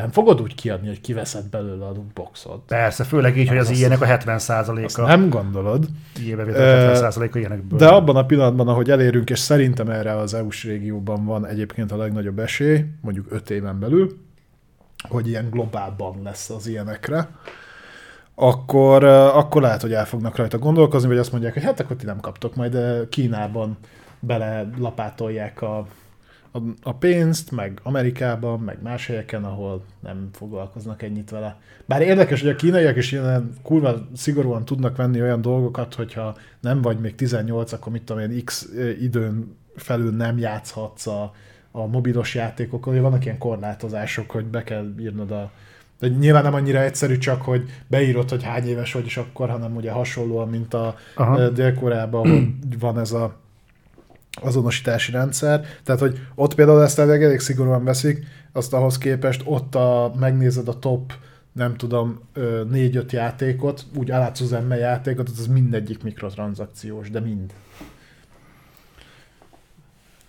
nem 0.00 0.10
fogod 0.10 0.40
úgy 0.40 0.54
kiadni, 0.54 0.86
hogy 0.88 1.00
kiveszed 1.00 1.44
belőle 1.48 1.84
a 1.86 1.92
boxot. 2.14 2.62
Persze, 2.66 3.04
főleg 3.04 3.36
így, 3.38 3.48
hogy 3.48 3.56
az 3.56 3.68
azt- 3.68 3.78
ilyenek 3.78 4.00
a 4.00 4.04
Azt 4.12 4.26
70%-a. 4.26 5.00
nem 5.06 5.28
gondolod. 5.28 5.86
Ilyenbevétel 6.24 6.94
70%-a 6.94 7.38
ilyenekből. 7.38 7.78
De 7.78 7.86
abban 7.88 8.16
a 8.16 8.26
pillanatban, 8.26 8.68
ahogy 8.68 8.90
elérünk, 8.90 9.30
és 9.30 9.38
szerintem 9.38 9.88
erre 9.88 10.16
az 10.16 10.34
EU-s 10.34 10.64
régióban 10.64 11.24
van 11.24 11.46
egyébként 11.46 11.92
a 11.92 11.96
legnagyobb 11.96 12.38
esély, 12.38 12.84
mondjuk 13.00 13.26
öt 13.30 13.50
éven 13.50 13.78
belül, 13.78 14.16
hogy 15.08 15.28
ilyen 15.28 15.50
globálban 15.50 16.20
lesz 16.22 16.50
az 16.50 16.66
ilyenekre, 16.66 17.28
akkor, 18.34 19.04
akkor 19.04 19.62
lehet, 19.62 19.80
hogy 19.80 19.92
el 19.92 20.04
fognak 20.06 20.36
rajta 20.36 20.58
gondolkozni, 20.58 21.08
vagy 21.08 21.18
azt 21.18 21.32
mondják, 21.32 21.52
hogy 21.52 21.62
hát 21.62 21.80
akkor 21.80 21.96
ti 21.96 22.04
nem 22.04 22.20
kaptok, 22.20 22.54
majd 22.54 22.78
Kínában 23.08 23.76
bele 24.20 24.70
lapátolják 24.78 25.62
a, 25.62 25.86
a, 26.52 26.58
a 26.82 26.94
pénzt, 26.94 27.50
meg 27.50 27.80
Amerikában, 27.82 28.60
meg 28.60 28.82
más 28.82 29.06
helyeken, 29.06 29.44
ahol 29.44 29.84
nem 30.00 30.28
foglalkoznak 30.32 31.02
ennyit 31.02 31.30
vele. 31.30 31.60
Bár 31.86 32.02
érdekes, 32.02 32.40
hogy 32.40 32.50
a 32.50 32.56
kínaiak 32.56 32.96
is 32.96 33.12
ilyen 33.12 33.52
kurva 33.62 33.94
szigorúan 34.16 34.64
tudnak 34.64 34.96
venni 34.96 35.20
olyan 35.20 35.40
dolgokat, 35.40 35.94
hogyha 35.94 36.36
nem 36.60 36.82
vagy 36.82 36.98
még 36.98 37.14
18, 37.14 37.72
akkor 37.72 37.92
mit 37.92 38.02
tudom 38.02 38.22
én, 38.22 38.44
x 38.44 38.68
időn 39.00 39.56
felül 39.76 40.10
nem 40.16 40.38
játszhatsz 40.38 41.06
a, 41.06 41.32
a 41.70 41.86
mobilos 41.86 42.34
játékokkal, 42.34 43.00
vannak 43.00 43.24
ilyen 43.24 43.38
korlátozások, 43.38 44.30
hogy 44.30 44.44
be 44.44 44.62
kell 44.62 44.94
írnod 44.98 45.30
a 45.30 45.50
de 45.98 46.08
nyilván 46.08 46.42
nem 46.42 46.54
annyira 46.54 46.80
egyszerű 46.80 47.18
csak, 47.18 47.42
hogy 47.42 47.64
beírod, 47.86 48.30
hogy 48.30 48.42
hány 48.42 48.66
éves 48.66 48.92
vagy, 48.92 49.04
és 49.04 49.16
akkor, 49.16 49.48
hanem 49.48 49.76
ugye 49.76 49.90
hasonlóan, 49.90 50.48
mint 50.48 50.74
a 50.74 50.94
Dél-Koreában, 51.54 52.58
van 52.78 52.98
ez 52.98 53.12
a 53.12 53.36
azonosítási 54.42 55.12
rendszer. 55.12 55.64
Tehát, 55.84 56.00
hogy 56.00 56.18
ott 56.34 56.54
például 56.54 56.82
ezt 56.82 56.98
elég, 56.98 57.22
elég 57.22 57.40
szigorúan 57.40 57.84
veszik, 57.84 58.26
azt 58.52 58.72
ahhoz 58.72 58.98
képest 58.98 59.42
ott 59.44 59.74
a, 59.74 60.12
megnézed 60.18 60.68
a 60.68 60.78
top 60.78 61.12
nem 61.52 61.76
tudom, 61.76 62.20
négy-öt 62.70 63.12
játékot, 63.12 63.86
úgy 63.98 64.10
alátsz 64.10 64.40
az 64.40 64.56
játékot, 64.70 65.28
az 65.28 65.46
mindegyik 65.46 66.02
mikrotranszakciós, 66.02 67.10
de 67.10 67.20
mind. 67.20 67.52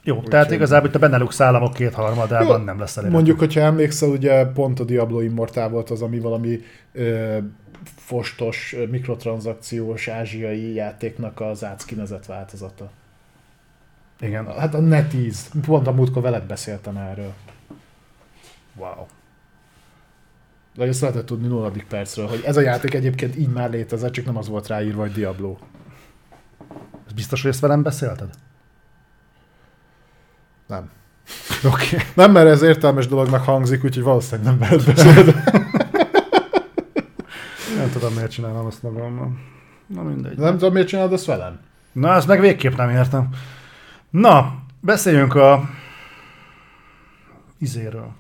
Jó, 0.04 0.18
Úgy 0.18 0.24
tehát 0.24 0.52
igazából 0.52 0.89
itt 0.89 0.95
a 0.95 0.99
Benelux 0.99 1.41
államok 1.41 1.74
kétharmadában 1.74 2.60
jó, 2.60 2.66
nem 2.66 2.80
lesz 2.80 2.97
elérhető. 2.97 3.16
Mondjuk, 3.16 3.39
hogyha 3.39 3.60
emlékszel, 3.60 4.10
ugye 4.10 4.45
pont 4.45 4.80
a 4.80 4.84
Diablo 4.84 5.20
Immortal 5.20 5.70
volt 5.70 5.89
az, 5.89 6.02
ami 6.02 6.20
valami 6.20 6.60
ö, 6.93 7.38
fostos, 7.84 8.76
mikrotranszakciós 8.89 10.08
ázsiai 10.08 10.74
játéknak 10.74 11.41
az 11.41 11.64
átszkinezett 11.64 12.26
változata. 12.26 12.91
Igen. 14.22 14.46
Hát 14.60 14.74
a 14.74 14.80
NetEase. 14.80 15.50
Pont 15.66 15.88
a 15.88 15.92
múltkor 15.92 16.22
veled 16.22 16.44
beszéltem 16.44 16.98
erről. 16.98 17.34
Wow. 18.76 19.06
De 20.76 20.86
ezt 20.86 21.02
lehetett 21.02 21.26
tudni 21.26 21.48
nulladik 21.48 21.86
percről, 21.88 22.28
hogy 22.28 22.44
ez 22.46 22.58
a 22.58 22.62
játék 22.62 22.94
egyébként 22.94 23.38
így 23.38 23.50
már 23.50 23.70
létezett, 23.70 24.12
csak 24.12 24.26
nem 24.26 24.38
az 24.38 24.48
volt 24.48 24.68
ráírva, 24.68 25.02
hogy 25.02 25.12
Diablo. 25.12 25.58
Ez 27.08 27.14
biztos, 27.14 27.42
hogy 27.42 27.52
ezt 27.52 27.60
velem 27.60 27.82
beszélted? 27.82 28.30
Nem. 30.68 30.90
Oké. 31.74 31.96
Okay. 31.96 32.08
Nem, 32.14 32.32
mert 32.32 32.48
ez 32.48 32.62
értelmes 32.62 33.08
dolognak 33.08 33.44
hangzik, 33.44 33.84
úgyhogy 33.84 34.04
valószínűleg 34.04 34.58
nem 34.58 34.70
veled 34.70 34.86
beszélni. 34.86 35.32
nem 37.78 37.90
tudom, 37.92 38.14
miért 38.14 38.32
csinálom 38.32 38.66
azt 38.66 38.84
magammal. 38.84 39.40
Na 39.88 40.02
mindegy. 40.02 40.38
Nem 40.38 40.58
tudom, 40.58 40.74
miért 40.74 40.88
csinálod 40.88 41.14
azt 41.14 41.26
velem? 41.26 41.60
Na, 41.92 42.16
ezt 42.16 42.28
meg 42.28 42.40
végképp 42.40 42.76
nem 42.76 42.90
értem. 42.90 43.30
Na, 44.12 44.55
beszéljünk 44.80 45.36
a 45.36 45.70
izéről. 47.59 48.12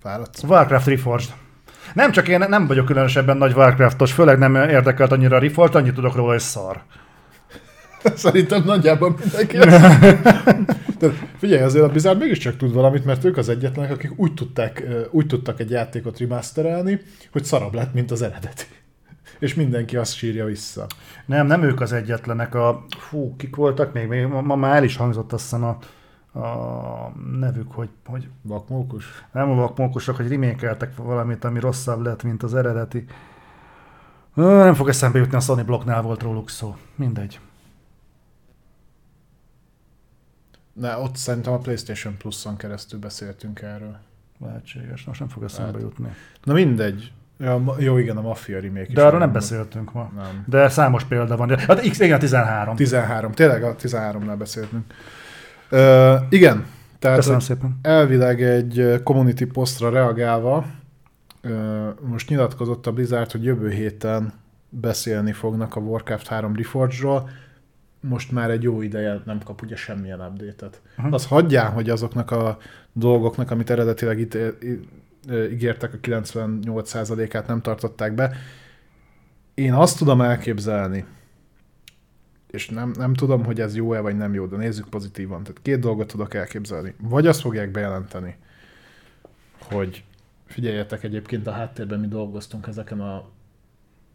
Fáradsz? 0.00 0.42
Warcraft 0.42 0.86
Reforged. 0.86 1.34
Nem 1.94 2.12
csak 2.12 2.28
én 2.28 2.44
nem 2.48 2.66
vagyok 2.66 2.86
különösebben 2.86 3.36
nagy 3.36 3.52
Warcraftos, 3.52 4.12
főleg 4.12 4.38
nem 4.38 4.54
érdekelt 4.54 5.12
annyira 5.12 5.36
a 5.36 5.38
Reforged, 5.38 5.74
annyit 5.74 5.94
tudok 5.94 6.14
róla, 6.14 6.30
hogy 6.30 6.40
szar. 6.40 6.82
Szerintem 8.14 8.64
nagyjából 8.64 9.18
mindenki. 9.20 9.56
De 10.98 11.08
figyelj, 11.38 11.62
azért 11.62 11.84
a 11.84 11.88
Blizzard 11.88 12.18
mégiscsak 12.18 12.56
tud 12.56 12.72
valamit, 12.72 13.04
mert 13.04 13.24
ők 13.24 13.36
az 13.36 13.48
egyetlenek, 13.48 13.90
akik 13.90 14.12
úgy, 14.16 14.34
tudták, 14.34 14.82
úgy 15.10 15.26
tudtak 15.26 15.60
egy 15.60 15.70
játékot 15.70 16.18
remasterelni, 16.18 17.00
hogy 17.32 17.44
szarabb 17.44 17.74
lett, 17.74 17.94
mint 17.94 18.10
az 18.10 18.22
eredeti. 18.22 18.64
És 19.38 19.54
mindenki 19.54 19.96
azt 19.96 20.14
sírja 20.14 20.44
vissza. 20.44 20.86
Nem, 21.26 21.46
nem 21.46 21.62
ők 21.62 21.80
az 21.80 21.92
egyetlenek. 21.92 22.54
A, 22.54 22.84
fú, 22.98 23.36
kik 23.36 23.56
voltak 23.56 23.92
még? 23.92 24.08
még 24.08 24.26
ma, 24.26 24.40
ma 24.40 24.56
már 24.56 24.76
el 24.76 24.84
is 24.84 24.96
hangzott 24.96 25.32
azt 25.32 25.42
hiszem 25.42 25.64
a, 25.64 25.78
a 26.38 27.12
nevük, 27.38 27.72
hogy... 27.72 27.88
hogy 28.04 28.28
vakmókus? 28.42 29.04
Nem 29.32 29.50
a 29.50 29.54
vakmókusok, 29.54 30.16
hogy 30.16 30.28
remékeltek 30.28 30.96
valamit, 30.96 31.44
ami 31.44 31.60
rosszabb 31.60 32.00
lett, 32.00 32.22
mint 32.22 32.42
az 32.42 32.54
eredeti. 32.54 33.04
Nem 34.34 34.74
fog 34.74 34.88
eszembe 34.88 35.18
jutni, 35.18 35.36
a 35.36 35.40
Sony 35.40 35.64
blokknál 35.64 36.02
volt 36.02 36.22
róluk 36.22 36.50
szó. 36.50 36.76
Mindegy. 36.94 37.40
Ne, 40.72 40.96
ott 40.96 41.16
szerintem 41.16 41.52
a 41.52 41.58
PlayStation 41.58 42.16
Plus-on 42.16 42.56
keresztül 42.56 42.98
beszéltünk 42.98 43.60
erről. 43.60 43.98
Lehetséges, 44.40 45.04
most 45.04 45.20
nem 45.20 45.28
fog 45.28 45.42
eszembe 45.42 45.72
hát. 45.72 45.80
jutni. 45.80 46.08
Na 46.42 46.52
mindegy. 46.52 47.12
Ja, 47.38 47.74
jó, 47.78 47.96
igen, 47.96 48.16
a 48.16 48.20
Mafia 48.20 48.60
remake 48.60 48.92
De 48.92 49.04
arról 49.04 49.18
nem 49.18 49.32
beszéltünk 49.32 49.92
ma. 49.92 50.10
Nem. 50.16 50.44
De 50.46 50.68
számos 50.68 51.04
példa 51.04 51.36
van. 51.36 51.58
Hát 51.58 51.88
X, 51.88 51.98
igen, 51.98 52.18
13. 52.18 52.76
13, 52.76 53.32
tényleg 53.32 53.62
a 53.62 53.76
13-nál 53.76 54.34
beszéltünk. 54.38 54.84
Uh, 55.70 56.14
igen, 56.28 56.66
tehát 56.98 57.16
Köszönöm 57.16 57.40
szépen. 57.40 57.78
elvileg 57.82 58.42
egy 58.42 59.00
community 59.04 59.44
postra 59.44 59.90
reagálva 59.90 60.66
uh, 61.44 61.50
most 62.00 62.28
nyilatkozott 62.28 62.86
a 62.86 62.92
Blizzard, 62.92 63.30
hogy 63.30 63.44
jövő 63.44 63.70
héten 63.70 64.32
beszélni 64.68 65.32
fognak 65.32 65.76
a 65.76 65.80
Warcraft 65.80 66.26
3 66.26 66.56
Reforged-ról, 66.56 67.30
most 68.00 68.32
már 68.32 68.50
egy 68.50 68.62
jó 68.62 68.82
ideje 68.82 69.22
nem 69.24 69.40
kap 69.44 69.62
ugye 69.62 69.76
semmilyen 69.76 70.20
update-et. 70.20 70.80
Uh-huh. 70.98 71.14
Az 71.14 71.26
hagyján, 71.26 71.72
hogy 71.72 71.90
azoknak 71.90 72.30
a 72.30 72.58
dolgoknak, 72.92 73.50
amit 73.50 73.70
eredetileg 73.70 74.18
itt 74.18 74.38
ígértek, 75.30 75.92
a 75.92 75.96
98%-át 75.96 77.46
nem 77.46 77.60
tartották 77.60 78.14
be. 78.14 78.36
Én 79.54 79.72
azt 79.72 79.98
tudom 79.98 80.20
elképzelni, 80.20 81.04
és 82.50 82.68
nem, 82.68 82.92
nem 82.96 83.14
tudom, 83.14 83.44
hogy 83.44 83.60
ez 83.60 83.76
jó-e 83.76 84.00
vagy 84.00 84.16
nem 84.16 84.34
jó, 84.34 84.46
de 84.46 84.56
nézzük 84.56 84.88
pozitívan. 84.88 85.42
Tehát 85.42 85.62
két 85.62 85.78
dolgot 85.78 86.06
tudok 86.06 86.34
elképzelni. 86.34 86.94
Vagy 87.00 87.26
azt 87.26 87.40
fogják 87.40 87.70
bejelenteni, 87.70 88.36
hogy 89.60 90.04
figyeljetek 90.46 91.02
egyébként 91.02 91.46
a 91.46 91.52
háttérben 91.52 92.00
mi 92.00 92.06
dolgoztunk 92.06 92.66
ezeken 92.66 93.00
a 93.00 93.24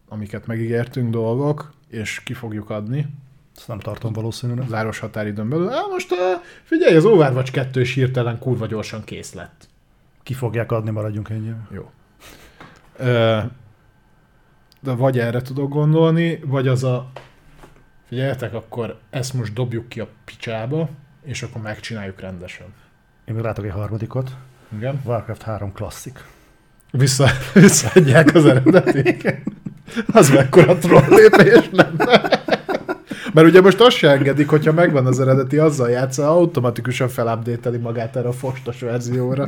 amiket 0.08 0.48
megígértünk 0.48 1.10
dolgok, 1.10 1.74
és 1.88 2.22
ki 2.24 2.34
fogjuk 2.34 2.70
adni, 2.70 3.08
ezt 3.56 3.68
nem 3.68 3.80
tartom 3.80 4.14
valószínűleg. 4.14 4.68
Záros 4.68 5.00
határidőn 5.00 5.50
belül. 5.50 5.70
Á, 5.70 5.82
most 5.90 6.14
figyelj, 6.64 6.96
az 6.96 7.06
Overwatch 7.06 7.52
2 7.52 7.82
is 7.82 7.94
hirtelen 7.94 8.40
kurva 8.40 8.66
gyorsan 8.66 9.04
kész 9.04 9.34
lett. 9.34 9.68
Ki 10.24 10.34
fogják 10.34 10.72
adni, 10.72 10.90
maradjunk 10.90 11.30
ennyi. 11.30 11.54
Jó. 11.72 11.92
De 14.80 14.92
vagy 14.92 15.20
erre 15.20 15.42
tudok 15.42 15.70
gondolni, 15.70 16.40
vagy 16.46 16.68
az 16.68 16.84
a 16.84 17.12
figyeljetek, 18.08 18.54
akkor 18.54 19.00
ezt 19.10 19.34
most 19.34 19.54
dobjuk 19.54 19.90
ki 19.90 20.00
a 20.00 20.08
picsába, 20.26 20.90
és 21.24 21.44
akkor 21.44 21.62
megcsináljuk 21.62 22.20
rendesen. 22.20 22.66
Én 23.26 23.36
még 23.36 23.44
látok 23.44 23.66
egy 23.66 23.72
harmadikot. 23.72 24.32
Igen. 24.78 25.02
Warcraft 25.06 25.42
3 25.42 25.74
klasszik. 25.74 26.24
Vissza, 26.92 27.28
visszaadják 27.54 28.36
az 28.36 28.46
eredetit. 28.46 29.36
Az 30.14 30.30
mekkora 30.30 30.78
troll 30.78 31.06
lépés 31.10 31.70
lenne. 31.72 32.42
Mert 33.34 33.48
ugye 33.48 33.62
most 33.62 33.80
azt 33.80 33.96
se 33.96 34.10
engedik, 34.10 34.50
hogyha 34.50 34.72
megvan 34.72 35.06
az 35.06 35.20
eredeti, 35.20 35.58
azzal 35.58 35.90
játszol, 35.90 36.26
automatikusan 36.26 37.08
felupdate 37.08 37.78
magát 37.78 38.16
erre 38.16 38.28
a 38.28 38.32
fostos 38.32 38.80
verzióra. 38.80 39.48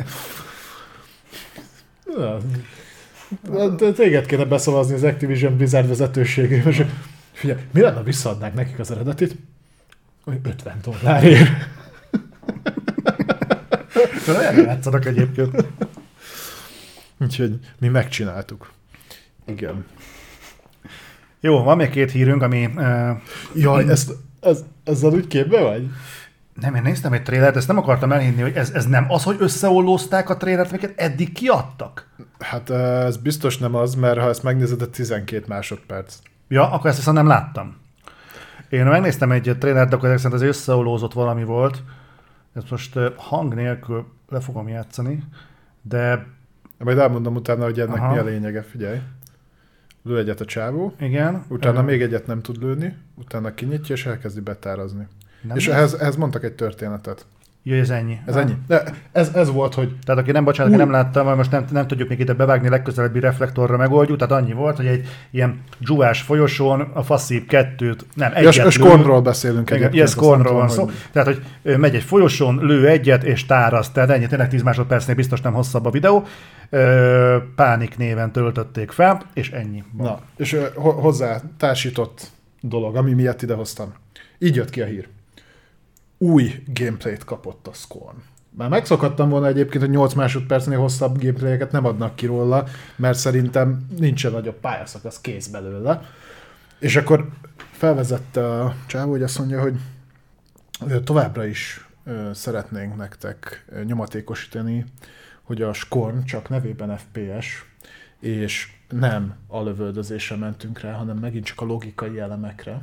Téged 3.95 4.26
kéne 4.26 4.45
beszavazni 4.45 4.93
az 4.93 5.03
Activision 5.03 5.57
Blizzard 5.57 5.88
vezetőségével, 5.88 6.72
és 6.72 6.84
figyelj, 7.32 7.59
mi 7.72 7.82
lenne, 7.82 8.03
visszaadnák 8.03 8.53
nekik 8.53 8.80
az 8.80 8.91
eredetit? 8.91 9.36
50 10.43 10.80
dollárért. 10.82 11.49
Olyan 14.28 14.55
játszanak 14.55 15.05
egyébként. 15.05 15.66
Úgyhogy 17.20 17.59
mi 17.80 17.88
megcsináltuk. 17.88 18.72
Igen. 19.45 19.86
Jó, 21.39 21.63
van 21.63 21.78
még 21.78 21.89
két 21.89 22.11
hírünk, 22.11 22.41
ami... 22.41 22.70
Uh, 22.76 23.09
Jaj, 23.55 23.89
ezt, 23.89 24.11
ez, 24.39 24.63
ezzel 24.84 25.11
úgy 25.11 25.28
képbe 25.28 25.61
vagy? 25.61 25.89
Nem, 26.61 26.75
én 26.75 26.81
néztem 26.81 27.13
egy 27.13 27.23
trélert, 27.23 27.55
ezt 27.55 27.67
nem 27.67 27.77
akartam 27.77 28.11
elhinni, 28.11 28.41
hogy 28.41 28.55
ez, 28.55 28.71
ez 28.71 28.85
nem 28.85 29.05
az, 29.07 29.23
hogy 29.23 29.35
összeollózták 29.39 30.29
a 30.29 30.37
trélert, 30.37 30.69
amiket 30.69 30.99
eddig 30.99 31.31
kiadtak? 31.31 32.07
Hát 32.39 32.69
ez 32.69 33.17
biztos 33.17 33.57
nem 33.57 33.75
az, 33.75 33.95
mert 33.95 34.19
ha 34.19 34.29
ezt 34.29 34.43
megnézed, 34.43 34.81
a 34.81 34.89
12 34.89 35.45
másodperc. 35.47 36.19
Ja, 36.47 36.71
akkor 36.71 36.89
ezt 36.89 36.97
viszont 36.97 37.17
nem 37.17 37.27
láttam. 37.27 37.75
Én 38.69 38.85
megnéztem 38.85 39.31
egy 39.31 39.55
trélert, 39.59 39.93
akkor 39.93 40.09
ezek 40.09 40.17
szerint 40.17 40.41
az 40.41 40.47
összeollózott 40.47 41.13
valami 41.13 41.43
volt. 41.43 41.83
Ezt 42.53 42.69
most 42.69 42.99
hang 43.15 43.53
nélkül 43.53 44.05
le 44.29 44.39
fogom 44.39 44.67
játszani, 44.67 45.23
de... 45.81 46.25
Majd 46.77 46.97
elmondom 46.97 47.35
utána, 47.35 47.63
hogy 47.63 47.79
ennek 47.79 47.97
Aha. 47.97 48.11
mi 48.11 48.17
a 48.17 48.23
lényege, 48.23 48.61
figyelj. 48.61 48.99
Lő 50.03 50.17
egyet 50.17 50.41
a 50.41 50.45
csávó. 50.45 50.93
Igen. 50.99 51.43
Utána 51.47 51.79
uh, 51.79 51.85
még 51.85 52.01
egyet 52.01 52.27
nem 52.27 52.41
tud 52.41 52.61
lőni, 52.61 52.97
utána 53.15 53.53
kinyitja 53.53 53.95
és 53.95 54.05
elkezdi 54.05 54.39
betárazni. 54.39 55.07
Nem 55.47 55.57
és 55.57 55.67
ehhez, 55.67 55.93
ehhez 55.93 56.15
mondtak 56.15 56.43
egy 56.43 56.53
történetet. 56.53 57.25
Jó, 57.67 57.75
ez 57.75 57.89
ennyi. 57.89 58.17
Ez 58.25 58.35
ennyi. 58.35 58.53
De 58.67 58.83
ez, 59.11 59.31
ez 59.33 59.51
volt, 59.51 59.73
hogy 59.73 59.95
Tehát 60.03 60.21
aki 60.21 60.31
nem, 60.31 60.43
bocsánat, 60.43 60.71
aki 60.73 60.81
nem 60.81 60.91
látta, 60.91 61.23
majd 61.23 61.37
most 61.37 61.51
nem, 61.51 61.65
nem 61.71 61.87
tudjuk 61.87 62.09
még 62.09 62.19
ide 62.19 62.33
bevágni, 62.33 62.69
legközelebbi 62.69 63.19
reflektorra 63.19 63.77
megoldjuk, 63.77 64.17
tehát 64.17 64.43
annyi 64.43 64.53
volt, 64.53 64.75
hogy 64.77 64.85
egy 64.85 65.07
ilyen 65.31 65.61
dzsúvás 65.79 66.21
folyosón 66.21 66.81
a 66.81 67.03
faszív 67.03 67.45
kettőt, 67.45 68.05
nem, 68.13 68.31
egyet 68.35 68.53
és 68.53 68.63
lő. 68.63 68.69
Scornról 68.69 69.21
beszélünk 69.21 69.69
egyébként. 69.69 69.93
ilyen 69.93 70.07
nem 70.17 70.37
tudom, 70.37 70.53
van 70.57 70.69
szó. 70.69 70.83
hogy- 70.83 70.93
Tehát, 71.11 71.27
hogy 71.63 71.77
megy 71.77 71.95
egy 71.95 72.03
folyosón, 72.03 72.59
lő 72.65 72.87
egyet, 72.87 73.23
és 73.23 73.45
táraszt. 73.45 73.93
Tehát 73.93 74.09
ennyi, 74.09 74.27
tényleg 74.27 74.49
10 74.49 74.61
másodpercnél 74.63 75.15
biztos 75.15 75.41
nem 75.41 75.53
hosszabb 75.53 75.85
a 75.85 75.89
videó. 75.89 76.25
Pánik 77.55 77.97
néven 77.97 78.31
töltötték 78.31 78.91
fel, 78.91 79.21
és 79.33 79.51
ennyi. 79.51 79.83
Na, 79.97 80.19
és 80.37 80.57
hozzá 80.75 81.41
társított 81.57 82.27
dolog, 82.61 82.95
ami 82.95 83.13
miatt 83.13 83.41
idehoztam. 83.41 83.93
Így 84.39 84.55
jött 84.55 84.69
ki 84.69 84.81
a 84.81 84.85
hír. 84.85 85.07
Új 86.26 86.63
gameplayt 86.73 87.23
kapott 87.23 87.67
a 87.67 87.73
Scorn. 87.73 88.17
Már 88.49 88.69
megszokhattam 88.69 89.30
volna 89.30 89.47
egyébként, 89.47 89.84
hogy 89.84 89.93
8 89.93 90.13
másodpercnél 90.13 90.80
hosszabb 90.80 91.21
gameplayeket 91.21 91.71
nem 91.71 91.86
adnak 91.86 92.15
ki 92.15 92.26
róla, 92.26 92.67
mert 92.95 93.17
szerintem 93.17 93.86
nincsen 93.97 94.32
nagyobb 94.32 94.59
pályaszakasz 94.59 95.21
kész 95.21 95.47
belőle. 95.47 96.01
És 96.80 96.95
akkor 96.95 97.30
felvezette 97.71 98.61
a 98.61 98.76
csávó, 98.86 99.11
hogy 99.11 99.23
azt 99.23 99.38
mondja, 99.38 99.61
hogy 99.61 99.80
továbbra 101.03 101.45
is 101.45 101.89
szeretnénk 102.34 102.95
nektek 102.95 103.65
nyomatékosítani, 103.86 104.86
hogy 105.43 105.61
a 105.61 105.73
Scorn 105.73 106.23
csak 106.23 106.49
nevében 106.49 106.97
FPS, 106.97 107.65
és 108.19 108.71
nem 108.89 109.36
a 109.47 109.63
lövöldözésre 109.63 110.36
mentünk 110.36 110.80
rá, 110.80 110.93
hanem 110.93 111.17
megint 111.17 111.45
csak 111.45 111.61
a 111.61 111.65
logikai 111.65 112.19
elemekre. 112.19 112.82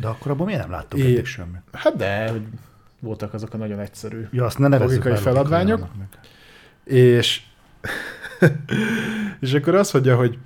De 0.00 0.06
akkor 0.08 0.30
abban 0.30 0.46
miért 0.46 0.60
nem 0.60 0.70
láttuk 0.70 1.00
eddig 1.00 1.24
semmit? 1.24 1.60
Hát 1.72 1.96
de, 1.96 2.30
hogy 2.30 2.42
voltak 3.00 3.34
azok 3.34 3.54
a 3.54 3.56
nagyon 3.56 3.80
egyszerű. 3.80 4.26
Ja, 4.30 4.44
azt 4.44 4.58
ne 4.58 4.78
Logikai 4.78 5.12
el 5.12 5.18
feladványok? 5.18 5.88
És, 6.84 7.42
és 9.40 9.54
akkor 9.54 9.74
azt 9.74 9.92
mondja, 9.92 10.16
hogy 10.16 10.38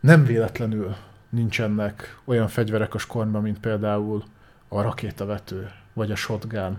nem 0.00 0.24
véletlenül 0.24 0.96
nincsenek 1.28 2.18
olyan 2.24 2.48
fegyverek 2.48 2.94
a 2.94 2.98
skornban, 2.98 3.42
mint 3.42 3.58
például 3.60 4.24
a 4.68 4.82
rakétavető, 4.82 5.70
vagy 5.92 6.10
a 6.10 6.16
shotgun, 6.16 6.78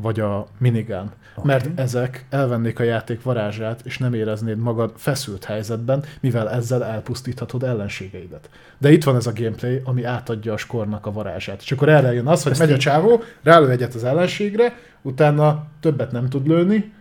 vagy 0.00 0.20
a 0.20 0.46
minigun. 0.58 1.10
Oké. 1.34 1.46
Mert 1.46 1.78
ezek 1.78 2.26
elvennék 2.30 2.78
a 2.78 2.82
játék 2.82 3.22
varázsát, 3.22 3.80
és 3.84 3.98
nem 3.98 4.14
éreznéd 4.14 4.58
magad 4.58 4.92
feszült 4.96 5.44
helyzetben, 5.44 6.04
mivel 6.20 6.50
ezzel 6.50 6.84
elpusztíthatod 6.84 7.62
ellenségeidet. 7.62 8.50
De 8.78 8.92
itt 8.92 9.04
van 9.04 9.16
ez 9.16 9.26
a 9.26 9.32
gameplay, 9.34 9.80
ami 9.84 10.04
átadja 10.04 10.52
a 10.52 10.56
skornak 10.56 11.06
a 11.06 11.12
varázsát. 11.12 11.62
És 11.62 11.72
akkor 11.72 11.88
erre 11.88 12.12
jön 12.12 12.26
az, 12.26 12.42
hogy 12.42 12.58
megy 12.58 12.72
a 12.72 12.78
csávó, 12.78 13.22
rálő 13.42 13.70
egyet 13.70 13.94
az 13.94 14.04
ellenségre, 14.04 14.78
utána 15.02 15.66
többet 15.80 16.12
nem 16.12 16.28
tud 16.28 16.46
lőni, 16.46 16.92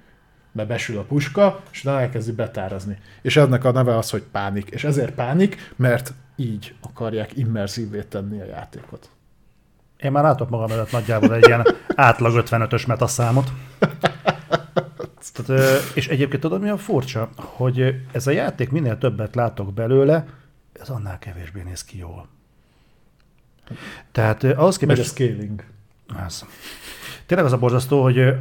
mert 0.52 0.68
besül 0.68 0.97
a 0.97 1.04
puska, 1.04 1.62
és 1.72 1.82
utána 1.84 2.02
elkezdi 2.02 2.32
betárazni. 2.32 2.97
És 3.22 3.38
ennek 3.38 3.64
a 3.64 3.72
neve 3.72 3.97
az, 3.97 4.10
hogy 4.10 4.24
pánik. 4.32 4.70
És 4.70 4.84
ezért 4.84 5.14
pánik, 5.14 5.74
mert 5.76 6.14
így 6.36 6.76
akarják 6.82 7.38
immerzívvé 7.38 8.02
tenni 8.02 8.41
a 8.41 8.45
játékot. 8.45 9.10
Én 10.02 10.12
már 10.12 10.24
látok 10.24 10.50
magam 10.50 10.72
előtt 10.72 10.91
nagyjából 10.91 11.34
egy 11.34 11.47
ilyen 11.47 11.68
átlag 11.95 12.43
55-ös 12.45 12.88
metaszámot. 12.88 13.52
Tehát, 15.34 15.82
és 15.95 16.08
egyébként 16.08 16.41
tudod, 16.41 16.62
mi 16.62 16.70
a 16.70 16.78
furcsa? 16.78 17.30
Hogy 17.36 17.95
ez 18.12 18.28
a 18.28 18.32
játék 18.32 18.72
minél 18.72 18.97
többet 18.97 19.36
látok 19.36 19.74
belőle, 19.74 20.26
ez 20.74 20.89
annál 20.89 21.20
kevésbé 21.20 21.62
néz 21.62 21.84
ki 21.84 21.97
jól. 21.97 22.28
Tehát 24.12 24.43
ahhoz 24.43 24.76
a 24.76 24.80
képest... 24.80 25.04
scaling. 25.04 25.64
Ez. 26.26 26.45
Tényleg 27.26 27.47
az 27.47 27.54
a 27.54 27.58
borzasztó, 27.58 28.02
hogy 28.02 28.18
ö, 28.18 28.32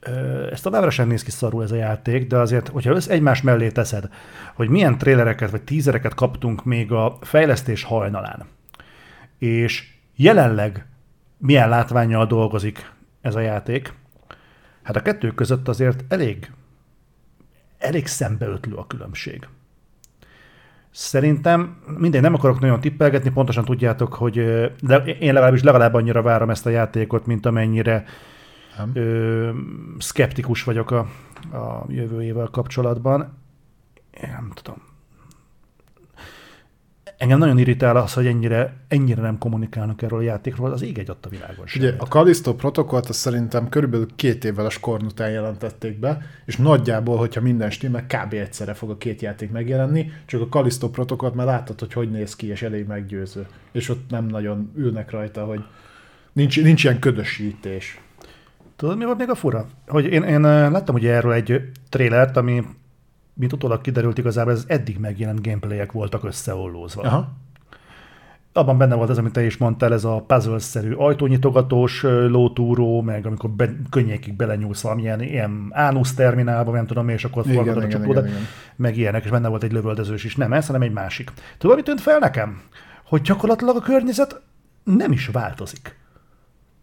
ö, 0.00 0.50
ez 0.52 0.60
továbbra 0.60 0.90
sem 0.90 1.08
néz 1.08 1.22
ki 1.22 1.30
szarul 1.30 1.62
ez 1.62 1.70
a 1.70 1.76
játék, 1.76 2.26
de 2.26 2.36
azért, 2.36 2.68
hogyha 2.68 2.94
össz 2.94 3.08
egymás 3.08 3.42
mellé 3.42 3.68
teszed, 3.68 4.08
hogy 4.54 4.68
milyen 4.68 4.98
trélereket 4.98 5.50
vagy 5.50 5.62
tízereket 5.62 6.14
kaptunk 6.14 6.64
még 6.64 6.92
a 6.92 7.18
fejlesztés 7.20 7.82
hajnalán, 7.82 8.46
és 9.38 9.97
jelenleg 10.18 10.86
milyen 11.36 11.68
látványjal 11.68 12.26
dolgozik 12.26 12.92
ez 13.20 13.34
a 13.34 13.40
játék, 13.40 13.92
hát 14.82 14.96
a 14.96 15.02
kettő 15.02 15.30
között 15.30 15.68
azért 15.68 16.04
elég, 16.12 16.52
elég 17.78 18.06
szembeötlő 18.06 18.74
a 18.74 18.86
különbség. 18.86 19.48
Szerintem, 20.90 21.82
mindegy, 21.98 22.20
nem 22.20 22.34
akarok 22.34 22.60
nagyon 22.60 22.80
tippelgetni, 22.80 23.30
pontosan 23.30 23.64
tudjátok, 23.64 24.14
hogy 24.14 24.34
de 24.80 24.96
én 25.04 25.32
legalábbis 25.32 25.62
legalább 25.62 25.94
annyira 25.94 26.22
várom 26.22 26.50
ezt 26.50 26.66
a 26.66 26.70
játékot, 26.70 27.26
mint 27.26 27.46
amennyire 27.46 28.04
Nem? 28.76 28.90
ö, 28.94 29.50
szkeptikus 29.98 30.64
vagyok 30.64 30.90
a, 30.90 30.98
a 31.52 31.84
jövőjével 31.88 32.48
kapcsolatban. 32.50 33.38
Én 34.22 34.30
nem 34.30 34.50
tudom. 34.54 34.87
Engem 37.18 37.38
nagyon 37.38 37.58
irritál 37.58 37.96
az, 37.96 38.12
hogy 38.12 38.26
ennyire, 38.26 38.76
ennyire 38.88 39.22
nem 39.22 39.38
kommunikálnak 39.38 40.02
erről 40.02 40.18
a 40.18 40.22
játékról, 40.22 40.72
az 40.72 40.82
ég 40.82 40.98
egy 40.98 41.10
ott 41.10 41.26
a 41.26 41.28
világon 41.28 41.66
sem. 41.66 41.82
Ugye 41.82 41.94
a 41.98 42.04
Callisto 42.04 42.54
protokollt 42.54 43.08
azt 43.08 43.18
szerintem 43.18 43.68
körülbelül 43.68 44.06
két 44.16 44.44
évvel 44.44 44.66
a 44.66 44.70
Scorn 44.70 45.04
után 45.04 45.30
jelentették 45.30 45.98
be, 45.98 46.22
és 46.44 46.56
nagyjából, 46.56 47.16
hogyha 47.16 47.40
minden 47.40 47.70
stimmel, 47.70 48.06
kb. 48.06 48.32
egyszerre 48.32 48.74
fog 48.74 48.90
a 48.90 48.96
két 48.96 49.22
játék 49.22 49.50
megjelenni, 49.50 50.12
csak 50.26 50.40
a 50.40 50.46
Callisto 50.46 50.90
protokollt 50.90 51.34
már 51.34 51.46
láttad, 51.46 51.78
hogy 51.78 51.92
hogy 51.92 52.10
néz 52.10 52.36
ki, 52.36 52.46
és 52.46 52.62
elég 52.62 52.86
meggyőző. 52.86 53.46
És 53.72 53.88
ott 53.88 54.10
nem 54.10 54.24
nagyon 54.26 54.72
ülnek 54.76 55.10
rajta, 55.10 55.44
hogy 55.44 55.60
nincs, 56.32 56.62
nincs 56.62 56.84
ilyen 56.84 56.98
ködösítés. 56.98 58.00
Tudod, 58.76 58.98
mi 58.98 59.04
volt 59.04 59.18
még 59.18 59.30
a 59.30 59.34
fura? 59.34 59.66
Hogy 59.86 60.04
én, 60.04 60.22
én 60.22 60.44
ö, 60.44 60.70
láttam 60.70 60.94
ugye 60.94 61.12
erről 61.12 61.32
egy 61.32 61.70
trélert, 61.88 62.36
ami, 62.36 62.64
mint 63.38 63.52
utólag 63.52 63.80
kiderült 63.80 64.18
igazából, 64.18 64.52
ez 64.52 64.64
eddig 64.66 64.98
megjelent 64.98 65.42
gameplayek 65.42 65.92
voltak 65.92 66.24
összeollózva. 66.24 67.02
Aha. 67.02 67.32
Abban 68.52 68.78
benne 68.78 68.94
volt 68.94 69.10
ez, 69.10 69.18
amit 69.18 69.32
te 69.32 69.44
is 69.44 69.56
mondtál, 69.56 69.92
ez 69.92 70.04
a 70.04 70.24
puzzle-szerű 70.26 70.92
ajtónyitogatós 70.92 72.02
lótúró, 72.02 73.02
meg 73.02 73.26
amikor 73.26 73.50
be, 73.50 73.70
könnyékig 73.90 74.36
belenyúlsz 74.36 74.82
valamilyen 74.82 75.22
ilyen 75.22 75.68
ánusz 75.70 76.14
terminálba, 76.14 76.72
nem 76.72 76.86
tudom, 76.86 77.08
és 77.08 77.24
akkor 77.24 77.44
forgatod 77.46 77.82
a 77.82 77.86
igen. 77.86 78.46
meg 78.76 78.96
ilyenek, 78.96 79.24
és 79.24 79.30
benne 79.30 79.48
volt 79.48 79.62
egy 79.62 79.72
lövöldözős 79.72 80.24
is. 80.24 80.36
Nem 80.36 80.52
ez, 80.52 80.66
hanem 80.66 80.82
egy 80.82 80.92
másik. 80.92 81.32
Tudod, 81.58 81.76
mi 81.76 81.82
tűnt 81.82 82.00
fel 82.00 82.18
nekem? 82.18 82.60
Hogy 83.04 83.20
gyakorlatilag 83.20 83.76
a 83.76 83.80
környezet 83.80 84.40
nem 84.84 85.12
is 85.12 85.26
változik. 85.26 85.97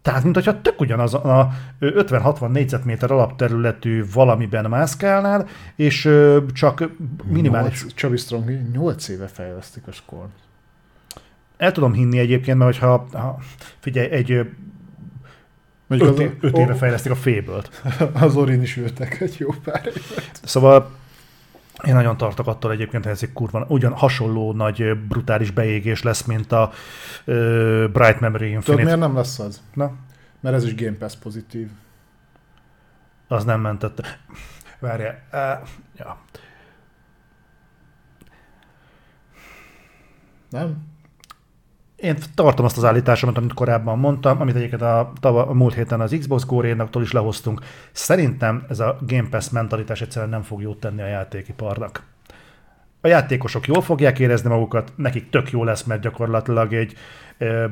Tehát, 0.06 0.22
mint 0.22 0.34
hogyha 0.34 0.60
tök 0.60 0.80
ugyanaz 0.80 1.14
a 1.14 1.50
ö, 1.78 2.04
50-60 2.08 2.48
négyzetméter 2.48 3.10
alapterületű 3.10 4.04
valamiben 4.12 4.64
mászkálnál, 4.68 5.46
és 5.76 6.10
csak 6.52 6.90
minimális... 7.24 7.80
Nyolc- 7.80 7.96
Csabi 7.96 8.16
Strong 8.16 8.50
8 8.72 9.08
éve 9.08 9.26
fejlesztik 9.26 9.86
a 9.86 9.92
Scorn. 9.92 10.28
El 11.56 11.72
tudom 11.72 11.92
hinni 11.92 12.18
egyébként, 12.18 12.58
mert 12.58 12.72
hogyha, 12.72 13.06
ha, 13.12 13.38
figyelj, 13.78 14.10
egy 14.10 14.48
Mondjuk 15.86 16.10
öt, 16.10 16.14
az, 16.16 16.20
é- 16.20 16.36
öt 16.40 16.56
éve 16.56 16.74
fejlesztik 16.74 17.12
a 17.12 17.16
fébölt. 17.16 17.82
az 18.20 18.36
Orin 18.36 18.62
is 18.62 18.76
ültek 18.76 19.20
egy 19.20 19.36
jó 19.38 19.50
pár 19.64 19.86
évet. 19.86 20.40
Szóval 20.44 20.90
én 21.84 21.94
nagyon 21.94 22.16
tartok 22.16 22.46
attól 22.46 22.70
egyébként, 22.72 23.02
hogy 23.02 23.12
ez 23.12 23.22
egy 23.22 23.32
kurva, 23.32 23.64
ugyan 23.68 23.92
hasonló 23.92 24.52
nagy 24.52 24.98
brutális 25.08 25.50
beégés 25.50 26.02
lesz, 26.02 26.22
mint 26.24 26.52
a 26.52 26.70
ö, 27.24 27.86
Bright 27.92 28.20
Memory 28.20 28.38
Tudod, 28.46 28.54
Infinite. 28.54 28.82
miért 28.84 28.98
nem 28.98 29.14
lesz 29.14 29.38
az? 29.38 29.62
Na, 29.74 29.92
Mert 30.40 30.56
ez 30.56 30.64
is 30.64 30.74
Game 30.74 30.96
Pass 30.96 31.14
pozitív. 31.16 31.68
az 33.28 33.44
nem 33.44 33.60
mentette. 33.60 34.18
Várjál. 34.78 35.22
Uh, 35.32 35.68
ja. 35.96 36.18
Nem? 40.50 40.76
Én 42.06 42.16
tartom 42.34 42.64
azt 42.64 42.76
az 42.76 42.84
állításomat, 42.84 43.36
amit 43.36 43.52
korábban 43.52 43.98
mondtam, 43.98 44.40
amit 44.40 44.54
egyébként 44.54 44.82
a, 44.82 45.12
tava, 45.20 45.46
a 45.46 45.52
múlt 45.52 45.74
héten 45.74 46.00
az 46.00 46.16
Xbox 46.18 46.44
Core-énaktól 46.44 47.02
is 47.02 47.12
lehoztunk. 47.12 47.60
Szerintem 47.92 48.64
ez 48.68 48.80
a 48.80 48.98
Game 49.06 49.28
Pass 49.30 49.48
mentalitás 49.48 50.00
egyszerűen 50.00 50.30
nem 50.30 50.42
fog 50.42 50.62
jót 50.62 50.80
tenni 50.80 51.02
a 51.02 51.06
játékiparnak. 51.06 52.02
A 53.00 53.08
játékosok 53.08 53.66
jól 53.66 53.82
fogják 53.82 54.18
érezni 54.18 54.48
magukat, 54.48 54.92
nekik 54.96 55.30
tök 55.30 55.50
jó 55.50 55.64
lesz, 55.64 55.82
mert 55.82 56.00
gyakorlatilag 56.00 56.72
egy 56.72 56.94
ö, 57.38 57.64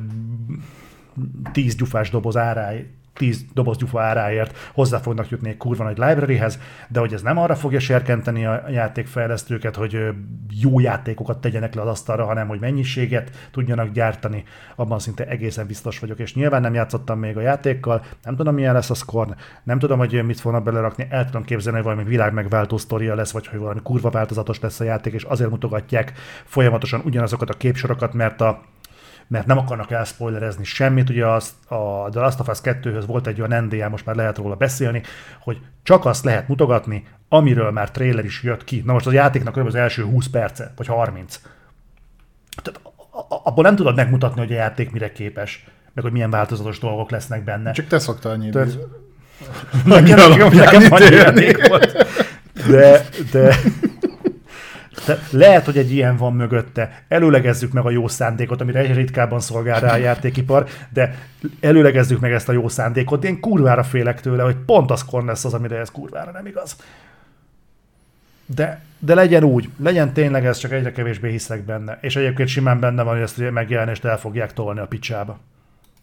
10 1.53 1.75
gyufás 1.75 2.11
doboz 2.11 2.37
áráj, 2.37 2.87
10 3.15 3.45
doboz 3.53 3.77
gyufa 3.77 4.01
áráért 4.01 4.57
hozzá 4.73 4.99
fognak 4.99 5.29
jutni 5.29 5.49
egy 5.49 5.57
kurva 5.57 5.85
nagy 5.85 5.99
libraryhez, 5.99 6.59
de 6.89 7.01
hogy 7.01 7.13
ez 7.13 7.23
nem 7.23 7.39
arra 7.39 7.55
fogja 7.55 7.81
serkenteni 7.81 8.47
a 8.47 8.65
játékfejlesztőket, 8.71 9.77
hogy 9.77 10.09
jó 10.61 10.81
játékokat 10.81 11.41
tegyenek 11.41 11.75
le 11.75 11.83
az 11.83 11.89
asztalra, 11.89 12.25
hanem 12.25 12.49
hogy 12.49 12.61
mennyiséget 12.61 13.31
tudjanak 13.51 13.93
gyártani, 13.93 14.45
abban 14.77 14.99
szinte 14.99 15.27
egészen 15.27 15.67
biztos 15.67 15.99
vagyok, 15.99 16.19
és 16.19 16.35
nyilván 16.35 16.61
nem 16.61 16.75
játszottam 16.75 17.19
még 17.19 17.37
a 17.37 17.41
játékkal, 17.41 18.05
nem 18.23 18.37
tudom 18.37 18.55
milyen 18.55 18.75
lesz 18.75 18.91
a 18.91 18.95
Scorn, 18.95 19.35
nem 19.63 19.79
tudom, 19.79 19.99
hogy 19.99 20.25
mit 20.25 20.41
fognak 20.41 20.63
belerakni, 20.63 21.07
el 21.11 21.25
tudom 21.25 21.45
képzelni, 21.45 21.79
hogy 21.79 21.87
valami 21.87 22.09
világ 22.09 22.33
megváltó 22.33 22.77
sztoria 22.77 23.15
lesz, 23.15 23.33
vagy 23.33 23.47
hogy 23.47 23.59
valami 23.59 23.81
kurva 23.83 24.11
változatos 24.11 24.61
lesz 24.61 24.81
a 24.81 24.85
játék, 24.85 25.13
és 25.13 25.23
azért 25.23 25.51
mutogatják 25.51 26.13
folyamatosan 26.45 27.03
ugyanazokat 27.05 27.51
a 27.51 27.57
képsorokat, 27.57 28.13
mert 28.13 28.41
a 28.41 28.63
mert 29.27 29.47
nem 29.47 29.59
akarnak 29.59 29.91
elspoilerezni 29.91 30.65
semmit. 30.65 31.11
Ugye 31.11 31.27
az, 31.27 31.55
a 31.69 32.09
The 32.11 32.21
Last 32.21 32.41
of 32.41 32.49
Us 32.49 32.59
2-höz 32.63 33.05
volt 33.07 33.27
egy 33.27 33.41
olyan 33.41 33.65
NDA, 33.65 33.89
most 33.89 34.07
már 34.07 34.17
lehet 34.17 34.37
róla 34.37 34.55
beszélni, 34.55 35.03
hogy 35.41 35.59
csak 35.83 36.05
azt 36.05 36.25
lehet 36.25 36.49
mutogatni, 36.49 37.07
amiről 37.29 37.71
már 37.71 37.91
trailer 37.91 38.25
is 38.25 38.43
jött 38.43 38.65
ki. 38.65 38.83
Na 38.87 38.93
most 38.93 39.07
a 39.07 39.13
játéknak 39.13 39.57
az 39.57 39.75
első 39.75 40.03
20 40.03 40.27
perce, 40.27 40.73
vagy 40.77 40.87
30. 40.87 41.41
Tehát 42.63 42.81
abból 43.29 43.65
nem 43.65 43.77
tudod 43.77 43.97
megmutatni, 43.97 44.41
hogy 44.41 44.53
a 44.53 44.57
játék 44.57 44.91
mire 44.91 45.13
képes, 45.13 45.65
meg 45.93 46.05
hogy 46.05 46.13
milyen 46.13 46.31
változatos 46.31 46.79
dolgok 46.79 47.11
lesznek 47.11 47.45
benne. 47.45 47.73
Csak 47.73 47.87
te 47.87 47.99
szoktál 47.99 48.37
nyílni. 48.37 48.53
Tehát- 48.53 48.79
nekem, 49.85 50.51
nekem 50.53 50.93
annyi 50.93 51.15
játék 51.15 51.69
volt. 51.69 52.07
De, 52.69 53.09
de, 53.33 53.57
de 55.07 55.19
lehet, 55.31 55.65
hogy 55.65 55.79
egy 55.79 55.93
ilyen 55.93 56.17
van 56.17 56.33
mögötte. 56.33 57.05
Előlegezzük 57.09 57.73
meg 57.73 57.85
a 57.85 57.91
jó 57.91 58.09
szándékot, 58.09 58.61
amire 58.61 58.79
egyre 58.79 58.95
ritkábban 58.95 59.41
szolgál 59.41 59.81
rá 59.81 59.93
a 59.93 59.97
játékipar, 59.97 60.67
de 60.93 61.15
előlegezzük 61.61 62.21
meg 62.21 62.33
ezt 62.33 62.49
a 62.49 62.53
jó 62.53 62.69
szándékot. 62.69 63.25
Én 63.25 63.41
kurvára 63.41 63.83
félek 63.83 64.21
tőle, 64.21 64.43
hogy 64.43 64.57
pont 64.67 64.91
az 64.91 65.05
kon 65.05 65.25
lesz 65.25 65.45
az, 65.45 65.55
amire 65.55 65.79
ez 65.79 65.91
kurvára 65.91 66.31
nem 66.31 66.47
igaz. 66.47 66.77
De, 68.47 68.81
de 68.99 69.15
legyen 69.15 69.45
úgy, 69.45 69.69
legyen 69.79 70.13
tényleg 70.13 70.47
ez, 70.47 70.59
csak 70.59 70.73
egyre 70.73 70.93
kevésbé 70.93 71.31
hiszek 71.31 71.65
benne. 71.65 71.99
És 72.01 72.17
egyébként 72.17 72.49
simán 72.49 72.81
benne 72.81 73.03
van, 73.03 73.15
hogy 73.15 73.23
ezt 73.23 73.39
a 73.39 73.51
megjelenést 73.51 74.05
el 74.05 74.19
fogják 74.19 74.53
tolni 74.53 74.81
a 74.81 74.87
picsába. 74.87 75.39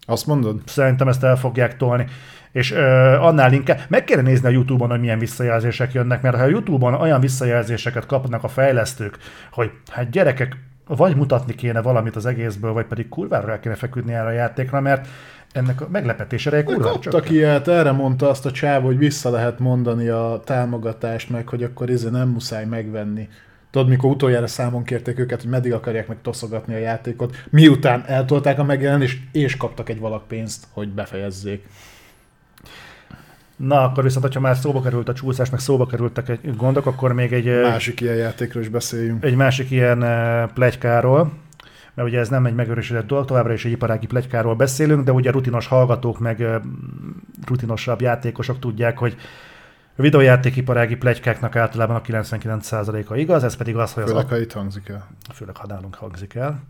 Azt 0.06 0.26
mondod? 0.26 0.60
Szerintem 0.64 1.08
ezt 1.08 1.24
el 1.24 1.36
fogják 1.36 1.76
tolni. 1.76 2.06
És 2.52 2.72
ö, 2.72 2.80
annál 3.18 3.52
inkább 3.52 3.78
meg 3.88 4.04
kéne 4.04 4.22
nézni 4.22 4.46
a 4.48 4.50
YouTube-on, 4.50 4.90
hogy 4.90 5.00
milyen 5.00 5.18
visszajelzések 5.18 5.92
jönnek, 5.92 6.22
mert 6.22 6.36
ha 6.36 6.42
a 6.42 6.48
YouTube-on 6.48 6.94
olyan 6.94 7.20
visszajelzéseket 7.20 8.06
kapnak 8.06 8.44
a 8.44 8.48
fejlesztők, 8.48 9.18
hogy 9.52 9.70
hát 9.90 10.10
gyerekek, 10.10 10.56
vagy 10.86 11.16
mutatni 11.16 11.54
kéne 11.54 11.82
valamit 11.82 12.16
az 12.16 12.26
egészből, 12.26 12.72
vagy 12.72 12.86
pedig 12.86 13.08
kurvára 13.08 13.46
rá 13.46 13.60
kéne 13.60 13.74
feküdni 13.74 14.12
erre 14.12 14.26
a 14.26 14.30
játékra, 14.30 14.80
mert 14.80 15.08
ennek 15.52 15.80
a 15.80 15.88
meglepetés 15.90 16.46
ereje 16.46 16.64
kurvára 16.64 16.90
Kaptak 16.90 17.30
ilyet, 17.30 17.68
erre 17.68 17.92
mondta 17.92 18.28
azt 18.28 18.46
a 18.46 18.50
csáv, 18.50 18.82
hogy 18.82 18.98
vissza 18.98 19.30
lehet 19.30 19.58
mondani 19.58 20.08
a 20.08 20.40
támogatást, 20.44 21.30
meg 21.30 21.48
hogy 21.48 21.62
akkor 21.62 21.90
izé 21.90 22.08
nem 22.08 22.28
muszáj 22.28 22.64
megvenni. 22.64 23.28
Tudod, 23.70 23.88
mikor 23.88 24.10
utoljára 24.10 24.46
számon 24.46 24.84
kérték 24.84 25.18
őket, 25.18 25.40
hogy 25.40 25.50
meddig 25.50 25.72
akarják 25.72 26.08
meg 26.08 26.16
toszogatni 26.22 26.74
a 26.74 26.78
játékot, 26.78 27.36
miután 27.50 28.04
eltolták 28.06 28.58
a 28.58 28.64
megjelenést, 28.64 29.18
és 29.32 29.56
kaptak 29.56 29.88
egy 29.88 29.98
valak 29.98 30.26
pénzt, 30.28 30.66
hogy 30.72 30.88
befejezzék. 30.88 31.66
Na, 33.66 33.82
akkor 33.82 34.02
viszont, 34.02 34.24
hogyha 34.24 34.40
már 34.40 34.56
szóba 34.56 34.80
került 34.80 35.08
a 35.08 35.12
csúszás, 35.12 35.50
meg 35.50 35.60
szóba 35.60 35.86
kerültek 35.86 36.28
egy 36.28 36.56
gondok, 36.56 36.86
akkor 36.86 37.12
még 37.12 37.32
egy, 37.32 37.60
Másik 37.62 38.00
ilyen 38.00 38.16
játékról 38.16 38.62
is 38.62 38.68
beszéljünk. 38.68 39.24
egy 39.24 39.34
másik 39.34 39.70
ilyen 39.70 39.98
plegykáról, 40.54 41.32
mert 41.94 42.08
ugye 42.08 42.18
ez 42.18 42.28
nem 42.28 42.46
egy 42.46 42.54
megerősített 42.54 43.06
dolog, 43.06 43.24
továbbra 43.24 43.52
is 43.52 43.64
egy 43.64 43.70
iparági 43.72 44.06
plegykáról 44.06 44.54
beszélünk, 44.54 45.04
de 45.04 45.12
ugye 45.12 45.30
rutinos 45.30 45.66
hallgatók, 45.66 46.18
meg 46.18 46.46
rutinosabb 47.46 48.00
játékosok 48.00 48.58
tudják, 48.58 48.98
hogy 48.98 49.16
a 49.96 50.02
videójátékiparági 50.02 50.96
plegykáknak 50.96 51.56
általában 51.56 51.96
a 51.96 52.00
99%-a 52.00 53.16
igaz, 53.16 53.44
ez 53.44 53.56
pedig 53.56 53.76
az, 53.76 53.92
hogy 53.92 54.02
az 54.02 54.08
Főleg, 54.08 54.28
ha 54.28 54.38
itt 54.38 54.52
hangzik 54.52 54.88
el. 54.88 55.08
főleg 55.32 55.56
ha 55.56 55.66
nálunk 55.66 55.94
hangzik 55.94 56.34
el. 56.34 56.62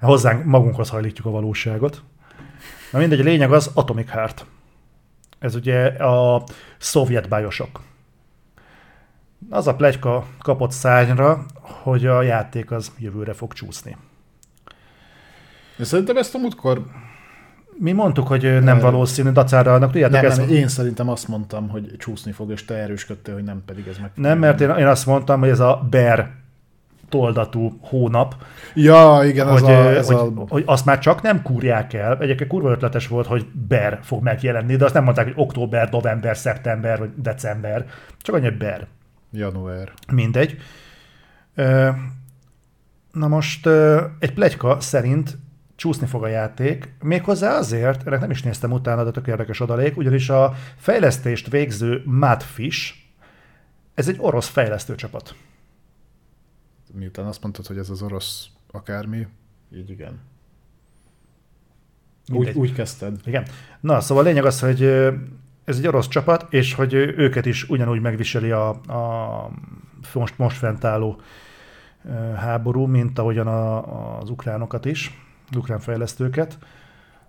Hozzánk 0.00 0.44
magunkhoz 0.44 0.88
hajlítjuk 0.88 1.26
a 1.26 1.30
valóságot. 1.30 2.02
Na 2.92 2.98
mindegy, 2.98 3.20
a 3.20 3.24
lényeg 3.24 3.52
az 3.52 3.70
Atomic 3.74 4.10
Heart. 4.10 4.46
Ez 5.46 5.54
ugye 5.54 5.86
a 5.86 6.44
szovjet 6.78 7.28
bájosok. 7.28 7.80
Az 9.50 9.66
a 9.66 9.74
plegyka 9.74 10.26
kapott 10.38 10.70
szárnyra, 10.70 11.44
hogy 11.60 12.06
a 12.06 12.22
játék 12.22 12.70
az 12.70 12.92
jövőre 12.98 13.32
fog 13.32 13.52
csúszni. 13.52 13.96
De 15.76 15.84
szerintem 15.84 16.16
ezt 16.16 16.34
a 16.34 16.38
múltkor... 16.38 16.86
Mi 17.78 17.92
mondtuk, 17.92 18.26
hogy 18.26 18.62
nem 18.62 18.78
valószínű, 18.78 19.30
dacára 19.30 19.74
annak, 19.74 19.90
tudjátok, 19.90 20.20
Nem, 20.20 20.30
ez... 20.30 20.36
nem, 20.36 20.48
én 20.48 20.68
szerintem 20.68 21.08
azt 21.08 21.28
mondtam, 21.28 21.68
hogy 21.68 21.94
csúszni 21.98 22.32
fog, 22.32 22.50
és 22.50 22.64
te 22.64 22.74
erősködtél, 22.74 23.34
hogy 23.34 23.44
nem 23.44 23.62
pedig 23.66 23.86
ez 23.86 23.98
meg. 23.98 24.10
Nem, 24.14 24.38
mert 24.38 24.60
én, 24.60 24.70
én 24.70 24.86
azt 24.86 25.06
mondtam, 25.06 25.40
hogy 25.40 25.48
ez 25.48 25.60
a 25.60 25.86
Bear 25.90 26.30
toldatú 27.08 27.78
hónap, 27.80 28.34
Ja, 28.78 29.20
igen, 29.24 29.48
ez 29.48 29.60
hogy, 29.60 29.70
a... 29.70 29.96
Ez 29.96 30.06
hogy, 30.06 30.16
a... 30.16 30.44
hogy 30.48 30.62
azt 30.66 30.84
már 30.84 30.98
csak 30.98 31.22
nem 31.22 31.42
kúrják 31.42 31.92
el. 31.92 32.18
Egyébként 32.20 32.50
kurva 32.50 32.70
ötletes 32.70 33.08
volt, 33.08 33.26
hogy 33.26 33.46
ber 33.68 33.98
fog 34.02 34.22
megjelenni, 34.22 34.76
de 34.76 34.84
azt 34.84 34.94
nem 34.94 35.04
mondták, 35.04 35.24
hogy 35.24 35.34
október, 35.36 35.90
november, 35.90 36.36
szeptember 36.36 36.98
vagy 36.98 37.10
december. 37.16 37.86
Csak 38.18 38.34
annyi, 38.34 38.44
hogy 38.44 38.56
ber. 38.56 38.86
Január. 39.32 39.92
Mindegy. 40.12 40.56
Na 43.12 43.28
most 43.28 43.66
egy 44.18 44.32
plegyka 44.34 44.80
szerint 44.80 45.38
csúszni 45.76 46.06
fog 46.06 46.22
a 46.22 46.28
játék, 46.28 46.94
méghozzá 47.00 47.56
azért, 47.56 48.06
ennek 48.06 48.20
nem 48.20 48.30
is 48.30 48.42
néztem 48.42 48.72
utána, 48.72 49.04
de 49.04 49.10
tök 49.10 49.26
érdekes 49.26 49.60
adalék, 49.60 49.96
ugyanis 49.96 50.28
a 50.28 50.54
fejlesztést 50.76 51.50
végző 51.50 52.02
Madfish, 52.04 52.94
ez 53.94 54.08
egy 54.08 54.16
orosz 54.18 54.48
fejlesztőcsapat. 54.48 55.34
Miután 56.92 57.26
azt 57.26 57.42
mondtad, 57.42 57.66
hogy 57.66 57.78
ez 57.78 57.90
az 57.90 58.02
orosz 58.02 58.46
akármi, 58.70 59.26
így 59.74 59.90
igen. 59.90 60.20
Úgy, 62.28 62.36
Mindegy. 62.36 62.56
úgy 62.56 62.72
kezdted. 62.72 63.20
Igen. 63.24 63.46
Na, 63.80 64.00
szóval 64.00 64.24
a 64.24 64.26
lényeg 64.26 64.44
az, 64.44 64.60
hogy 64.60 64.82
ez 65.64 65.78
egy 65.78 65.86
orosz 65.86 66.08
csapat, 66.08 66.46
és 66.52 66.74
hogy 66.74 66.94
őket 66.94 67.46
is 67.46 67.68
ugyanúgy 67.68 68.00
megviseli 68.00 68.50
a, 68.50 68.68
a 68.68 69.50
most, 70.14 70.38
most 70.38 70.56
fentálló 70.56 71.20
ö, 72.04 72.10
háború, 72.32 72.86
mint 72.86 73.18
ahogyan 73.18 73.46
a, 73.46 74.18
az 74.18 74.30
ukránokat 74.30 74.84
is, 74.84 75.22
az 75.50 75.56
ukrán 75.56 75.78
fejlesztőket. 75.78 76.58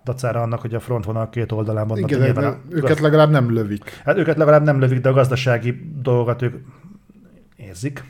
Dacára 0.04 0.42
annak, 0.42 0.60
hogy 0.60 0.74
a 0.74 0.80
frontvonal 0.80 1.28
két 1.28 1.52
oldalán 1.52 1.86
vannak. 1.86 2.10
Igen, 2.10 2.22
nyilván 2.22 2.52
a 2.52 2.58
őket 2.68 3.00
legalább 3.00 3.30
nem 3.30 3.52
lövik. 3.52 4.00
Hát 4.04 4.16
őket 4.16 4.36
legalább 4.36 4.62
nem 4.62 4.78
lövik, 4.80 5.00
de 5.00 5.08
a 5.08 5.12
gazdasági 5.12 5.90
dolgokat 6.00 6.42
ők 6.42 6.54
érzik. 7.56 8.04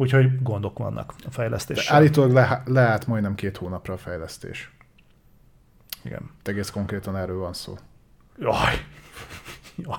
Úgyhogy 0.00 0.42
gondok 0.42 0.78
vannak 0.78 1.14
a 1.26 1.30
fejlesztéssel. 1.30 1.96
állítólag 1.96 2.32
le, 2.32 2.62
leállt 2.66 3.06
majdnem 3.06 3.34
két 3.34 3.56
hónapra 3.56 3.94
a 3.94 3.96
fejlesztés. 3.96 4.70
Igen. 6.04 6.30
Itt 6.38 6.48
egész 6.48 6.70
konkrétan 6.70 7.16
erről 7.16 7.38
van 7.38 7.52
szó. 7.52 7.76
Jaj. 8.38 8.84
Jaj. 9.76 9.98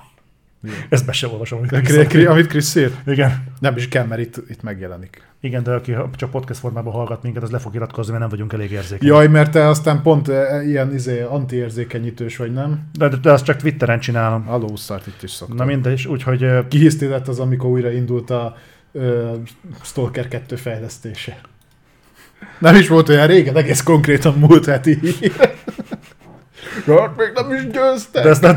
Ezt 0.88 1.06
be 1.06 1.12
sem 1.12 1.30
olvasom. 1.30 1.58
amit 1.58 1.70
Krisz 1.70 2.14
írt. 2.14 2.28
Amit 2.28 2.46
Krisz 2.46 2.74
írt? 2.74 3.06
Igen. 3.06 3.44
Nem 3.58 3.76
is 3.76 3.88
kell, 3.88 4.06
mert 4.06 4.20
itt, 4.20 4.42
itt 4.48 4.62
megjelenik. 4.62 5.28
Igen, 5.40 5.62
de 5.62 5.72
aki 5.72 5.96
csak 6.16 6.30
podcast 6.30 6.60
formában 6.60 6.92
hallgat 6.92 7.22
minket, 7.22 7.42
az 7.42 7.50
le 7.50 7.58
fog 7.58 7.74
iratkozni, 7.74 8.10
mert 8.10 8.22
nem 8.22 8.30
vagyunk 8.30 8.52
elég 8.52 8.70
érzékenyek. 8.70 9.14
Jaj, 9.14 9.28
mert 9.28 9.50
te 9.50 9.68
aztán 9.68 10.02
pont 10.02 10.28
eh, 10.28 10.66
ilyen 10.68 10.94
izé, 10.94 11.20
antiérzékenyítős 11.20 12.36
vagy, 12.36 12.52
nem? 12.52 12.88
De, 12.92 13.08
de, 13.08 13.16
de 13.16 13.32
azt 13.32 13.44
csak 13.44 13.56
Twitteren 13.56 14.00
csinálom. 14.00 14.48
A 14.48 14.56
lószart 14.56 15.06
itt 15.06 15.22
is 15.22 15.30
szoktam. 15.30 15.56
Na 15.56 15.64
mindegy, 15.64 16.06
úgyhogy 16.06 16.42
ö, 16.42 16.68
Kihisztített 16.68 17.28
az, 17.28 17.38
amikor 17.38 17.70
újra 17.70 17.90
indult 17.90 18.30
a 18.30 18.56
ö, 18.92 19.34
Stalker 19.82 20.28
2 20.28 20.56
fejlesztése. 20.56 21.40
Nem 22.58 22.74
is 22.74 22.88
volt 22.88 23.08
olyan 23.08 23.26
régen, 23.26 23.56
egész 23.56 23.82
konkrétan 23.82 24.34
múlt 24.34 24.64
heti 24.64 24.98
hír. 25.00 25.32
Hát 26.86 27.16
még 27.16 27.30
nem 27.34 27.52
is 27.52 27.66
győztek. 27.66 28.22
de 28.22 28.28
ezt, 28.28 28.42
nem, 28.42 28.56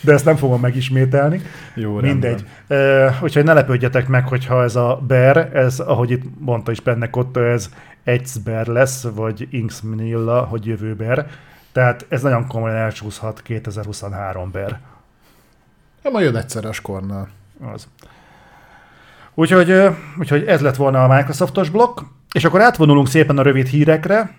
de 0.00 0.12
ezt 0.12 0.24
nem 0.24 0.36
fogom 0.36 0.60
megismételni. 0.60 1.42
Jó, 1.74 1.94
Mindegy. 1.94 2.44
Uh, 2.68 3.22
úgyhogy 3.22 3.44
ne 3.44 3.52
lepődjetek 3.52 4.08
meg, 4.08 4.28
hogyha 4.28 4.62
ez 4.62 4.76
a 4.76 5.02
Bear, 5.06 5.36
ez, 5.56 5.80
ahogy 5.80 6.10
itt 6.10 6.22
mondta 6.38 6.70
is 6.70 6.80
benne 6.80 7.10
Kotta, 7.10 7.40
ez 7.40 8.36
Bear 8.44 8.66
lesz, 8.66 9.02
vagy 9.14 9.48
Inks 9.50 9.80
Manila, 9.80 10.40
hogy 10.44 10.66
jövő 10.66 10.94
Bear. 10.94 11.26
Tehát 11.72 12.06
ez 12.08 12.22
nagyon 12.22 12.46
komolyan 12.46 12.76
elcsúszhat 12.76 13.42
2023 13.42 14.50
Bear. 14.50 14.78
Nem 16.02 16.12
majd 16.12 16.24
jön 16.24 16.36
egyszerre 16.36 16.68
a 16.68 16.72
skornal. 16.72 17.28
Az. 17.72 17.88
Úgyhogy, 19.34 19.74
úgyhogy 20.18 20.44
ez 20.44 20.60
lett 20.60 20.76
volna 20.76 21.04
a 21.04 21.16
Microsoftos 21.16 21.70
blokk, 21.70 22.00
és 22.32 22.44
akkor 22.44 22.60
átvonulunk 22.60 23.08
szépen 23.08 23.38
a 23.38 23.42
rövid 23.42 23.66
hírekre. 23.66 24.30